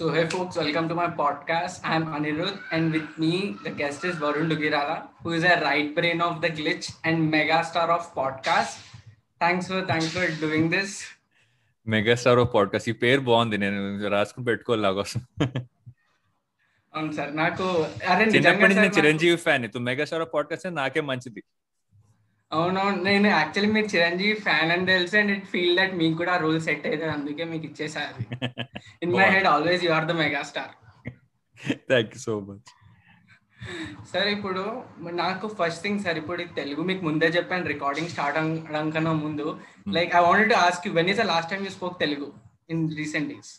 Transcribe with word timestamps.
So, 0.00 0.10
hey 0.10 0.26
folks, 0.26 0.56
welcome 0.56 0.88
to 0.88 0.94
my 0.94 1.06
podcast. 1.10 1.80
I'm 1.84 2.06
Anirudh, 2.08 2.58
and 2.70 2.92
with 2.92 3.18
me, 3.18 3.56
the 3.64 3.70
guest 3.70 4.04
is 4.04 4.16
Varun 4.16 4.50
Dugirala, 4.50 4.96
who 5.22 5.32
is 5.32 5.44
a 5.44 5.60
right 5.60 5.94
brain 5.94 6.20
of 6.20 6.40
the 6.42 6.50
glitch 6.50 6.88
and 7.02 7.32
megastar 7.32 7.88
of 7.88 8.12
podcast. 8.14 8.74
Thanks 9.40 9.68
for 9.68 9.82
thanks 9.84 10.10
for 10.10 10.26
doing 10.44 10.66
this. 10.70 10.90
Megastar 11.86 12.38
of 12.42 12.48
podcast 12.54 12.88
ఈ 12.90 12.92
పేరు 13.02 13.22
బాగుంది 13.26 13.56
నేను 13.64 13.80
రాసుకుని 14.14 14.44
పెట్టుకోవాలి 14.48 14.82
నా 14.86 14.90
కోసం 14.92 15.20
అవును 16.94 17.12
sir 17.18 17.30
నాకు 17.36 17.64
అరే 18.12 18.24
చిన్నప్పటి 18.24 18.24
నుంచి 18.24 18.36
నిజంగా 18.36 18.68
నేను 18.72 18.94
Chiranjeevi 18.96 19.36
fan 19.44 19.66
to 19.74 19.80
megastar 19.88 20.22
of 20.24 20.32
podcast 20.34 20.66
నాకే 20.80 21.02
మంచిది 21.10 21.42
అవునవును. 22.51 22.99
నేను 23.03 23.27
యాక్చువల్లీ 23.31 23.69
మీరు 23.75 23.89
చిరంజీవి 23.93 24.35
ఫ్యాన్ 24.45 24.71
అని 24.73 24.85
తెలుసు 24.89 25.15
అండ్ 25.19 25.31
ఇట్ 25.35 25.45
ఫీల్ 25.51 25.75
దట్ 25.79 25.93
మీకు 26.01 26.15
కూడా 26.21 26.33
రూల్ 26.37 26.59
సెట్ 26.65 26.85
అయితే 26.89 27.05
అందుకే 27.13 27.43
మీకు 27.51 27.65
ఇచ్చేసారి 27.69 28.23
in 29.05 29.13
my 29.15 29.27
head 29.35 29.49
always 29.53 29.83
you 29.85 29.91
are 29.97 30.07
the 30.09 30.15
mega 30.21 30.41
star 30.49 30.73
thank 31.91 32.13
you 32.15 32.21
so 32.25 32.35
much 32.47 32.69
sir 34.11 34.29
ఇప్పుడు 34.35 34.61
నాకు 35.19 35.47
ఫస్ట్ 35.57 35.83
థింగ్ 35.83 35.99
సార్ 36.05 36.17
ఇప్పుడు 36.21 36.43
తెలుగు 36.59 36.83
మీకు 36.89 37.03
ముందే 37.07 37.27
చెప్పాను 37.35 37.71
రికార్డింగ్ 37.73 38.11
స్టార్ట్ 38.13 38.37
అవ్వడం 38.39 38.87
కన్నా 38.95 39.11
ముందు. 39.25 39.45
Like 39.97 40.13
I 40.15 40.23
wanted 40.27 40.51
to 40.53 40.57
ask 40.63 40.85
you 40.87 40.93
when 40.93 41.11
is 41.13 41.19
the 41.21 41.27
last 41.31 41.51
time 41.51 41.61
you 41.67 41.73
spoke 41.75 41.97
Telugu 41.99 42.27
in 42.69 42.83
recent 42.99 43.29
days 43.33 43.51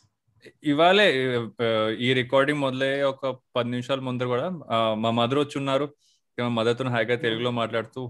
ఇవాళే 0.71 1.07
ఈ 2.01 2.09
రికార్డింగ్ 2.21 2.63
మొదలయ్యే 2.65 3.03
ఒక 3.11 3.27
పది 3.57 3.69
నిమిషాల 3.71 4.01
ముందర 4.07 4.27
కూడా 4.33 4.47
మా 5.03 5.11
మదర్ 5.21 5.41
వచ్చి 5.43 5.57
ఉన్నారు. 5.61 5.87
మా 6.39 6.51
మదర్తో 6.57 6.85
హాయిగా 6.95 7.17
తెలుగులో 7.25 7.51
మాట్లాడుతూ 7.59 8.03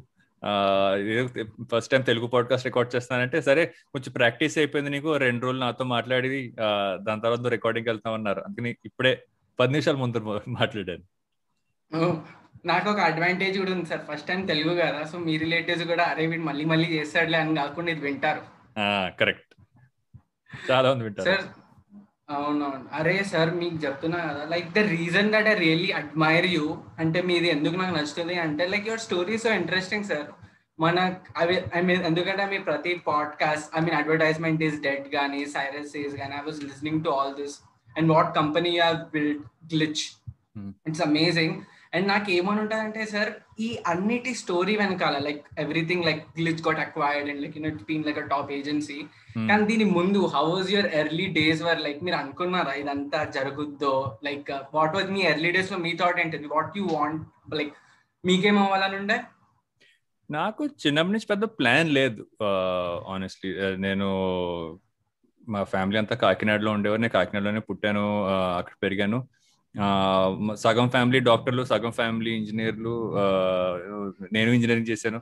first 1.73 1.91
time 1.91 2.03
Telugu 2.03 2.27
podcast 2.27 2.67
record 2.67 2.97
చేస్తానంటే 2.97 3.43
సరే 3.43 3.65
కొంచెం 3.67 4.13
ప్రాక్టీస్ 4.13 4.59
అయిపోయింది 4.59 4.91
నీకు 4.91 5.17
రెండు 5.17 5.43
రోజులు 5.47 5.61
నాతో 5.61 5.85
మాట్లాడి 5.85 6.55
దాని 7.09 7.21
తర్వాత 7.21 7.47
రికార్డింగ్ 7.47 7.87
వెళ్తామన్నారు 7.87 8.41
అందుకని 8.41 8.77
ఇప్పుడే 8.85 9.25
పది 9.61 9.73
నిమిషాల 9.73 9.95
ముందర 9.95 10.41
మాట్లాడాను. 10.49 11.05
నాకు 12.67 12.91
ఒక 12.91 13.01
అడ్వాంటేజ్ 13.01 13.59
కూడా 13.59 13.73
ఉంది 13.73 13.87
సార్. 13.87 14.01
ఫస్ట్ 14.13 14.29
టైం 14.29 14.47
తెలుగు 14.47 14.75
కదా 14.81 15.05
సో 15.05 15.19
మీ 15.19 15.37
రిలేటివ్స్ 15.37 15.85
కూడా 15.85 16.05
అరే 16.05 16.27
వీడు 16.27 16.43
మళ్ళీ 16.43 16.65
మళ్ళీ 16.65 16.89
చేస్తాడులే 16.99 17.39
అని 17.39 17.57
కాకుండా 17.57 17.91
ఇది 17.91 18.01
వింటారు. 18.01 18.43
కరెక్ట్ 19.21 19.55
చాలా 20.71 20.91
మంది 20.91 21.05
వింటారు. 21.05 21.27
సార్ 21.31 21.45
అవునవును. 22.31 22.85
అరే 22.93 23.25
సార్ 23.25 23.55
మీకు 23.55 23.77
చెప్తున్నా 23.77 24.19
కదా 24.19 24.45
like 24.45 24.69
the 24.73 24.79
reason 24.79 25.33
that 25.33 25.47
I 25.47 25.55
really 25.55 25.91
admire 25.93 26.47
you 26.47 26.79
అంటే 26.99 27.23
మీది 27.23 27.49
ఎందుకు 27.49 27.75
నాకు 27.75 27.95
నచ్చుతుంది 27.97 28.35
అంటే 28.35 28.67
like 28.67 28.87
your 28.87 29.01
story 29.01 29.39
so 29.39 29.53
interesting 29.53 30.05
sir 30.05 30.27
మన 30.81 31.15
అవి 31.37 31.63
ఐ 31.77 31.81
మీన్ 31.81 32.05
ఎందుకంటే 32.05 32.47
మీ 32.47 32.59
ప్రతి 32.59 32.95
podcast 33.07 33.79
I 33.79 33.81
mean 33.81 33.97
advertisement 33.97 34.63
is 34.63 34.81
dead 34.81 35.09
కానీ 35.09 35.47
సైరస్ 35.47 35.97
ఈస్ 35.97 36.17
కానీ 36.17 36.35
I 36.35 36.39
was 36.39 36.65
listening 36.65 37.05
to 37.05 37.09
all 37.09 37.35
this. 37.35 37.59
And 37.97 38.13
what 38.13 38.37
company 38.37 38.79
are 38.79 38.97
build 38.97 39.43
Glitch. 39.75 40.31
Hmm. 40.59 40.73
It's 40.87 41.03
amazing. 41.03 41.61
And 41.95 42.09
నాకు 42.09 42.31
ఏమని 42.31 42.61
ఉంటుందంటే 42.61 43.07
సార్ 43.07 43.33
ఈ 43.61 43.79
అన్నిటి 43.87 44.35
స్టోరీ 44.35 44.77
వెనకాల 44.77 45.19
like 45.19 45.47
everything 45.59 46.05
like 46.05 46.27
Glitch 46.39 46.69
got 46.69 46.81
acquired 46.81 47.31
and 47.31 47.43
like 47.43 47.59
it 47.59 47.83
been 47.83 48.05
like 48.05 48.19
a 48.19 48.27
top 48.27 48.53
agency. 48.53 49.03
కానీ 49.49 49.65
దీని 49.65 49.85
ముందు 49.85 50.27
how 50.27 50.55
was 50.55 50.71
your 50.71 50.95
early 50.95 51.27
days 51.27 51.63
were 51.63 51.81
like 51.81 52.05
మీరు 52.05 52.17
అనుకున్నారా 52.17 52.73
ఇదంతా 52.73 53.25
జరుగుద్దో? 53.25 54.19
లైక్ 54.25 54.51
వాట్ 54.75 54.95
వాజ్ 54.95 55.11
మీ 55.11 55.21
ఎర్లీ 55.21 55.51
డేస్లో 55.51 55.79
మీ 55.79 55.97
థాట్ 55.97 56.21
ఏంటిది? 56.21 56.47
వాట్ 56.47 56.79
యూ 56.79 56.89
వాంట్ 56.93 57.55
లైక్ 57.55 57.73
మీకేం 58.25 58.59
అవ్వాలని 58.59 58.97
ఉండే 58.97 59.21
నాకు 60.33 60.63
చిన్నప్పటి 60.83 61.13
నుంచి 61.13 61.29
పెద్ద 61.31 61.45
ప్లాన్ 61.45 61.91
లేదు. 61.99 62.23
ఆనెస్ట్లీ 63.09 63.51
నేను 63.77 64.09
మా 65.49 65.61
ఫ్యామిలీ 65.65 65.99
అంతా 65.99 66.17
కాకినాడలో 66.17 66.71
ఉండేవారు. 66.73 67.01
నేను 67.01 67.17
కాకినాడలోనే 67.19 67.63
పుట్టాను. 67.69 68.05
అక్కడ 68.59 68.75
పెరిగాను. 68.83 69.21
సగం 70.55 70.89
ఫ్యామిలీ 70.89 71.21
డాక్టర్లు 71.21 71.63
సగం 71.65 71.93
ఫ్యామిలీ 72.01 72.33
ఇంజనీర్లు 72.37 72.95
నేను 74.33 74.51
ఇంజనీరింగ్ 74.51 74.91
చేశాను. 74.91 75.21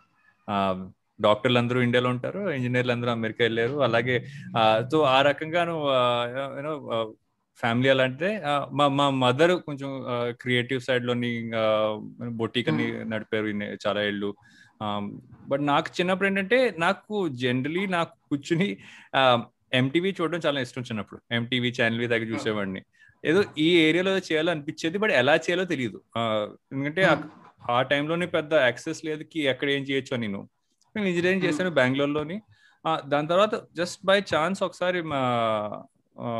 డాక్టర్లు 1.20 1.58
అందరూ 1.58 1.80
ఇండియాలో 1.86 2.10
ఉంటారు. 2.10 2.42
ఇంజనీర్లు 2.50 2.92
అందరూ 2.92 3.10
అమెరికా 3.10 3.42
వెళ్ళారు. 3.44 3.76
అలాగే 3.86 4.14
సో 4.92 5.00
ఆ 5.16 5.18
రకంగాను 5.22 5.74
యూనో 6.56 6.74
ఫ్యామిలీ 7.60 7.88
ఎలా 7.88 8.04
అంటే 8.04 8.28
మా 8.72 8.84
మా 8.98 9.06
మదర్ 9.22 9.52
కొంచెం 9.66 9.90
క్రియేటివ్ 10.42 10.80
సైడ్లోని 10.80 11.32
బొటీక్ 12.40 12.70
అని 12.72 12.86
నడిపారు 13.10 13.46
చాలా 13.86 14.00
ఏళ్ళు. 14.10 14.30
బట్ 15.48 15.66
నాకు 15.66 15.90
చిన్నప్పుడు 16.00 16.28
ఏంటంటే 16.28 16.74
నాకు 16.78 17.28
జనరలీ 17.28 17.86
నాకు 17.86 18.12
కూర్చుని 18.30 18.76
ఎంటీవీ 19.72 20.14
చూడడం 20.20 20.40
చాలా 20.46 20.60
ఇష్టం 20.60 20.82
చిన్నప్పుడు. 20.82 21.20
ఎంటీవీ 21.34 21.72
ఛానల్ 21.82 22.08
దగ్గర 22.08 22.26
చూసేవాడిని. 22.26 22.82
ఏదో 23.24 23.44
ఈ 23.58 23.78
ఏరియాలో 23.78 24.18
చేయాలో 24.18 24.50
అనిపించేది 24.50 24.98
బట్ 24.98 25.10
ఎలా 25.10 25.34
చేయాలో 25.36 25.64
తెలియదు 25.64 26.02
ఎందుకంటే 26.72 27.02
ఆ- 27.70 27.82
టైంలోనే 27.82 28.26
పెద్ద 28.26 28.54
యాక్సెస్ 28.54 29.04
లేదు 29.04 29.22
కి 29.22 29.40
ఎక్కడ 29.40 29.70
ఏం 29.70 29.82
చేయొచ్చు 29.82 30.14
అని 30.14 30.28
నేను 30.28 30.48
నేను 30.96 31.08
ఇంజనీరింగ్ 31.08 31.42
చేశాను 31.42 31.70
బెంగళూరులోని. 31.70 32.40
దాని 33.06 33.28
తర్వాత 33.28 33.54
జస్ట్ 33.76 34.06
బై 34.06 34.20
ఛాన్స్ 34.20 34.62
ఒకసారి 34.62 35.02
మా 35.02 35.20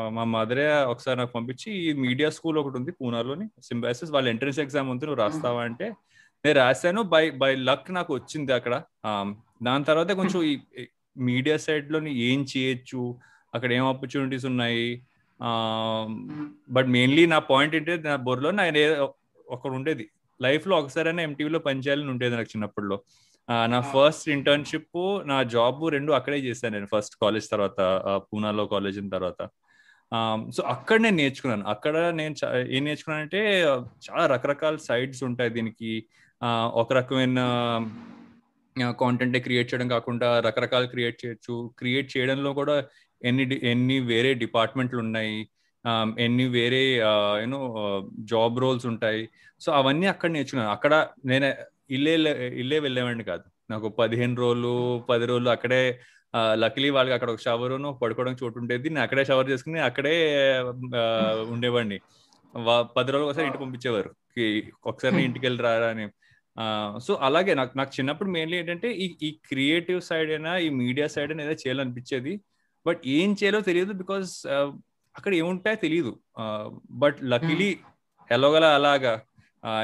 మా 0.09 0.25
మదరే 0.25 0.85
ఒకసారి 0.85 1.19
నాకు 1.19 1.33
పంపించి 1.33 1.73
ఈ 1.73 1.93
మీడియా 1.93 2.31
స్కూల్ 2.31 2.59
ఒకటి 2.59 2.77
ఉంది 2.77 2.93
పూనాలోని. 2.93 3.49
సింబాసిస్ 3.63 4.11
వాళ్ళ 4.11 4.29
ఎంట్రన్స్ 4.29 4.59
ఎగ్జామ్ 4.59 4.91
ఉంది 4.91 5.07
నువ్వు 5.07 5.23
రాస్తావా 5.23 5.63
అంటే 5.63 5.93
నేను 6.45 6.57
రాశాను. 6.59 7.01
బై 7.13 7.25
బై 7.41 7.53
లక్ 7.69 7.89
నాకు 7.99 8.13
వచ్చింది 8.19 8.53
అక్కడ. 8.59 8.75
దాని 9.67 9.85
తర్వాత 9.89 10.11
కొంచెం 10.21 10.41
ఈ 10.51 10.55
మీడియా 11.29 11.57
సైడ్లోని 11.67 12.13
ఏం 12.29 12.41
చేయొచ్చు 12.53 13.03
అక్కడ 13.55 13.71
ఏం 13.79 13.85
ఆపర్చునిటీస్ 13.93 14.47
ఉన్నాయి 14.51 14.87
బట్ 16.77 16.89
మెయిన్లీ 16.97 17.25
నా 17.27 17.39
పాయింట్ 17.51 17.75
ఏంటంటే 17.77 18.09
నా 18.09 18.17
బొర్రలో 18.29 18.51
నా 18.59 18.65
ఒకటి 19.47 19.75
ఉండేది. 19.79 20.05
లైఫ్లో 20.41 20.75
ఒకసారైనా 20.79 21.23
ఎంటీవీలో 21.29 21.61
పనిచేయాలని 21.67 22.11
ఉండేది 22.15 22.35
నాకు 22.37 22.51
చిన్నప్పటిలో 22.53 22.97
నా 23.73 23.79
ఫస్ట్ 23.95 24.29
ఇంటర్న్షిప్ 24.29 24.99
నా 25.31 25.39
జాబ్ 25.55 25.81
రెండు 25.95 26.11
అక్కడే 26.19 26.39
చేశాను 26.39 26.75
నేను. 26.75 26.89
ఫస్ట్ 26.95 27.17
కాలేజ్ 27.23 27.47
తర్వాత 27.51 27.81
పూనాలో 28.29 28.65
కాలేజ్ 28.75 28.99
తర్వాత. 29.17 29.41
సో 30.57 30.61
అక్కడ 30.75 30.99
నేను 31.01 31.17
నేర్చుకున్నాను. 31.17 31.65
అక్కడ 31.75 31.97
నేను 32.21 32.35
ఏం 32.77 32.83
నేర్చుకున్నానంటే 32.85 33.41
చాలా 34.07 34.25
రకరకాల 34.35 34.77
సైడ్స్ 34.89 35.23
ఉంటాయి 35.29 35.51
దీనికి. 35.57 35.93
ఒక 36.73 36.93
రకమైన 36.93 37.41
కాంటెంట్ 39.01 39.39
క్రియేట్ 39.39 39.75
చేయడం 39.75 39.89
కాకుండా 39.89 40.41
రకరకాల 40.41 40.85
క్రియేట్ 40.85 41.27
చేయొచ్చు. 41.27 41.71
క్రియేట్ 41.79 42.17
చేయడంలో 42.17 42.53
కూడా 42.53 42.85
ఎన్ని 43.25 43.61
ఎన్ని 43.63 44.01
వేరే 44.01 44.35
డిపార్ట్మెంట్లు 44.35 44.99
ఉన్నాయి. 44.99 45.49
ఎన్ని 46.19 46.47
వేరే 46.49 46.83
యూనో 47.41 47.61
జాబ్ 48.19 48.61
రోల్స్ 48.61 48.87
ఉంటాయి. 48.87 49.29
సో 49.61 49.73
అవన్నీ 49.73 50.07
అక్కడ 50.07 50.31
నేర్చుకున్నాను. 50.31 50.73
అక్కడ 50.73 51.09
నేను 51.25 51.53
ఇల్లే 51.91 52.15
ఇల్లే 52.55 52.79
వెళ్ళేవాడిని 52.79 53.25
కాదు. 53.25 53.43
నాకు 53.71 53.89
పదిహేను 53.89 54.37
రోజులు 54.37 55.05
పది 55.11 55.27
రోజులు 55.27 55.51
అక్కడే 55.51 56.01
లక్లీ 56.55 56.91
వాళ్ళకి 56.91 57.15
అక్కడ 57.15 57.31
ఒక 57.31 57.41
షవర్ 57.41 58.03
పడుకోవడం 58.03 58.37
చోటు 58.43 58.59
ఉండేది. 58.59 58.89
నేను 58.89 59.03
అక్కడే 59.03 59.25
షవర్ 59.25 59.51
చేసుకుని 59.51 59.81
అక్కడే 59.81 60.17
ఉండేవాడిని. 61.51 62.01
పది 62.97 63.13
రోజులు 63.13 63.29
ఒకసారి 63.29 63.47
ఇంటికి 63.47 63.65
పంపించేవారు. 63.65 64.15
ఒకసారి 64.87 65.23
ఇంటికి 65.25 65.47
వెళ్ళి 65.47 65.63
రారా 65.63 65.87
అని. 65.87 66.09
సో 66.99 67.15
అలాగే 67.15 67.55
నాకు 67.55 67.79
నాకు 67.79 67.93
చిన్నప్పుడు 68.01 68.31
మెయిన్లీ 68.31 68.57
ఏంటంటే 68.57 68.93
ఈ 68.93 69.17
ఈ 69.23 69.31
క్రియేటివ్ 69.49 70.01
సైడ్ 70.01 70.31
అయినా 70.31 70.57
ఈ 70.57 70.69
మీడియా 70.69 71.07
సైడ్ 71.07 71.31
అయినా 71.31 71.45
ఏదో 71.45 71.53
చేయాలనిపించేది. 71.53 72.41
బట్ 72.87 73.01
ఏం 73.07 73.33
చేయాలో 73.33 73.61
తెలియదు 73.61 73.93
బికాస్ 73.93 74.47
అక్కడ 75.17 75.35
ఏముంటాయో 75.35 75.77
తెలియదు 75.77 76.21
బట్ 76.91 77.19
లక్కీలీ 77.23 77.79
ఎలాగలా 78.31 78.75
అలాగా 78.75 79.21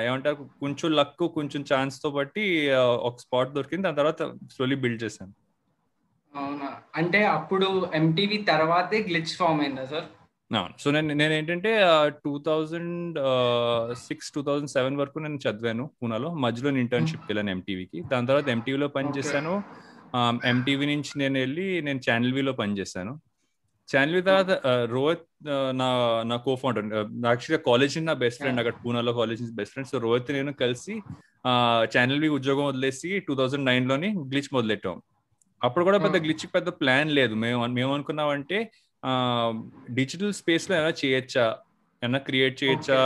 ఏమంటారు 0.04 0.37
కొంచెం 0.60 0.93
లక్ 0.93 1.16
కొంచెం 1.34 1.62
ఛాన్స్తో 1.62 2.10
బట్టి 2.10 2.71
ఒక 2.75 3.16
స్పాట్ 3.19 3.53
దొరికింది. 3.53 3.83
దాని 3.83 3.97
తర్వాత 3.97 4.22
స్లోలీ 4.53 4.77
బిల్డ్ 4.77 5.03
చేశాను. 5.03 5.34
అవునా? 6.34 6.69
అంటే 6.94 7.25
అప్పుడు 7.25 7.91
ఎంటీవీ 7.94 8.38
తర్వాతే 8.43 8.98
గ్లిచ్ 9.03 9.37
ఫామ్ 9.37 9.60
అయిందా 9.60 9.84
సార్? 9.84 10.04
అవును. 10.50 10.74
సో 10.82 10.88
నేను 10.94 11.14
నేను 11.20 11.32
ఏంటంటే 11.38 11.70
two 12.24 12.32
thousand 12.48 13.16
six 14.06 14.28
two 14.34 14.41
thousand 14.48 14.71
seven 14.74 14.98
వరకు 15.00 15.18
నేను 15.24 15.38
చదివాను 15.44 15.84
పూనాలో. 16.00 16.28
మధ్యలో 16.44 16.71
ఇంటర్న్షిప్ 16.84 17.24
వెళ్ళాను 17.30 17.50
ఎంటీవీకి 17.56 18.00
దాని 18.12 18.28
తర్వాత 18.30 18.48
ఎంటీవీలో 18.56 18.88
పనిచేశాను 18.98 19.54
ఎంటీవీ 20.53 20.84
నుంచి 20.92 21.12
నేను 21.22 21.36
వెళ్ళి 21.44 21.66
నేను 21.86 22.00
ఛానల్ 22.06 22.36
విలో 22.36 22.53
పనిచేశాను 22.60 23.15
ఛానల్ 23.88 24.15
వి 24.16 24.22
తర్వాత 24.28 24.53
రోహిత్ 24.94 25.26
నా 25.80 25.88
నా 26.30 26.36
కో 26.47 26.53
ఫౌండర్ 26.62 26.86
యాక్చువల్గా 27.30 27.60
కాలేజ్ 27.68 27.97
నా 28.09 28.15
బెస్ట్ 28.22 28.41
ఫ్రెండ్ 28.42 28.60
అక్కడ 28.62 28.76
పూనాలో 28.84 29.12
college 29.21 29.42
best 29.59 29.74
friend 29.74 29.91
so 29.92 29.98
Rohit 30.06 30.30
నేను 30.38 30.53
కలిసి 30.62 30.94
ఛానల్ 31.94 32.22
వి 32.24 32.28
ఉద్యోగం 32.38 32.65
వదిలేసి 32.71 33.10
టూ 33.26 33.34
థౌజండ్ 33.41 33.66
నైన్లోని 33.71 34.09
గ్లిచ్ 34.32 34.50
మొదలెట్టాం. 34.56 34.97
అప్పుడు 35.60 35.84
కూడా 35.88 35.98
పెద్ద 36.04 36.16
గ్లిచ్ 36.24 36.47
పెద్ద 36.56 36.68
ప్లాన్ 36.80 37.10
లేదు. 37.18 37.34
మేము 37.44 37.60
మేము 37.78 37.92
అనుకున్నామంటే 37.97 38.59
డిజిటల్ 39.91 40.32
స్పేస్లో 40.32 40.76
ఎలా 40.76 40.92
చేయొచ్చా? 41.04 41.56
ఏమన్నా 42.03 42.18
క్రియేట్ 42.18 42.64
చేయొచ్చా? 42.64 42.98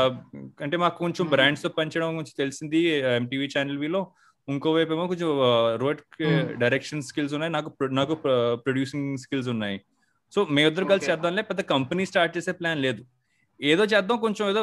అంటే 0.60 0.76
మాకు 0.76 0.98
కొంచెం 0.98 1.26
బ్రాండ్స్తో 1.26 1.68
పనిచేయడం 1.68 2.14
కొంచెం 2.14 2.34
తెలిసింది 2.38 2.78
ఎంటీవీ 3.16 3.46
ఛానల్ 3.46 3.78
విలో 3.78 4.00
ఇంకో 4.48 4.72
వైపు 4.72 4.92
ఏమో 4.92 5.06
కొంచెం 5.06 5.30
రోడ్ 5.76 6.00
డైరెక్షన్ 6.60 7.02
స్కిల్స్ 7.02 7.34
ఉన్నాయి 7.34 7.52
నాకు 7.52 7.70
నాకు 7.90 8.14
ప్రొడ్యూసింగ్ 8.64 9.18
స్కిల్స్ 9.18 9.48
ఉన్నాయి. 9.48 9.78
సో 10.32 10.44
మేమిద్దరు 10.50 10.84
కలిసి. 10.84 11.10
చేద్దాంలే 11.10 11.42
పెద్ద 11.42 11.60
కంపెనీ 11.60 12.06
స్టార్ట్ 12.06 12.36
చేసే 12.36 12.52
ప్లాన్ 12.52 12.82
లేదు. 12.82 13.02
ఏదో 13.60 13.84
చేద్దాం 13.84 14.18
కొంచెం 14.18 14.44
ఏదో 14.50 14.62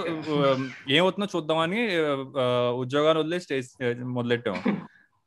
ఏమవుతుందో 0.90 1.28
చూద్దామని 1.36 1.82
ఉద్యోగాన్ని 2.84 3.24
వదిలే 3.24 3.40
స్టేజ్ 3.40 3.70
మొదలెట్టాం. 4.18 4.58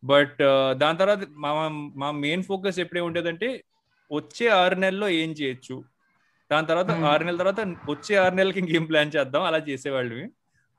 బట్ 0.03 0.39
దాని 0.73 0.99
తర్వాత 0.99 1.23
మా 1.45 1.51
మా 1.97 2.11
మెయిన్ 2.11 2.43
ఫోకస్ 2.43 2.79
ఎప్పుడే 2.79 3.01
ఉండేదంటే 3.01 3.49
వచ్చే 4.13 4.47
ఆరు 4.49 4.75
నెలల్లో 4.75 5.09
ఏం 5.09 5.33
చేయొచ్చు? 5.33 5.77
దాని 6.51 6.69
తర్వాత 6.71 6.91
ఆరు 7.11 7.23
నెలల 7.27 7.39
తర్వాత 7.43 7.61
వచ్చే 7.91 8.15
ఆరు 8.23 8.35
నెలలకి 8.35 8.59
ఇంకేం 8.63 8.85
ప్లాన్ 8.91 9.15
చేద్దాం? 9.17 9.43
అలా 9.49 9.59
చేసేవాళ్ళవి. 9.69 10.25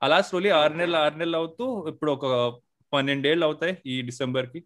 అలా 0.02 0.18
స్లోలీ 0.28 0.50
ఆరు 0.60 0.74
నెలలు 0.80 0.98
ఆరు 1.04 1.16
నెలలు 1.18 1.36
అవుతూ 1.40 1.64
ఇప్పుడు 1.92 2.10
ఒక 2.16 2.26
పన్నెండేళ్ళు 2.92 3.44
అవుతాయి 3.48 3.74
ఈ 3.92 3.96
డిసెంబర్కి 4.08 4.60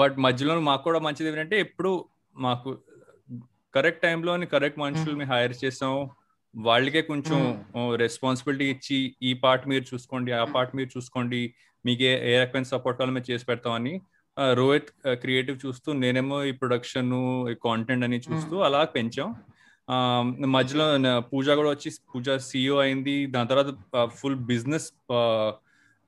బట్ 0.00 0.16
మధ్యలో 0.26 0.54
మాకు 0.68 0.82
కూడా 0.88 0.98
మంచిది 1.06 1.28
ఏంటంటే 1.30 1.56
ఎప్పుడు 1.66 1.90
మాకు 2.36 2.70
కరెక్ట్ 3.74 4.02
టైంలో 4.04 4.32
కరెక్ట్ 4.54 4.78
మనుషుల్ని 4.84 5.26
హైర్ 5.32 5.54
చేసాం. 5.64 5.94
వాళ్ళకే 6.54 7.00
కొంచెం 7.10 7.38
రెస్పాన్సిబిలిటీ 8.02 8.66
ఇచ్చి 8.74 8.98
ఈ 9.28 9.30
పార్ట్ 9.42 9.64
మీరు 9.72 9.84
చూసుకోండి 9.90 10.30
ఆ 10.40 10.44
పార్ట్ 10.54 10.76
మీరు 10.78 10.90
చూసుకోండి 10.96 11.40
మీకు 11.84 12.02
ఏ 12.10 12.12
ఏ 12.30 12.34
రకమైన 12.42 12.68
సపోర్ట్ 12.70 12.98
కావాలో 12.98 13.14
మేము 13.16 13.28
చేసి 13.30 13.44
పెడతామని 13.50 13.92
రోహిత్ 14.58 14.90
క్రియేటివ్ 15.22 15.58
చూస్తూ 15.66 15.92
నేనేమో 15.92 16.44
ఈ 16.44 16.50
ప్రొడక్షన్ 16.50 17.12
కాంటెంట్ 17.64 18.04
అని 18.04 18.18
చూస్తూ 18.26 18.56
అలా 18.58 18.80
పెంచాం. 18.96 19.30
మధ్యలో 20.56 20.86
పూజ 21.20 21.50
కూడా 21.50 21.70
వచ్చి 21.70 21.90
పూజ 22.10 22.36
సిఇఓ 22.48 22.76
అయింది. 22.78 23.16
దాని 23.34 23.48
తర్వాత 23.48 24.06
ఫుల్ 24.18 24.38
బిజినెస్ 24.52 24.88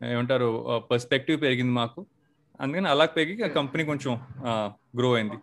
ఏమంటారు 0.01 0.49
పర్స్పెక్టివ్ 0.91 1.39
పెరిగింది 1.43 1.73
మాకు. 1.73 2.01
అందుకని 2.61 2.89
అలా 2.89 3.07
పెరిగి 3.17 3.49
కంపెనీ 3.49 3.85
కొంచెం 3.85 4.13
గ్రో 4.99 5.11
అయింది. 5.15 5.39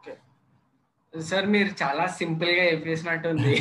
సార్ 1.29 1.45
మీరు 1.45 1.69
చాలా 1.81 2.07
సింపుల్గా 2.07 2.63
చెప్పేసినట్టుంది. 2.71 3.55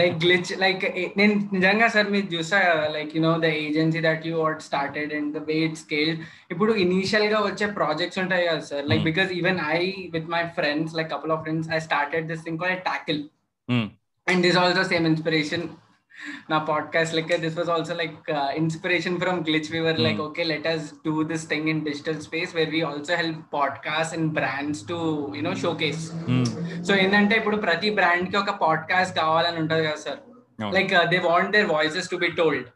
లైక్ 0.00 0.16
గ్లిచ్ 0.24 0.50
లైక్ 0.58 0.84
నేను 1.16 1.34
నిజంగా 1.52 1.88
సార్ 1.88 2.08
మీరు 2.10 2.28
చూసా 2.34 2.58
like 2.96 3.16
you 3.16 3.22
know 3.22 3.32
the 3.38 3.44
agency 3.44 4.00
that 4.00 4.26
you 4.26 4.34
what 4.42 4.62
started 4.62 5.14
and 5.14 5.30
the 5.38 5.42
way 5.48 5.56
it 5.68 5.78
scale 5.84 6.12
ఇప్పుడు 6.50 6.72
ఇనీషియల్గా 6.84 7.40
వచ్చే 7.46 7.66
ప్రాజెక్ట్స్ 7.66 8.18
ఉంటాయి 8.18 8.46
కదా 8.48 8.60
sir. 8.60 8.84
Like 8.86 9.04
because 9.04 9.32
even 9.32 9.60
I 9.78 9.80
with 10.10 10.30
my 10.36 10.42
friends 10.58 10.94
like 10.98 11.10
couple 11.14 11.32
of 11.32 11.42
friends 11.42 11.68
I 11.70 11.78
started 11.78 12.28
this 12.32 12.44
thing 12.44 12.58
call 12.58 12.76
tackle 12.92 13.22
and 14.26 14.42
this 14.42 14.56
also 14.56 14.84
same 14.84 15.06
inspiration 15.06 15.66
నా 16.50 16.58
podcast 16.58 17.14
లెక్క 17.14 17.36
this 17.36 17.58
was 17.58 17.70
also 17.70 17.94
like 17.94 18.30
inspiration 18.56 19.18
from 19.18 19.40
Glitch 19.40 19.72
we 19.72 19.78
were 19.78 20.00
like 20.00 20.20
okay 20.20 20.44
let 20.44 20.66
us 20.66 20.92
do 21.06 21.22
this 21.22 21.48
thing 21.48 21.68
in 21.68 21.84
digital 21.84 22.20
space 22.20 22.54
where 22.54 22.70
we 22.70 22.80
also 22.80 23.14
help 23.14 23.54
podcast 23.54 24.14
and 24.18 24.32
brands 24.32 24.88
to 24.88 24.98
you know 25.36 25.54
showcase 25.74 26.04
so 26.88 26.96
ఏంటంటే 26.96 27.36
ఇప్పుడు 27.36 27.56
ప్రతి 27.56 27.90
బ్రాండ్కి 27.90 28.36
ఒక 28.36 28.50
podcast 28.60 29.16
కావాలని 29.16 29.58
ఉంటది 29.58 29.84
కదా 29.86 29.96
sir 29.96 30.22
like 30.74 30.94
they 31.10 31.18
want 31.18 31.52
their 31.52 31.66
voices 31.66 32.10
to 32.10 32.16
be 32.16 32.28
told 32.28 32.66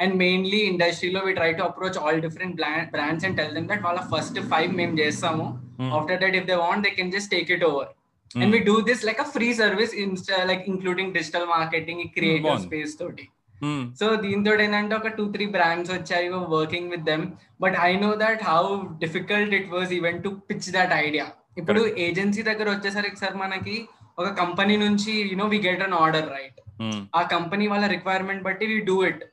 and 0.00 0.14
mainly 0.14 0.56
ఇండస్ట్రీలో 0.56 1.20
we 1.24 1.32
try 1.32 1.52
to 1.52 1.62
approach 1.62 1.98
all 1.98 2.20
different 2.20 2.56
brands 2.90 3.24
and 3.24 3.36
tell 3.36 3.54
them 3.54 3.68
that 3.68 3.82
వాళ్ళ 3.82 4.00
ఫస్ట్ 4.16 4.40
ఫైవ్ 4.40 4.72
మేము 4.72 4.98
చేస్తాము. 5.00 5.44
After 5.92 6.20
that 6.20 6.36
if 6.36 6.44
they 6.44 6.54
want 6.54 6.82
they 6.82 6.90
can 6.90 7.12
just 7.12 7.30
take 7.30 7.50
it 7.50 7.64
over 7.64 7.88
Mm. 8.34 8.42
and 8.42 8.52
we 8.52 8.60
do 8.60 8.82
this 8.82 9.04
like 9.04 9.18
a 9.18 9.24
free 9.24 9.52
service 9.52 9.92
in 9.92 10.16
like 10.46 10.66
including 10.66 11.12
digital 11.12 11.46
marketing 11.46 12.10
creative 12.14 12.44
mm, 12.44 12.62
space 12.62 12.96
toti 12.96 13.26
mm. 13.62 13.96
so 14.00 14.16
దీంతో 14.16 14.54
ఏంటంటే 14.54 14.94
ఒక 14.94 15.06
two 15.06 15.32
three 15.32 15.46
brands 15.46 15.92
వచ్చాయి 15.92 16.28
working 16.28 16.90
with 16.90 17.02
them 17.02 17.26
but 17.60 17.76
I 17.80 17.96
know 17.96 18.14
that 18.14 18.42
how 18.42 18.82
difficult 18.98 19.54
it 19.54 19.70
was 19.70 19.92
even 19.92 20.22
to 20.22 20.28
pitch 20.28 20.70
that 20.70 20.92
idea 20.92 21.26
ఇప్పుడు 21.58 21.86
agency 21.86 22.42
దగ్గర 22.42 22.70
వచ్చేసరికి 22.70 23.16
sir 23.16 23.36
మనకి 23.36 23.88
ఒక 24.18 24.28
company 24.28 24.76
నుంచి 24.76 25.30
you know 25.32 25.46
we 25.46 25.58
get 25.58 25.82
an 25.82 25.94
order 25.94 26.28
right 26.32 26.60
ఆ 27.16 27.22
కంపెనీ 27.22 27.66
వాళ్ళ 27.66 27.86
రిక్వైర్మెంట్ 27.86 28.42
బట్టి 28.42 28.66
వి 28.66 28.80
డూ 28.80 29.06
ఇట్ 29.06 29.24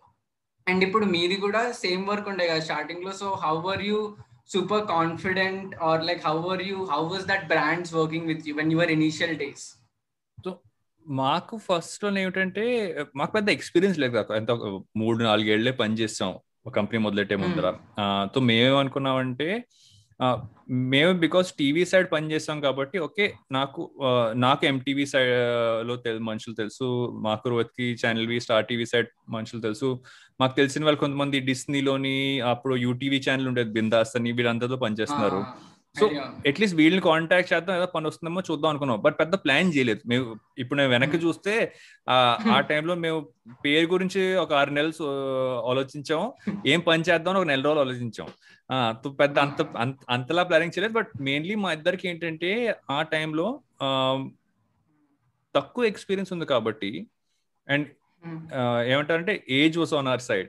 అండ్ 0.67 0.83
ఇప్పుడు 0.83 1.05
మీది 1.05 1.35
కూడా 1.35 1.71
సేమ్ 1.71 2.07
వర్క్ 2.07 2.29
ఉండే 2.29 2.47
కదా 2.47 2.59
స్టార్టింగ్లో. 2.59 3.11
So 3.11 3.39
how 3.43 3.71
are 3.71 3.83
you 3.83 4.15
super 4.49 4.81
confident 4.85 5.73
or 5.81 5.95
like 6.03 6.21
how 6.21 6.35
were 6.47 6.61
you 6.61 6.85
how 6.85 7.01
was 7.03 7.25
that 7.25 7.47
brands 7.47 7.91
working 7.93 8.25
with 8.25 8.45
you 8.47 8.55
when 8.55 8.69
you 8.71 8.77
were 8.77 8.91
initial 8.99 9.33
days 9.45 9.63
మాకు 11.05 11.55
ఫస్ట్లో 11.57 12.09
ఏమిటంటే 12.19 12.63
మాకు 13.15 13.31
పెద్ద 13.31 13.49
ఎక్స్పీరియన్స్ 13.49 13.99
లేదు 13.99 14.13
కాక 14.13 14.31
ఎంత 14.31 14.51
మూడు 14.97 15.23
నాలుగేళ్ళే 15.23 15.71
పని 15.71 15.93
చేస్తాం 15.93 16.31
ఒక 16.65 16.73
కంపెనీ 16.75 16.99
మొదలెట్టే 17.03 17.35
ముందర 17.35 17.67
సో 18.35 18.39
మేమేమనుకున్నామంటే 18.39 19.47
మేము 20.67 21.11
బికాస్ 21.19 21.49
టీవీ 21.57 21.85
సైడ్ 21.85 22.07
పని 22.11 22.31
చేస్తాం 22.31 22.61
కాబట్టి 22.61 22.97
ఓకే 22.99 23.25
నాకు 23.51 23.81
నాకు 24.35 24.65
ఎంటీవీ 24.65 25.05
సైడ్లో 25.05 25.95
మనుషులు 26.19 26.55
తెలుసు 26.55 26.87
మాకు 27.21 27.49
రోత్కి 27.49 27.87
channel 28.05 28.27
V 28.27 28.39
star 28.39 28.65
TV 28.65 28.85
side 28.85 29.09
మనుషులు 29.29 29.61
తెలుసు. 29.61 29.89
మాకు 30.39 30.55
తెలిసిన 30.55 30.83
వాళ్ళు 30.83 30.99
కొంతమంది 30.99 31.39
డిస్నీలోని 31.39 32.15
అప్పుడు 32.53 32.75
యూటీవీ 32.75 33.19
ఛానల్ 33.27 33.47
ఉండేది 33.47 33.71
బిందాస్ 33.71 34.15
అని 34.15 34.31
వీళ్ళందరితో 34.31 34.75
పనిచేస్తున్నారు 34.77 35.41
సో 35.99 36.05
అట్లీస్ట్ 36.49 36.77
వీళ్ళని 36.79 37.03
కాంటాక్ట్ 37.07 37.49
చేద్దాం 37.51 37.75
ఏదో 37.79 37.87
పని 37.93 38.07
వస్తుందేమో 38.09 38.41
చూద్దాం 38.49 38.69
అనుకున్నాం. 38.71 38.99
బట్ 39.05 39.15
పెద్ద 39.21 39.33
ప్లాన్ 39.43 39.73
చేయలేదు. 39.75 40.01
మేము 40.11 40.25
ఇప్పుడు 40.61 40.77
నేను 40.79 40.91
వెనక్కి 40.95 41.19
చూస్తే 41.25 41.53
ఆ 42.55 42.57
టైంలో 42.71 42.95
మేము 43.05 43.19
పేరు 43.65 43.87
గురించి 43.93 44.23
ఒక 44.43 44.53
ఆరు 44.61 44.73
నెలలు 44.77 45.07
ఆలోచించాం 45.71 46.23
ఏం 46.73 46.81
పని 46.89 47.07
చేద్దాం 47.09 47.37
ఒక 47.41 47.47
నెల 47.51 47.63
రోజులు 47.67 47.83
ఆలోచించాం 47.85 48.29
పెద్ద 49.21 49.35
అంత 49.45 49.61
అంతలా 50.15 50.43
ప్లానింగ్ 50.49 50.73
చేయలేదు. 50.75 50.95
బట్ 50.99 51.11
మెయిన్లీ 51.29 51.55
మా 51.65 51.71
ఇద్దరికి 51.77 52.05
ఏంటంటే 52.11 52.51
ఆ 52.97 52.99
టైంలో 53.13 53.47
తక్కువ 55.55 55.85
ఎక్స్పీరియన్స్ 55.91 56.33
ఉంది 56.35 56.45
కాబట్టి 56.53 56.91
అండ్ 57.67 57.87
ఏమంటారంటే 58.91 59.33
age 59.57 59.75
was 59.81 59.93
on 59.99 60.07
our 60.11 60.23
side 60.29 60.47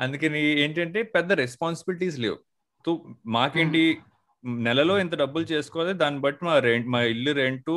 అందుకని 0.00 0.40
ఏంటంటే 0.62 1.00
పెద్ద 1.16 1.32
రెస్పాన్సిబిలిటీస్ 1.44 2.18
లేవు. 2.24 2.38
సో 2.84 2.92
మాకేంటి 3.36 3.82
నెలలో 4.66 4.94
ఇంత 5.04 5.14
డబ్బులు 5.22 5.44
చేసుకోవాలి 5.52 5.92
దాన్ని 6.02 6.20
బట్టి 6.24 6.44
మా 6.44 6.54
రెంట్ 6.66 6.88
మా 6.94 7.00
ఇల్లు 7.12 7.32
రెంట్ 7.42 7.70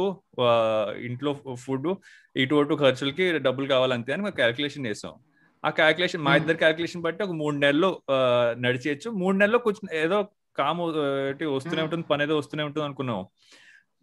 ఇంట్లో 1.09 1.31
ఫుడ్ 1.63 1.87
ఇటు 2.43 2.55
అటు 2.61 2.75
ఖర్చులకి 2.83 3.25
డబ్బులు 3.47 3.67
కావాలంతే 3.67 4.13
అని 4.13 4.23
మేము 4.23 4.37
క్యాల్కులేషన్ 4.41 4.87
చేసాం. 4.89 5.13
ఆ 5.63 5.69
క్యాల్కులేషన్ 5.79 6.23
మా 6.25 6.33
ఇద్దరు 6.39 6.57
క్యాల్కులేషన్ 6.57 7.05
బట్టి 7.05 7.21
ఒక 7.23 7.33
మూడు 7.43 7.55
నెలలు 7.65 7.89
నడిచేయచ్చు. 8.65 9.09
మూడు 9.21 9.35
నెలల్లో 9.37 9.59
కూర్చుని 9.65 9.91
ఏదో 10.03 10.19
కాము 10.59 10.85
వస్తూనే 11.57 11.81
ఉంటుంది 11.87 12.05
పని 12.11 12.23
ఏదో 12.23 12.37
వస్తూనే 12.37 12.63
ఉంటుంది 12.67 12.85
అనుకున్నాం. 12.87 13.21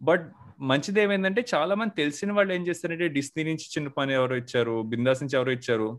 బట్ 0.01 0.25
మంచిది 0.69 0.99
ఏమైందంటే 1.03 1.41
చాలా 1.53 1.73
మంది 1.79 1.93
తెలిసిన 2.01 2.31
వాళ్ళు 2.37 2.51
ఏం 2.53 2.63
చేస్తారంటే 2.67 3.07
డిస్నీ 3.15 3.41
నుంచి 3.43 3.65
చిన్న 3.73 3.87
పని 3.97 4.11
ఎవరు 4.13 4.35
ఇచ్చారు 4.41 4.75
బిందాస్ 4.91 5.21
నుంచి 5.23 5.37
ఎవరు 5.39 5.51
ఇచ్చారు. 5.57 5.89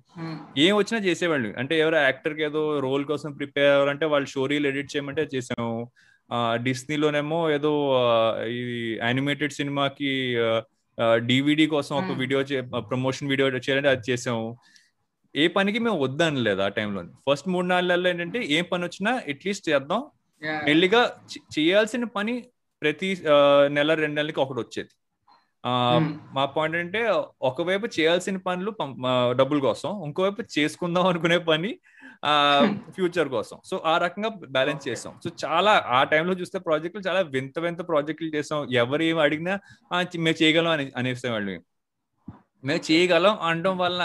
ఏం 0.64 0.72
వచ్చినా 0.76 0.98
చేసేవాళ్ళు. 1.06 1.50
అంటే 1.60 1.74
ఎవరో 1.84 1.98
యాక్టర్కి 2.08 2.42
ఏదో 2.48 2.62
రోల్ 2.86 3.04
కోసం 3.04 3.32
ప్రిపేర్ 3.40 3.72
అవ్వాలంటే 3.74 4.06
వాళ్ళు 4.14 4.28
స్టోరీలు 4.34 4.68
ఎడిట్ 4.72 4.92
చేయమంటే 4.94 5.24
చేసాము 5.34 5.72
డిస్నీలోనేమో 6.64 7.38
ఏదో 7.50 7.72
ఇది 8.58 8.76
యానిమేటెడ్ 9.02 9.52
సినిమాకి 9.52 10.10
డివిడి 11.30 11.66
కోసం 11.74 11.94
ఒక 11.96 12.18
వీడియో 12.20 12.40
ప్రమోషన్ 12.90 13.28
వీడియో 13.28 13.48
చేయాలంటే 13.48 13.90
అది 13.94 14.04
చేసాము. 14.10 14.46
ఏ 15.34 15.44
పనికి 15.56 15.78
మేము 15.78 15.98
వద్దనలేదు 16.04 16.62
ఆ 16.66 16.68
టైంలో. 16.68 17.02
ఫస్ట్ 17.26 17.48
మూడు 17.54 17.66
నాలుగు 17.66 18.08
ఏంటంటే 18.08 18.40
ఏ 18.56 18.60
పని 18.70 18.84
వచ్చినా 18.84 19.12
అట్లీస్ట్ 19.32 19.68
చేద్దాం. 19.70 20.02
మెల్లిగా 20.68 21.02
చేయాల్సిన 21.56 22.04
పని 22.16 22.34
ప్రతి 22.82 23.08
నెల 23.76 23.94
రెండు 24.02 24.16
నెలలకి 24.18 24.40
ఒకటి 24.40 24.60
వచ్చేది. 24.60 24.92
మా 26.36 26.44
పాయింట్ 26.56 26.76
అంటే 26.76 27.00
ఒకవైపు 27.42 27.86
చేయాల్సిన 27.86 28.36
పనులు 28.46 28.70
డబ్బుల 29.38 29.58
కోసం 29.58 29.90
ఇంకోవైపు 30.06 30.42
చేసుకుందాం 30.58 31.06
అనుకునే 31.06 31.38
పని 31.38 31.70
ఫ్యూచర్ 32.94 33.28
కోసం. 33.34 33.56
సో 33.70 33.74
ఆ 33.92 33.94
రకంగా 34.04 34.30
బ్యాలెన్స్ 34.56 34.86
చేసాం 34.88 35.12
సో 35.24 35.28
చాలా 35.44 35.72
ఆ 35.98 36.00
టైంలో 36.12 36.34
చూస్తే 36.40 36.58
ప్రాజెక్టులు 36.68 37.04
చాలా 37.08 37.20
వింత 37.34 37.58
వింత 37.66 37.82
ప్రాజెక్టులు 37.90 38.30
చేసాం 38.36 38.60
ఎవరు 38.82 39.04
ఏమి 39.10 39.20
అడిగినా 39.26 39.54
మేము 40.26 40.36
చేయగలం 40.42 40.72
అని 40.76 40.86
అనేసే 41.02 41.30
వాళ్ళు. 41.34 41.56
మేము 42.64 42.82
చేయగలం 42.90 43.36
అనడం 43.48 43.76
వల్ల 43.84 44.02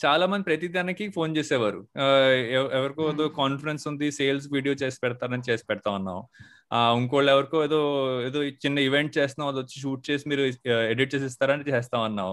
చాలా 0.00 0.24
మంది 0.32 0.44
ప్రతి 0.48 0.68
దానికి 0.76 1.04
ఫోన్ 1.16 1.32
చేసేవారు. 1.38 1.80
ఎవరికో 2.76 3.04
ఏదో 3.14 3.24
కాన్ఫరెన్స్ 3.40 3.84
ఉంది 3.90 4.06
సేల్స్ 4.18 4.46
వీడియో 4.54 4.74
చేసి 4.82 4.98
పెడతారని 5.02 5.46
చేసి 5.48 5.64
పెడతా 5.70 5.90
ఉన్నాం. 5.98 6.20
ఇంకోళ్ళు 7.00 7.30
ఎవరికో 7.34 7.58
ఏదో 7.68 7.80
ఏదో 8.28 8.40
చిన్న 8.64 8.78
ఈవెంట్ 8.88 9.12
చేస్తున్నాం 9.18 9.48
అది 9.52 9.60
వచ్చి 9.62 9.76
షూట్ 9.82 10.02
చేసి 10.10 10.24
మీరు 10.32 10.42
ఎడిట్ 10.92 11.12
చేసి 11.14 11.26
ఇస్తారని 11.32 11.66
చేస్తాం 11.72 12.02
అన్నాం 12.08 12.32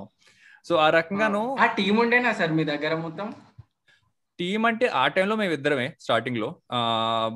సో 0.66 0.76
ఆ 0.86 0.88
రకంగాను 0.98 1.42
ఆ 1.64 1.68
టీం 1.78 1.96
ఉండేనా 2.04 2.32
సార్ 2.40 2.54
మీ 2.60 2.64
దగ్గర 2.72 2.94
మొత్తం? 3.06 3.28
టీం 4.40 4.66
అంటే 4.66 4.88
ఆ 4.88 5.08
టైంలో 5.08 5.36
మేము 5.36 5.54
ఇద్దరమే 5.54 5.94
స్టార్టింగ్లో 6.00 6.50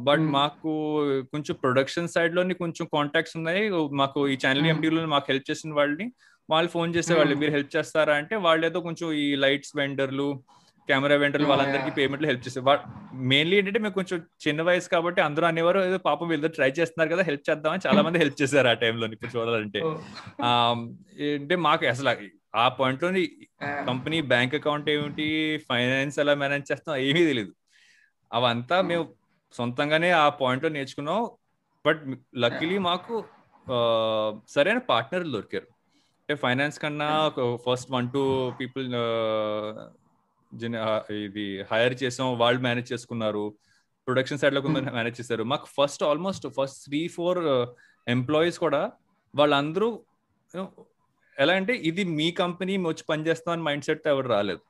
బట్ 0.08 0.26
మాకు 0.38 0.72
కొంచెం 1.34 1.56
ప్రొడక్షన్ 1.56 2.08
సైడ్లోని 2.08 2.54
కొంచెం 2.54 2.88
కాంటాక్ట్స్ 2.94 3.38
ఉన్నాయి. 3.38 3.64
మాకు 4.02 4.28
ఈ 4.28 4.38
ఛానల్ 4.46 4.68
ఎంపీలో 4.68 5.06
మాకు 5.06 5.26
హెల్ప్ 5.32 5.50
చేసిన 5.52 5.74
వాళ్ళని 5.74 6.08
వాళ్ళు 6.50 6.70
ఫోన్ 6.70 6.96
చేసేవాళ్ళు 6.96 7.36
మీరు 7.36 7.52
హెల్ప్ 7.52 7.76
చేస్తారా 7.76 8.16
అంటే 8.16 8.36
వాళ్ళు 8.36 8.66
ఏదో 8.66 8.80
కొంచెం 8.80 9.08
ఈ 9.14 9.36
లైట్స్ 9.36 9.74
వెండర్లు 9.78 10.28
కెమెరా 10.88 11.16
వెండర్లు 11.16 11.48
వాళ్ళందరికీ 11.48 11.92
పేమెంట్లు 11.92 12.28
హెల్ప్ 12.28 12.46
చేసే 12.48 12.62
మెయిన్లీ 13.32 13.56
ఏంటంటే 13.58 13.80
మేము 13.80 13.94
కొంచెం 13.94 14.20
చిన్న 14.46 14.62
వయసు 14.62 14.90
కాబట్టి 14.90 15.22
అందరూ 15.22 15.46
అనేవారు 15.48 15.80
ఏదో 15.80 15.98
పాపం 15.98 16.28
వీళ్ళు 16.28 16.48
ట్రై 16.48 16.70
చేస్తున్నారు 16.80 17.10
కదా 17.10 17.24
హెల్ప్ 17.30 17.46
చేద్దామని 17.50 17.86
చాలా 17.88 18.02
మంది 18.02 18.20
హెల్ప్ 18.20 18.42
చేశారు 18.42 18.68
ఆ 18.68 18.74
టైంలో 18.74 19.08
చూడాలంటే. 19.36 19.82
అంటే 21.40 21.56
మాకు 21.68 21.86
అసలు 21.86 22.10
ఆ 22.56 22.70
పాయింట్లోని 22.70 23.24
కంపెనీ 23.88 24.22
బ్యాంక్ 24.22 24.56
అకౌంట్ 24.56 24.90
ఏమిటి 24.90 25.58
ఫైనాన్స్ 25.70 26.20
ఎలా 26.20 26.34
మేనేజ్ 26.34 26.72
చేస్తాం 26.72 26.96
ఏమీ 26.96 27.26
తెలియదు 27.26 27.54
అవంతా 28.34 28.82
మేము 28.82 29.06
సొంతంగానే 29.54 30.12
ఆ 30.12 30.30
పాయింట్లో 30.30 30.70
నేర్చుకున్నాం. 30.70 31.30
బట్ 31.86 32.02
లక్కీలీ 32.36 32.78
మాకు 32.78 33.16
ఆ, 33.68 33.78
సరైన 34.50 34.78
పార్ట్నర్లు 34.78 35.32
దొరికారు. 35.32 35.68
అంటే 36.22 36.36
ఫైనాన్స్ 36.36 36.80
కన్నా 36.80 37.32
ఫస్ట్ 37.66 37.92
వన్ 37.92 38.12
టూ 38.12 38.52
పీపుల్ 38.60 38.88
ఇది 41.12 41.62
హైర్ 41.72 42.04
చేసాం. 42.04 42.38
వాళ్ళు 42.38 42.62
మేనేజ్ 42.62 42.94
చేసుకున్నారు. 42.94 43.44
ప్రొడక్షన్ 44.08 44.38
సైడ్లో 44.38 44.62
కొందరు 44.62 44.94
మేనేజ్ 44.94 45.22
చేశారు. 45.22 45.44
మాకు 45.44 45.66
first 45.66 46.04
almost 46.04 46.48
first 46.48 46.86
three 46.86 47.08
four 47.08 47.40
employees 48.08 48.60
కూడా 48.60 48.92
వాళ్ళందరూ 49.36 49.90
ఎలా 51.42 51.54
అంటే 51.60 51.74
ఇది 51.90 52.04
మీ 52.18 52.28
కంపెనీ 52.42 52.74
వచ్చి 52.78 53.04
పని 53.10 53.28
చేస్తాం 53.28 53.52
అని 53.54 53.64
మైండ్ 53.68 53.84
సెట్ 53.84 54.08
ఎవరు 54.08 54.28
రాలేదు. 54.28 54.62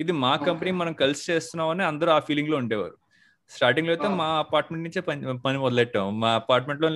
ఇది 0.00 0.12
మా 0.24 0.32
కంపెనీ 0.46 0.70
మనం 0.80 0.92
కలిసి 1.02 1.32
చేస్తున్నాం 1.32 1.68
అని 1.68 1.82
అందరూ 1.82 2.10
ఆ 2.16 2.18
ఫీలింగ్లో 2.28 2.56
ఉండేవారు. 2.56 2.96
స్టార్టింగ్లో 3.50 3.92
అయితే. 3.94 4.08
మా 4.20 4.28
అపార్ట్మెంట్ 4.44 4.84
నుంచే 4.84 5.00
పని 5.00 5.38
పని 5.38 5.58
మొదలెట్టాం. 5.58 6.20
మా 6.20 6.30
అపార్ట్మెంట్లో 6.40 6.88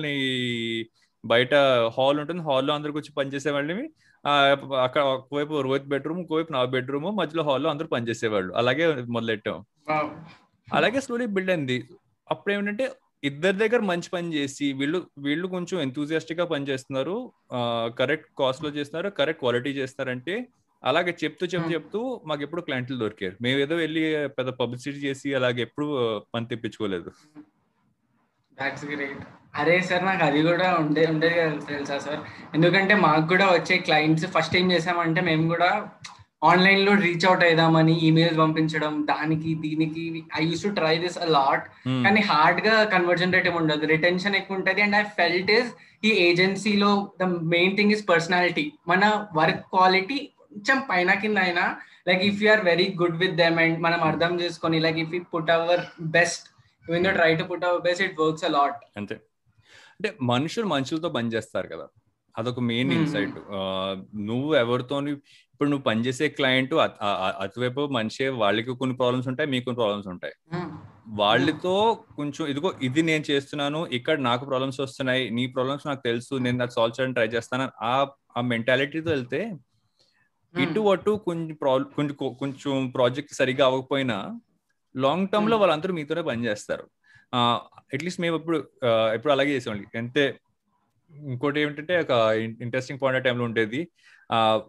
బయట 1.25 1.53
హాల్ 1.97 2.19
ఉంటుంది. 2.19 2.41
హాల్లో 2.43 2.73
అందరికి 2.73 2.97
వచ్చి 2.97 3.11
పనిచేసే 3.17 3.51
వాళ్ళని 3.51 3.85
అక్కడ 4.83 5.01
ఒకవైపు 5.01 5.61
రోహిత్ 5.61 5.87
బెడ్రూమ్ 5.93 6.19
ఇంకోవైపు 6.19 6.51
నా 6.53 6.63
బెడ్రూమ్ 6.75 7.05
మధ్యలో 7.17 7.43
హాల్లో 7.43 7.69
అందరూ 7.69 7.87
పనిచేసేవాళ్ళు 7.87 8.51
అలాగే 8.61 8.85
మొదలెట్టాం. 9.15 9.57
అలాగే 10.73 10.99
స్టోరీ 11.01 11.25
బిల్డ్ 11.25 11.51
అయింది. 11.51 11.77
అప్పుడు 12.31 12.51
ఏమిటంటే 12.53 12.85
ఇద్దరి 13.29 13.57
దగ్గర 13.61 13.81
మంచి 13.89 14.09
పని 14.13 14.29
చేసి 14.37 14.65
వీళ్ళు 14.79 14.99
వీళ్ళు 15.25 15.47
కొంచెం 15.53 15.77
ఎంతూజియాస్టిక్గా 15.85 16.45
పని 16.53 16.67
చేస్తున్నారు. 16.69 17.15
కరెక్ట్ 17.99 18.27
కాస్ట్లో 18.39 18.69
చేస్తున్నారు 18.77 19.09
కరెక్ట్ 19.19 19.41
క్వాలిటీ 19.43 19.71
చేస్తున్నారంటే 19.79 20.35
అలాగే 20.83 21.11
చెప్తూ 21.23 21.45
చెప్తూ. 21.53 21.69
చెప్తూ 21.75 21.99
మాకు 22.29 22.41
ఎప్పుడు 22.45 22.61
క్లయింట్లు 22.67 22.97
దొరికారు. 23.03 23.35
మేము 23.45 23.59
ఏదో 23.65 23.75
వెళ్ళి 23.83 24.01
పెద్ద 24.37 24.49
పబ్లిసిటీ 24.61 24.99
చేసి 25.07 25.29
అలాగే 25.39 25.61
ఎప్పుడు 25.67 25.87
పని 26.33 26.49
తెప్పించుకోలేదు. 26.51 27.11
అరే 29.61 29.75
సార్ 29.87 30.03
నాకు 30.09 30.23
అది 30.27 30.39
కూడా 30.49 30.67
ఉండే 30.81 31.03
ఉండేది 31.13 31.35
కదా 31.39 31.65
తెలుసా 31.71 31.97
సార్? 32.05 32.21
ఎందుకంటే 32.55 32.93
మాకు 33.05 33.25
కూడా 33.31 33.45
వచ్చే 33.53 33.75
క్లయింట్స్ 33.87 34.25
ఫస్ట్ 34.35 34.55
ఏం 34.59 34.67
చేసామంటే 34.71 35.21
మేము 35.29 35.45
కూడా 35.53 35.69
ఆన్లైన్లో 36.49 36.93
రీచ్ 37.03 37.25
అవుట్ 37.27 37.43
అయిదామని 37.47 37.93
ఈమెయిల్స్ 38.07 38.39
పంపించడం 38.41 38.93
దానికి 39.11 39.49
దీనికి 39.63 40.03
I 40.39 40.43
use 40.47 40.65
to 40.65 40.71
try 40.79 40.93
this 41.03 41.17
a 41.25 41.29
lot 41.37 41.65
Hmm. 41.87 42.01
కానీ 42.05 42.21
హార్డ్గా 42.29 42.75
కన్వర్జన్ 42.93 43.33
రేట్ 43.35 43.47
ఏమి 43.49 43.59
ఉండదు. 43.61 43.83
రిటెన్షన్ 43.93 44.37
ఎక్కువ 44.39 44.57
ఉంటుంది 44.59 44.83
అండ్ 44.85 44.97
ఐ 44.99 45.03
ఫెల్ట్ 45.17 45.51
ఇస్ 45.57 45.69
ఈ 46.03 46.11
ఏజెన్సీలో 46.27 46.91
the 47.21 47.25
main 47.53 47.75
thing 47.77 47.93
is 47.95 48.03
personality 48.11 48.65
మన 48.91 49.03
వర్క్ 49.39 49.63
క్వాలిటీ 49.73 50.19
కొంచెం 50.47 50.79
పైన 50.89 51.11
కింద 51.21 51.37
అయినా 51.45 51.65
like 52.07 52.23
if 52.29 52.41
you 52.43 52.49
are 52.51 52.63
very 52.71 52.87
good 53.01 53.17
with 53.23 53.35
them 53.41 53.59
and 53.63 53.79
మనం 53.79 54.01
అర్థం 54.09 54.33
చేసుకొని 54.41 54.79
like 54.85 54.99
if 55.03 55.13
you 55.17 55.21
put 55.33 55.51
our 55.57 55.83
best 56.17 56.45
even 56.85 57.09
try 57.19 57.31
to 57.41 57.45
put 57.51 57.65
our 57.69 57.83
best 57.87 58.03
it 58.07 58.17
works 58.21 58.45
a 58.45 58.53
lot 58.57 58.79
అంతే. 59.01 59.15
అంటే 59.93 60.09
మనుషులు 60.33 60.67
మనుషులతో 60.67 61.09
పని 61.17 61.31
చేస్తారు 61.35 61.67
కదా. 61.73 61.85
అదొక 62.35 62.61
మెయిన్ 62.69 62.91
Hmm. 62.91 62.99
ఇన్సైట్ 62.99 63.35
నువ్వు 64.29 64.51
ఎవరితో 64.61 64.97
ఇప్పుడు 65.53 65.69
నువ్వు 65.69 65.83
పనిచేసే 65.83 66.27
క్లయింట్ 66.29 66.71
అటువైపు 67.43 67.81
మనిషి 67.91 68.25
వాళ్ళకి 68.39 68.71
కొన్ని 68.73 68.95
ప్రాబ్లమ్స్ 68.95 69.27
ఉంటాయి 69.27 69.49
మీకు 69.49 69.65
కొన్ని 69.65 69.79
ప్రాబ్లమ్స్ 69.81 70.07
ఉంటాయి. 70.07 70.33
వాళ్ళతో 71.15 71.73
కొంచెం 72.15 72.43
ఇదిగో 72.47 72.69
ఇది 72.81 73.01
నేను 73.01 73.23
చేస్తున్నాను 73.29 73.79
ఇక్కడ 73.91 74.17
నాకు 74.21 74.43
ప్రాబ్లమ్స్ 74.45 74.79
వస్తున్నాయి 74.81 75.23
నీ 75.29 75.43
ప్రాబ్లమ్స్ 75.47 75.87
నాకు 75.87 76.01
తెలుసు 76.01 76.33
నేను 76.45 76.63
అది 76.63 76.73
సాల్వ్ 76.73 76.95
చేయడానికి 76.95 77.17
ట్రై 77.19 77.27
చేస్తాను 77.35 77.65
ఆ 77.83 77.93
ఆ 78.37 78.41
మెంటాలిటీతో 78.51 79.09
వెళ్తే 79.11 79.41
ఇటు 80.55 80.81
అటు 80.89 81.11
కొంచెం 81.25 81.55
కొంచెం 81.95 82.15
కొంచెం 82.41 82.73
ప్రాజెక్ట్ 82.91 83.33
సరిగా 83.33 83.63
అవ్వకపోయినా 83.65 84.17
లాంగ్ 84.95 85.27
టర్మ్లో. 85.27 85.55
వాళ్ళందరూ 85.57 85.93
మీతోనే 85.93 86.23
పని 86.23 86.45
చేస్తారు. 86.45 86.85
అట్లీస్ట్ 87.93 88.21
మేము 88.21 88.35
ఇప్పుడు 88.39 88.57
ఆ, 88.85 88.89
ఎప్పుడు 89.15 89.33
అలాగే 89.33 89.51
చేసేవాళ్ళం. 89.55 89.87
అంతే 89.97 90.23
ఇంకోటి 91.11 91.59
ఏమిటంటే 91.59 91.95
ఒక 91.99 92.11
ఇంట్రెస్టింగ్ 92.61 92.99
పాయింట్ 93.01 93.19
ఆ 93.19 93.25
టైంలో 93.25 93.45
ఉండేది 93.45 93.79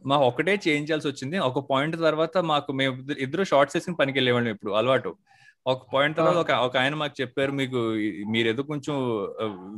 మా 0.07 0.17
ఒకటే 0.17 0.53
చేంజ్ 0.53 0.91
చేయాల్సి 0.91 1.09
వచ్చింది. 1.09 1.39
ఒక 1.39 1.67
పాయింట్ 1.71 1.97
తర్వాత 1.97 2.39
మాకు 2.39 2.73
మేము 2.73 3.13
ఇద్దరు- 3.19 3.45
షార్ట్స్ 3.45 3.77
వేసుకుని 3.77 3.97
పనికి 3.97 4.19
వెళ్ళేవాళ్ళం 4.19 4.51
ఇప్పుడు 4.51 4.73
అలవాటు. 4.73 5.17
ఒక 5.67 5.87
పాయింట్ 5.95 6.17
తర్వాత 6.17 6.37
ఒక 6.37 6.51
ఒక 6.51 6.77
ఆయన 6.77 6.95
మాకు 6.95 7.21
చెప్పారు 7.21 7.53
మీకు 7.53 7.77
మీరు 8.31 8.49
ఏదో 8.49 8.63
కొంచెం 8.63 8.95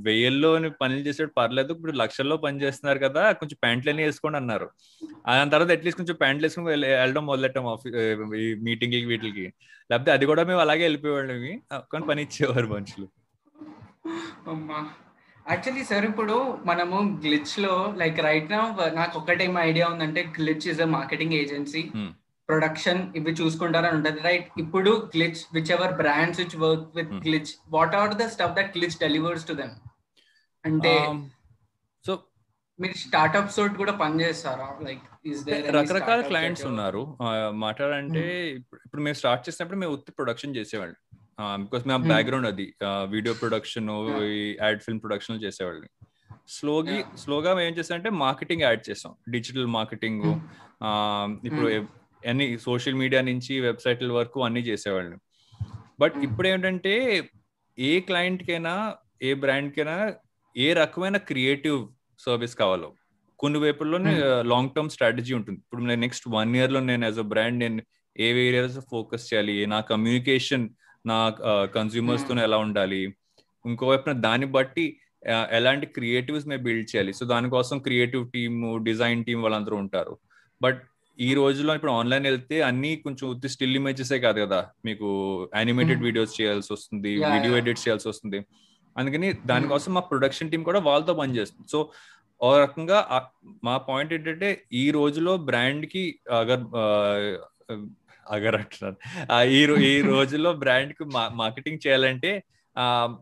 వెయ్యిల్లో 0.03 0.71
పనులు 0.83 0.99
చేసేది 0.99 1.31
పర్లేదు 1.37 1.73
ఇప్పుడు 1.73 1.93
లక్షల్లో 1.93 2.37
పని 2.37 2.63
చేస్తున్నారు 2.63 2.99
కదా 2.99 3.33
కొంచెం 3.33 3.57
ప్యాంట్లు 3.63 3.91
అన్ని 3.91 4.05
వేసుకోండి 4.05 4.39
అన్నారు. 4.39 4.71
దాని 5.29 5.51
తర్వాత 5.51 5.71
అట్లీస్ట్ 5.71 6.01
కొంచెం 6.01 6.17
ప్యాంట్లు 6.17 6.45
వేసుకుని 6.47 6.67
వెళ్ళడం 6.67 7.27
మొదలెట్టాం 7.27 7.67
ఆఫీస్ 7.67 7.95
ఈ 8.35 8.55
మీటింగ్ 8.55 9.07
వీటికి. 9.07 9.53
లేకపోతే 9.91 10.11
అది 10.11 10.27
కూడా 10.27 10.45
మేము 10.45 10.61
అలాగే 10.61 10.83
వెళ్ళిపోయేవాళ్ళం 10.83 11.61
కానీ 11.93 12.07
పని 12.07 12.23
ఇచ్చేవారు 12.23 12.67
మనుషులు. 12.67 13.09
అమ్మా. 14.51 14.91
యాక్చువల్లీ 15.47 15.83
సార్ 15.85 16.05
ఇప్పుడు 16.09 16.37
మనము 16.65 16.97
గ్లిచ్లో 17.25 17.73
లైక్ 17.97 18.19
రైట్ 18.27 18.49
నా 18.53 18.61
నాకు 18.95 19.15
ఒకటేం 19.21 19.59
ఐడియా 19.69 19.87
ఉందంటే 19.89 20.23
Glitch 20.39 20.67
is 20.73 20.81
a 20.81 20.91
marketing 20.97 21.37
agency 21.41 21.83
Hmm. 21.97 22.13
Production 22.49 23.01
ఇవి 23.19 23.33
చూసుకుంటారని 23.39 23.97
ఉంటది 23.97 24.21
రైట్ 24.27 24.49
ఇప్పుడు 24.63 24.91
Glitch 25.15 25.41
which 25.55 25.71
ever 25.77 25.95
brands 26.01 26.39
which 26.41 26.57
work 26.61 26.85
with 26.99 27.11
Hmm. 27.11 27.23
Glitch 27.25 27.53
what 27.69 27.97
are 28.01 28.15
the 28.21 28.27
stuff 28.35 28.57
that 28.59 28.71
Glitch 28.77 28.97
delivers 29.01 29.47
to 29.49 29.55
them 29.55 29.75
అంటే 30.65 30.93
సో 32.05 32.13
మీరు 32.79 32.97
స్టార్ట్అప్స్ 33.03 33.57
తోటి 33.59 33.77
కూడా 33.83 33.95
పనిచేస్తారా 34.01 34.69
లైక్ 34.81 35.05
రకరకాల 35.77 36.21
క్లయింట్స్ 36.29 36.65
ఉన్నారు. 36.71 37.03
మాట్లాడాలంటే 37.65 38.25
ఇప్పుడు 38.59 38.81
ఇప్పుడు 38.87 39.03
మేము 39.03 39.17
స్టార్ట్ 39.21 39.45
చేసినప్పుడు 39.47 39.79
మేము 39.83 39.95
ఉత్తి 39.97 40.13
ప్రొడక్షన్ 40.19 40.57
చేసేవాళ్ళం. 40.59 40.99
బికాస్ 41.41 41.87
మేము 41.87 41.99
Hmm. 41.99 42.09
బ్యాక్గ్రౌండ్ 42.09 42.47
అది. 42.47 42.75
Video 43.07 43.35
production 43.35 43.89
ad 44.63 44.81
film 44.81 45.01
production 45.01 45.43
చేసేవాళ్ళం 45.43 45.89
స్లోగా. 46.49 47.17
స్లోగా 47.17 47.55
మేము 47.55 47.69
ఏం 47.69 47.75
చేసామంటే 47.79 48.11
మార్కెటింగ్ 48.11 48.63
యాడ్ 48.63 48.83
చేసాం. 48.91 49.15
Digital 49.31 49.67
marketing 49.67 50.23
Hmm. 50.23 51.47
ఇప్పుడు 51.49 51.69
అన్ని 52.29 52.59
సోషల్ 52.59 52.95
మీడియా 52.95 53.23
నుంచి 53.23 53.61
వెబ్సైట్ల 53.61 54.13
వరకు 54.13 54.45
అన్ని 54.45 54.61
చేసేవాళ్ళం. 54.61 55.19
But 56.01 56.15
Hmm. 56.15 56.25
ఇప్పుడు 56.29 56.49
ఏంటంటే 56.49 56.95
ఏ 57.79 58.01
క్లయింట్ 58.01 58.43
కైనా 58.43 58.95
ఏ 59.23 59.35
బ్రాండ్ 59.35 59.75
కైనా 59.75 60.15
ఏ 60.57 60.73
రకమైన 60.73 61.17
క్రియేటివ్ 61.17 61.89
సర్వీస్ 62.19 62.55
కావాలో. 62.55 62.95
కొన్ని 63.39 63.59
వైపుల్లోనే 63.59 64.13
లాంగ్ 64.43 64.71
టర్మ్ 64.71 64.91
స్ట్రాటజీ 64.91 65.35
ఉంటుంది. 65.35 65.59
ఇప్పుడు 65.59 65.83
నేను 65.85 66.01
నెక్స్ట్ 66.01 66.29
వన్ 66.29 66.57
ఇయర్లో 66.57 66.81
నేను 66.81 67.05
యాజ్ 67.05 67.19
అ 67.19 67.23
బ్రాండ్ 67.23 67.59
నేను 67.59 67.83
ఏ 68.19 68.29
ఏరియాస్ 68.49 68.79
ఫోకస్ 68.91 69.35
చేయాలి? 69.35 69.67
నా 69.67 69.81
కమ్యూనికేషన్ 69.81 70.69
నా 71.07 71.19
కన్స్యూమర్స్తో 71.75 72.35
ఎలా 72.43 72.59
ఉండాలి? 72.59 73.03
ఇంకోవైపున 73.65 74.13
దాన్ని 74.13 74.47
బట్టి 74.47 74.85
ఎలాంటి 75.51 75.87
క్రియేటివ్స్ 75.87 76.47
మేము 76.49 76.63
బిల్డ్ 76.63 76.89
చేయాలి? 76.93 77.13
సో 77.13 77.27
దానికోసం 77.27 77.79
క్రియేటివ్ 77.79 78.25
టీమ్ 78.31 78.85
డిజైన్ 78.85 79.25
టీమ్ 79.25 79.43
వాళ్ళందరూ 79.43 79.77
ఉంటారు. 79.77 80.15
బట్ 80.61 80.81
ఈ 81.19 81.35
రోజులో 81.35 81.75
ఇప్పుడు 81.75 81.93
ఆన్లైన్ 81.93 82.25
వెళ్తే 82.25 82.63
అన్ని 82.63 82.97
కొంచెం 82.97 83.31
ఉత్తి 83.31 83.49
స్టిల్ 83.49 83.77
ఇమేజెసే 83.77 84.19
కాదు 84.19 84.41
కదా? 84.41 84.59
మీకు 84.85 85.07
యానిమేటెడ్ 85.57 85.99
Hmm. 85.99 86.05
వీడియోస్ 86.05 86.41
చేయాల్సి 86.41 86.73
వస్తుంది 86.73 87.09
వీడియో. 87.09 87.57
ఎడిట్ 87.57 87.81
చేయాల్సి 87.81 88.09
వస్తుంది. 88.09 88.39
అందుకని 88.97 89.33
దానికోసం 89.47 89.95
మా 89.95 90.01
ప్రొడక్షన్ 90.01 90.51
టీం 90.51 90.63
కూడా 90.63 90.81
వాళ్ళతో 90.81 91.15
పనిచేస్తుంది 91.15 91.69
సో 91.69 91.79
ఓ 92.41 92.59
రకంగా 92.59 92.99
మా 93.65 93.77
పాయింట్ 93.89 94.13
ఏంటంటే 94.13 94.49
ఈ 94.73 94.91
రోజులో 94.91 95.37
బ్రాండ్కి 95.37 96.05
అగర్ 96.31 96.65
అగర్ 98.31 98.55
అంటున్నాను 98.55 99.43
ఈ 99.43 99.61
ఈ 99.87 100.03
రోజుల్లో 100.03 100.53
బ్రాండ్కి 100.53 101.05
మార్కెటింగ్ 101.35 101.79
చేయాలంటే 101.87 102.43
ఆ 102.79 103.17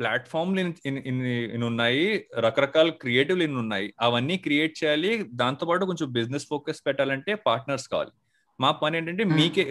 ప్లాట్ఫామ్లు 0.00 0.60
ఇన్ని 0.86 1.66
ఉన్నాయి. 1.66 2.26
రకరకాల 2.38 2.88
క్రియేటివ్లు 2.90 3.44
ఇన్ని 3.44 3.58
ఉన్నాయి. 3.58 3.94
అవన్నీ 4.00 4.36
క్రియేట్ 4.36 4.84
చేయాలి. 4.84 5.24
దాంతో 5.34 5.66
పాటు 5.66 5.84
కొంచెం 5.84 6.12
బిజినెస్ 6.12 6.46
ఫోకస్ 6.48 6.82
పెట్టాలంటే 6.86 7.34
పార్ట్నర్స్ 7.34 7.88
కావాలి. 7.88 8.10
మా 8.60 8.70
పని 8.70 8.96
ఏంటంటే. 8.96 9.24
మీకే 9.24 9.64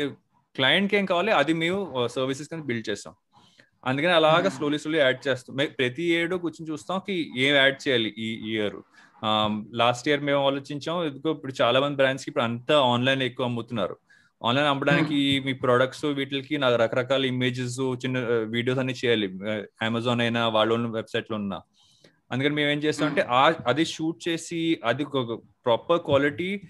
క్లయింట్కి 0.55 0.97
ఏం 0.97 1.05
కావాలి 1.05 1.31
అది 1.31 1.53
మేము 1.53 2.07
సర్వీసెస్ 2.07 2.49
కింద 2.49 2.63
బిల్డ్ 2.63 2.89
చేస్తాం. 2.89 3.13
అందుకని 3.85 4.11
అలాగా. 4.11 4.49
స్లోలీ 4.49 4.77
స్లోలీ 4.79 4.99
యాడ్ 4.99 5.27
చేస్తాం. 5.27 5.55
ప్రతి 5.79 6.03
ఏడు 6.03 6.35
కూర్చొని 6.35 6.71
చూస్తాం 6.71 6.99
కి 7.07 7.15
ఏం 7.37 7.55
యాడ్ 7.55 7.87
చేయాలి 7.87 8.09
ఈ 8.17 8.29
ఇయర్? 8.51 8.77
లాస్ట్ 9.73 10.07
ఇయర్ 10.07 10.21
మేము 10.21 10.47
ఆలోచించాం 10.47 11.03
ఇదిగో 11.03 11.31
ఇప్పుడు 11.31 11.53
చాలా 11.61 11.79
మంది 11.79 11.95
బ్రాండ్స్కి 11.95 12.29
ఇప్పుడు 12.29 12.43
అంతా 12.43 12.79
ఆన్లైన్ 12.79 13.21
ఎక్కువ 13.21 13.45
అమ్ముతున్నారు. 13.45 13.97
ఆన్లైన్ 14.43 14.67
అమ్మడానికి 14.67 15.41
మీ 15.45 15.53
ప్రొడక్ట్స్ 15.53 16.05
వీటికి 16.05 16.57
నాకు 16.57 16.75
రకరకాల 16.75 17.25
ఇమేజెస్ 17.25 17.79
చిన్న 17.79 18.17
వీడియోస్ 18.43 18.79
అన్ని 18.79 18.93
చేయాలి. 19.05 19.27
అమెజాన్ 19.81 20.21
అయినా 20.21 20.47
వాళ్ళ 20.47 20.73
వెబ్సైట్లో 20.73 21.37
ఉన్నా. 21.37 21.61
అందుకని 22.31 22.55
మేము 22.55 22.69
ఏం 22.69 22.77
చేస్తాం 22.77 23.07
అంటే 23.07 23.21
ఆ 23.21 23.53
అది 23.67 23.85
షూట్ 23.85 24.27
చేసి 24.27 24.79
అది 24.85 25.05
ప్రాపర్ 25.65 25.99
క్వాలిటీ 25.99 26.61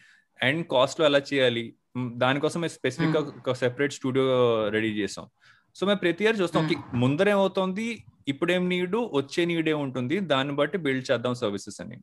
అండ్ 0.43 0.67
కాస్ట్లో 0.67 1.05
ఎలా 1.05 1.21
చేయాలి? 1.33 1.73
దానికోసం 1.97 2.61
మేము 2.61 2.71
స్పెసిఫిక్గా 2.71 3.19
ఒక 3.19 3.51
సెపరేట్ 3.51 3.93
స్టూడియో 3.93 4.25
రెడీ 4.69 5.01
చేసాం. 5.01 5.27
సో 5.75 5.85
మేము 5.85 5.99
ప్రతి 5.99 6.23
ఇయర్ 6.23 6.41
చూస్తాం 6.41 6.63
Hmm. 6.63 6.73
కి 6.73 6.97
ముందర 6.97 7.29
ఏమవుతుంది 7.29 8.05
ఇప్పుడేం 8.27 8.69
నీడు 8.69 9.11
వచ్చే 9.13 9.45
నీడ్ 9.45 9.69
ఉంటుంది 9.69 10.19
దాన్ని 10.19 10.55
బట్టి 10.55 10.77
బిల్డ్ 10.77 11.11
చేద్దాం 11.11 11.35
సర్వీసెస్ 11.35 11.81
అని. 11.81 11.97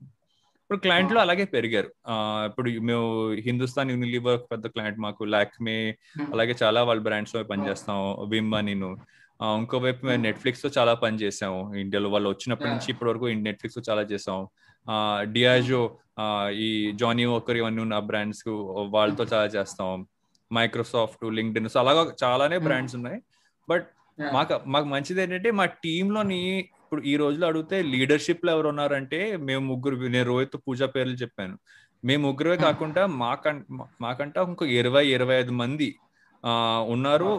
ఇప్పుడు 0.74 0.86
క్లయింట్లు 0.86 1.18
అలాగే 1.22 1.44
పెరిగారు. 1.52 1.88
ఇప్పుడు 2.48 2.68
మేము 2.88 3.08
హిందుస్థాన్ 3.46 3.90
యూనిలివర్ 3.92 4.38
పెద్ద 4.52 4.66
క్లయింట్ 4.72 4.98
మాకు 5.04 5.22
లాక్మే 5.24 5.76
అలాగే 6.32 6.54
చాలా 6.62 6.80
వాళ్ళ 6.88 7.00
బ్రాండ్స్లో 7.02 7.40
పనిచేస్తాం 7.50 7.98
విమ్ 8.32 8.50
నేను. 8.68 8.88
ఇంకోవైపు 9.58 10.02
మేము 10.06 10.22
నెట్ఫ్లిక్స్తో 10.22 10.68
చాలా 10.78 10.92
పని 11.04 11.20
చేసాము 11.22 11.60
ఇండియాలో 11.82 12.08
వాళ్ళు 12.14 12.28
వచ్చినప్పటి 12.32 12.70
నుంచి 12.70 12.88
ఇప్పటి 12.92 13.08
వరకు 13.10 13.28
నెట్ఫ్లిక్స్తో 13.48 13.82
చాలా 13.90 14.02
చేసాం. 14.12 14.40
డియాజో 15.36 15.82
ఈ 16.66 16.68
జానీ 17.02 17.26
ఓకర్ 17.36 17.60
ఇవన్నీ 17.62 17.82
ఉన్న 17.86 17.98
బ్రాండ్స్ 18.10 18.44
వాళ్ళతో 18.96 19.26
చాలా 19.34 19.46
చేస్తాం. 19.56 19.92
మైక్రోసాఫ్ట్ 20.50 21.24
లింక్డ్ఇన్ 21.38 21.72
సో 21.74 21.80
అలాగా 21.84 22.04
చాలానే 22.24 22.58
బ్రాండ్స్ 22.66 22.96
ఉన్నాయి. 23.00 23.20
బట్ 23.68 23.86
మాకు 24.34 24.60
మాకు 24.74 24.88
మంచిది 24.94 25.22
ఏంటంటే 25.22 25.52
మా 25.60 25.64
టీంలోని 25.84 26.42
ఇప్పుడు 26.94 27.08
ఈ 27.12 27.14
రోజులో 27.20 27.44
అడిగితే 27.50 27.76
లీడర్షిప్లో 27.92 28.50
ఎవరు 28.56 28.68
ఉన్నారంటే 28.72 29.18
మేము 29.46 29.62
ముగ్గురు 29.70 29.96
నేను 30.14 30.26
రోహిత్ 30.28 30.54
పూజ 30.66 30.82
పేర్లు 30.94 31.16
చెప్పాను. 31.22 31.56
మేము 32.08 32.22
ముగ్గురే 32.26 32.56
కాకుండా 32.64 33.02
మాకం 33.22 33.56
మాకంట 34.00 34.36
ఇంకో 34.50 34.64
ఇరవై 34.80 35.02
ఇరవై 35.16 35.34
ఐదు 35.42 35.52
మంది 35.62 35.88
ఉన్నారు. 36.94 37.32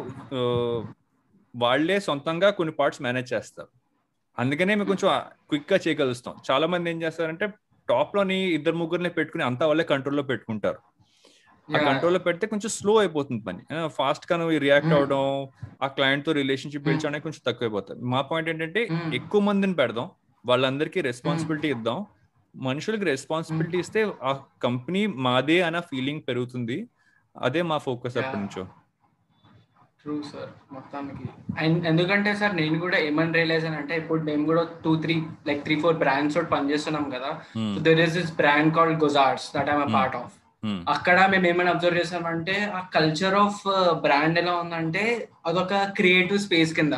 వాళ్ళే 1.53 1.97
సొంతంగా 2.07 2.49
కొన్ని 2.57 2.73
పార్ట్స్ 2.79 3.01
మేనేజ్ 3.05 3.29
చేస్తారు. 3.33 3.71
అందుకనే 4.37 4.75
మేము 4.75 4.89
కొంచెం 4.91 5.09
క్విక్గా 5.49 5.79
చేయగలుస్తాం. 5.85 6.35
చాలా 6.51 6.67
మంది 6.73 6.91
ఏం 6.93 6.99
చేస్తారంటే 7.05 7.47
టాప్లోని 7.89 8.39
ఇద్దరు 8.57 8.77
ముగ్గురిని 8.83 9.13
పెట్టుకుని 9.19 9.45
అంతా 9.49 9.65
వాళ్ళే 9.71 9.87
కంట్రోల్లో 9.93 10.25
పెట్టుకుంటారు. 10.33 10.81
ఆ 11.69 11.79
కంట్రోల్లో 11.87 12.19
పెడితే 12.25 12.45
కొంచెం 12.51 12.69
స్లో 12.77 12.93
అయిపోతుంది 13.01 13.41
పని. 13.47 13.61
ఫాస్ట్గా 13.97 14.35
నువ్వు 14.41 14.57
రియాక్ట్ 14.65 14.93
అవడం 14.97 15.23
ఆ 15.85 15.87
క్లయింట్తో 15.97 16.31
రిలేషన్షిప్ 16.41 16.85
బిల్డ్ 16.87 17.01
చేయడానికి 17.03 17.25
కొంచెం 17.27 17.43
తక్కువైపోతుంది. 17.47 18.01
మా 18.13 18.21
పాయింట్ 18.29 18.49
ఏంటంటే 18.53 18.81
ఎక్కువ 19.19 19.41
మందిని 19.49 19.75
పెడదాం 19.81 20.07
వాళ్ళందరికీ 20.45 21.01
రెస్పాన్సిబిలిటీ 21.09 21.69
ఇద్దాం. 21.75 21.99
మనుషులకి 22.55 23.05
రెస్పాన్సిబిలిటీ 23.13 23.77
ఇస్తే 23.83 24.01
ఆ 24.29 24.31
కంపెనీ 24.65 25.01
మాదే 25.27 25.57
అన్న 25.67 25.79
ఫీలింగ్ 25.91 26.21
పెరుగుతుంది. 26.29 26.77
అదే 27.35 27.61
మా 27.71 27.77
ఫోకస్ 27.87 28.17
అప్పటి 28.21 28.39
నుంచో. 28.43 28.63
ట్రూ 30.01 30.15
సార్ 30.31 30.49
మొత్తానికి. 30.75 31.27
అండ్ 31.61 31.77
ఎందుకంటే 31.91 32.31
సార్ 32.39 32.53
నేను 32.61 32.77
కూడా 32.85 32.97
ఏమని 33.09 33.33
రియలైజ్ 33.39 33.65
అంటే 33.81 33.93
ఇప్పుడు 34.01 34.21
మేము 34.29 34.43
కూడా 34.49 34.63
two 34.83 34.91
three 35.03 35.15
like 35.47 35.61
three 35.67 35.75
four 35.83 35.97
brands 36.03 36.35
తోటి 36.37 36.49
పనిచేస్తున్నాం 36.55 37.05
కదా. 37.15 37.31
There 37.87 38.01
is 38.07 38.15
this 38.19 38.33
brand 38.41 38.73
called 38.77 38.99
గుజార్స్ 39.05 39.47
that 39.55 39.71
I'm 39.75 39.93
part 39.97 40.17
of 40.21 40.33
అక్కడ 40.93 41.17
మేము 41.33 41.45
ఏమైనా 41.49 41.71
అబ్జర్వ్ 41.75 41.99
చేసామంటే 42.01 42.55
ఆ 42.77 42.79
కల్చర్ 42.95 43.35
ఆఫ్ 43.43 43.61
బ్రాండ్ 44.05 44.39
ఎలా 44.41 44.53
ఉందంటే 44.63 45.03
అదొక 45.49 45.83
క్రియేటివ్ 45.99 46.39
స్పేస్ 46.45 46.73
కింద. 46.79 46.95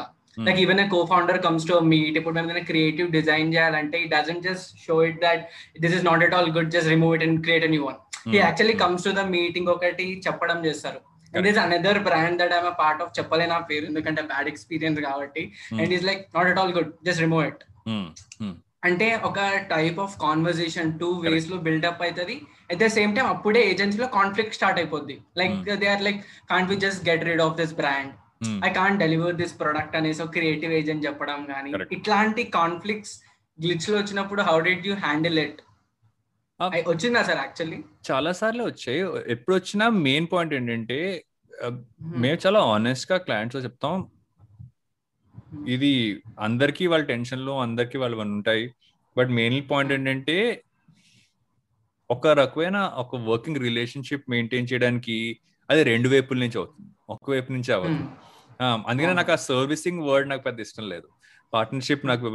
Like 0.47 0.59
even 0.63 0.81
co 0.95 0.99
founder 1.11 1.39
comes 1.45 1.67
to 1.69 1.75
meet 1.93 2.17
ఇప్పుడు 2.19 2.35
మేము 2.37 2.63
క్రియేటివ్ 2.71 3.07
డిజైన్ 3.17 3.53
చేయాలంటే 3.55 3.97
it 4.03 4.11
doesn't 4.15 4.43
just 4.49 4.67
show 4.85 4.97
it 5.09 5.19
that 5.25 5.43
this 5.85 5.95
is 5.99 6.05
not 6.09 6.23
at 6.27 6.35
all 6.39 6.49
good 6.57 6.71
just 6.75 6.89
remove 6.95 7.13
it 7.17 7.25
and 7.27 7.39
create 7.47 7.65
new 7.75 7.83
one 7.89 7.99
ఈ 8.35 8.37
actually 8.45 8.75
comes 8.83 9.05
to 9.07 9.13
the 9.19 9.23
meeting 9.37 9.69
ఒకటి 9.75 10.05
చెప్పడం 10.27 10.59
చేస్తారు. 10.67 10.99
And 11.35 11.47
is 11.51 11.59
another 11.63 11.99
brand 12.07 12.37
that 12.41 12.53
I'm 12.57 12.69
part 12.83 13.01
of 13.05 13.11
చెప్పలే 13.17 13.47
నా 13.53 13.57
పేరు 13.71 13.85
ఎందుకంటే 13.91 14.21
bad 14.31 14.49
experience 14.53 14.99
కాబట్టి. 15.07 15.43
And 15.81 15.93
is 15.97 16.05
like 16.09 16.23
not 16.37 16.49
at 16.53 16.59
all 16.63 16.73
good 16.77 16.93
just 17.07 17.23
remove 17.25 17.43
it 17.49 17.63
అంటే 18.87 19.07
ఒక 19.29 19.39
టైప్ 19.73 19.97
ఆఫ్ 20.05 20.13
కాన్వర్జేషన్ 20.25 20.91
టూ 21.01 21.09
వేస్లో 21.33 21.57
బిల్డప్ 21.67 22.01
అవుతుంది 22.05 22.35
అట్ 22.71 22.79
ద 22.83 22.87
సేమ్ 22.97 23.11
టైం 23.17 23.27
అప్పుడే 23.35 23.61
ఏజెన్సీలో 23.71 24.07
కాన్ఫ్లిక్ట్ 24.17 24.57
స్టార్ట్ 24.57 24.79
అయిపోద్ది. 24.81 25.17
Like 25.41 25.59
they 25.83 25.89
are 25.95 26.03
like 26.07 26.19
can't 26.51 26.71
we 26.71 26.77
just 26.85 27.03
get 27.09 27.25
rid 27.29 27.43
of 27.47 27.55
this 27.61 27.75
brand 27.81 28.11
I 28.67 28.71
can't 28.79 28.99
deliver 29.05 29.37
this 29.41 29.55
product 29.61 29.95
అనేసి 29.99 30.21
ఒక 30.25 30.33
creative 30.37 30.73
agent 30.79 31.05
చెప్పడం 31.07 31.39
కానీ 31.53 31.71
ఇట్లాంటి 31.97 32.43
కాన్ఫ్లిక్ట్స్ 32.59 33.15
గ్లిచ్లో 33.59 33.95
వచ్చినప్పుడు 34.01 34.41
how 34.49 34.57
did 34.67 34.85
you 34.89 34.95
handle 35.05 35.39
it 35.45 35.61
వచ్చిందా 36.91 37.21
సార్ 37.29 37.39
యాక్చువల్లీ 37.45 37.79
చాలా 38.09 38.31
సార్లు 38.39 38.63
వచ్చాయి. 38.69 39.01
ఎప్పుడు 39.33 39.55
వచ్చినా 39.57 39.87
మెయిన్ 40.05 40.27
పాయింట్ 40.31 40.53
ఏంటంటే 40.59 40.99
మేము 42.23 42.37
చాలా 42.45 42.59
ఆనెస్ట్గా 42.75 43.17
క్లయింట్స్ 43.25 43.57
చెప్తాం. 43.65 43.95
ఇది 45.75 45.91
అందరికి 46.47 46.83
వాళ్ళ 46.91 47.05
టెన్షన్లో 47.11 47.53
అందరికి 47.65 47.97
వాళ్ళు 48.03 48.17
ఉంటాయి. 48.37 48.65
బట్ 49.17 49.29
మెయిన్ 49.39 49.57
పాయింట్ 49.71 49.91
ఏంటంటే 49.97 50.37
ఒక 52.09 52.27
రకమైన 52.41 52.77
ఒక 53.03 53.15
వర్కింగ్ 53.29 53.59
రిలేషన్షిప్ 53.67 54.29
మెయింటైన్ 54.33 54.67
చేయడానికి 54.71 55.17
అది 55.69 55.81
రెండు 55.91 56.07
వైపుల 56.13 56.37
నుంచి 56.43 56.57
అవుతుంది. 56.61 56.89
ఒక 57.13 57.25
వైపు 57.33 57.49
నుంచి 57.55 57.71
అవ్వదు. 57.75 58.03
అందుకనే 58.89 59.13
నాకు 59.19 59.31
ఆ 59.35 59.39
సర్వీసింగ్ 59.51 60.03
వర్డ్ 60.09 60.29
నాకు 60.31 60.43
పెద్ద 60.47 60.59
ఇష్టం 60.65 60.85
లేదు. 60.93 61.07
పార్ట్నర్షిప్ 61.53 62.05
నాకు 62.11 62.27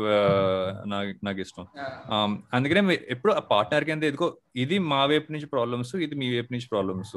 నాకు 1.27 1.40
ఇష్టం. 1.44 1.64
అందుకనే 2.57 2.83
ఎప్పుడు 3.14 3.33
ఆ 3.38 3.42
పార్ట్నర్ 3.53 3.87
కింద 3.88 4.05
ఎదుకో 4.11 4.29
ఇది 4.64 4.77
మా 4.92 5.01
వైపు 5.12 5.29
నుంచి 5.35 5.48
ప్రాబ్లమ్స్ 5.55 5.94
ఇది 6.07 6.14
మీ 6.22 6.29
వైపు 6.35 6.51
నుంచి 6.55 6.68
ప్రాబ్లమ్స్ 6.75 7.16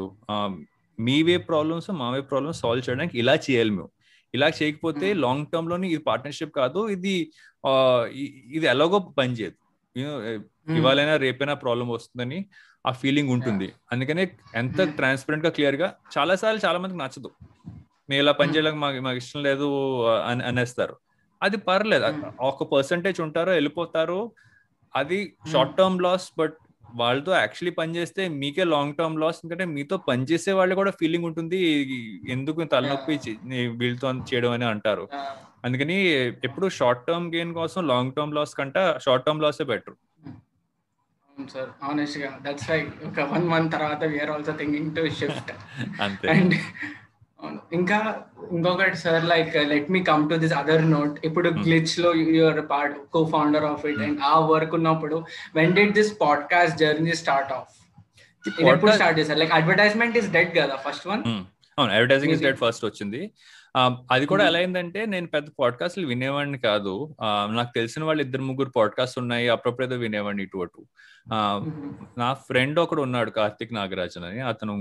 మీ 0.99 1.17
వైపు 1.29 1.45
ప్రాబ్లమ్స్ 1.51 1.89
మా 2.01 2.07
వైపు 2.15 2.27
ప్రాబ్లమ్స్ 2.31 2.59
సాల్వ్ 2.63 2.83
చేయడానికి 2.87 3.15
ఇలా 3.21 3.35
చేయాలి 3.45 3.73
మేము. 3.77 3.89
ఇలా 4.35 4.47
చేయకపోతే 4.59 5.07
లాంగ్ 5.23 5.49
టర్మ్లోని 5.53 5.87
ఇది 5.95 6.03
పార్ట్నర్షిప్ 6.09 6.53
కాదు. 6.59 6.81
ఇది 6.95 7.13
ఇది 8.57 8.65
ఎలాగో 8.73 8.99
పనిచేయదు 9.19 9.57
ఇవాళైనా 10.77 11.15
రేపైనా 11.25 11.55
ప్రాబ్లం 11.63 11.87
వస్తుందని 11.95 12.39
ఆ 12.89 12.91
ఫీలింగ్ 13.01 13.31
ఉంటుంది. 13.35 13.67
అందుకనే 13.91 14.23
ఎంత 14.61 14.81
ట్రాన్స్పరెంట్గా 14.97 15.51
క్లియర్గా 15.57 15.87
చాలా 16.15 16.33
సార్లు 16.41 16.61
చాలా 16.65 16.79
మందికి 16.81 16.99
నచ్చదు. 17.03 17.29
మేము 18.09 18.19
ఇలా 18.23 18.33
పని 18.39 18.53
చేయడానికి 18.55 18.79
మాకు 18.83 18.99
మాకు 19.05 19.19
ఇష్టం 19.23 19.41
లేదు 19.47 19.67
అని 20.29 20.43
అనేస్తారు. 20.49 20.95
అది 21.41 21.57
పర్లేదు. 21.69 22.05
ఒక 22.49 22.63
పర్సంటేజ్ 22.73 23.19
ఉంటారో 23.25 23.51
వెళ్ళిపోతారు 23.57 24.19
అది 24.93 25.19
షార్ట్ 25.53 25.73
టర్మ్ 25.79 25.97
లాస్ 26.05 26.27
బట్ 26.41 26.57
వాళ్ళతో 27.01 27.31
యాక్చువల్లీ 27.35 27.73
పనిచేస్తే 27.79 28.23
మీకే 28.41 28.65
లాంగ్ 28.73 28.95
టర్మ్ 28.99 29.19
లాస్. 29.21 29.39
ఎందుకంటే 29.43 29.65
మీతో 29.75 29.97
పనిచేసే 30.09 30.51
వాళ్ళు 30.59 30.75
కూడా 30.81 30.91
ఫీలింగ్ 30.99 31.27
ఉంటుంది. 31.29 31.59
ఎందుకు 32.35 32.67
తలనొప్పి 32.73 33.15
వీళ్ళతో 33.81 34.11
చేయడం 34.31 34.51
అని 34.57 34.67
అంటారు. 34.73 35.05
అందుకని 35.65 35.97
ఎప్పుడు 36.47 36.67
షార్ట్ 36.79 37.05
టర్మ్ 37.07 37.27
గెయిన్ 37.35 37.53
కోసం 37.59 37.87
లాంగ్ 37.93 38.13
టర్మ్ 38.17 38.35
లాస్ 38.37 38.55
కంటే 38.59 38.83
షార్ట్ 39.05 39.25
టర్మ్ 39.27 39.43
లాసే 39.45 39.65
బెటర్. 39.71 39.95
సార్. 41.53 41.71
ఆనెస్ట్గా 41.89 42.29
దట్స్ 42.43 42.67
లైక్ 42.69 42.89
ఒక 43.07 43.19
వన్ 43.31 43.47
మంత్ 43.53 43.71
తర్వాత 43.75 44.03
we're 44.11 44.31
also 44.35 44.53
thinking 44.61 44.91
to 44.97 45.01
shift 45.19 45.51
అంతే. 46.05 46.27
అండ్ 46.35 46.55
ఇంకా 47.71 47.97
ఇంకొకటి 48.51 48.97
sir 48.97 49.25
like 49.25 49.55
let 49.67 49.89
me 49.89 50.01
come 50.03 50.29
to 50.29 50.35
this 50.35 50.53
other 50.53 50.85
note 50.91 51.15
ఇప్పుడు 51.25 51.49
గ్లిచ్లో 51.65 52.11
your 52.37 52.61
part 52.69 52.97
co 53.11 53.21
founder 53.25 53.65
of 53.65 53.85
it 53.85 54.01
and 54.01 54.19
ఆ 54.23 54.39
వర్క్ 54.45 54.75
ఉన్నప్పుడు 54.75 55.17
when 55.55 55.73
did 55.73 55.93
this 55.93 56.13
podcast 56.21 56.77
journey 56.77 57.15
start 57.15 57.53
off 57.53 57.71
ఎప్పుడు 58.69 58.91
start 58.91 59.19
చేశారు? 59.19 59.39
Like 59.39 59.53
advertisement 59.53 60.17
is 60.17 60.29
dead 60.29 60.51
కదా 60.57 60.75
first 60.85 61.07
one 61.07 61.21
అవును 61.77 61.91
advertising 61.91 62.33
is 62.33 62.41
dead 62.41 62.57
first 62.57 62.85
వచ్చింది. 62.85 63.21
అది 64.11 64.25
కూడా 64.25 64.47
ఎలా 64.47 64.59
అయిందంటే 64.59 65.05
నేను 65.05 65.27
పెద్ద 65.27 65.47
పాడ్కాస్ట్లు 65.59 66.07
వినేవాడిని 66.07 66.57
కాదు. 66.57 67.15
నాకు 67.51 67.71
తెలిసిన 67.75 68.03
వాళ్ళు 68.03 68.23
ఇద్దరు 68.23 68.41
ముగ్గురు 68.41 68.69
పాడ్కాస్ట్ 68.69 69.19
ఉన్నాయి 69.19 69.49
అప్పుడప్పుడు 69.49 69.85
ఏదో 69.85 69.95
వినేవాడిని 69.95 70.43
ఇటు 70.43 70.57
అటు. 70.57 70.85
నా 72.17 72.33
ఫ్రెండ్ 72.33 72.79
ఒకడు 72.79 73.01
ఉన్నాడు 73.01 73.31
కార్తిక్ 73.31 73.73
నాగరాజన్ 73.73 74.23
అని. 74.23 74.39
అతను 74.39 74.75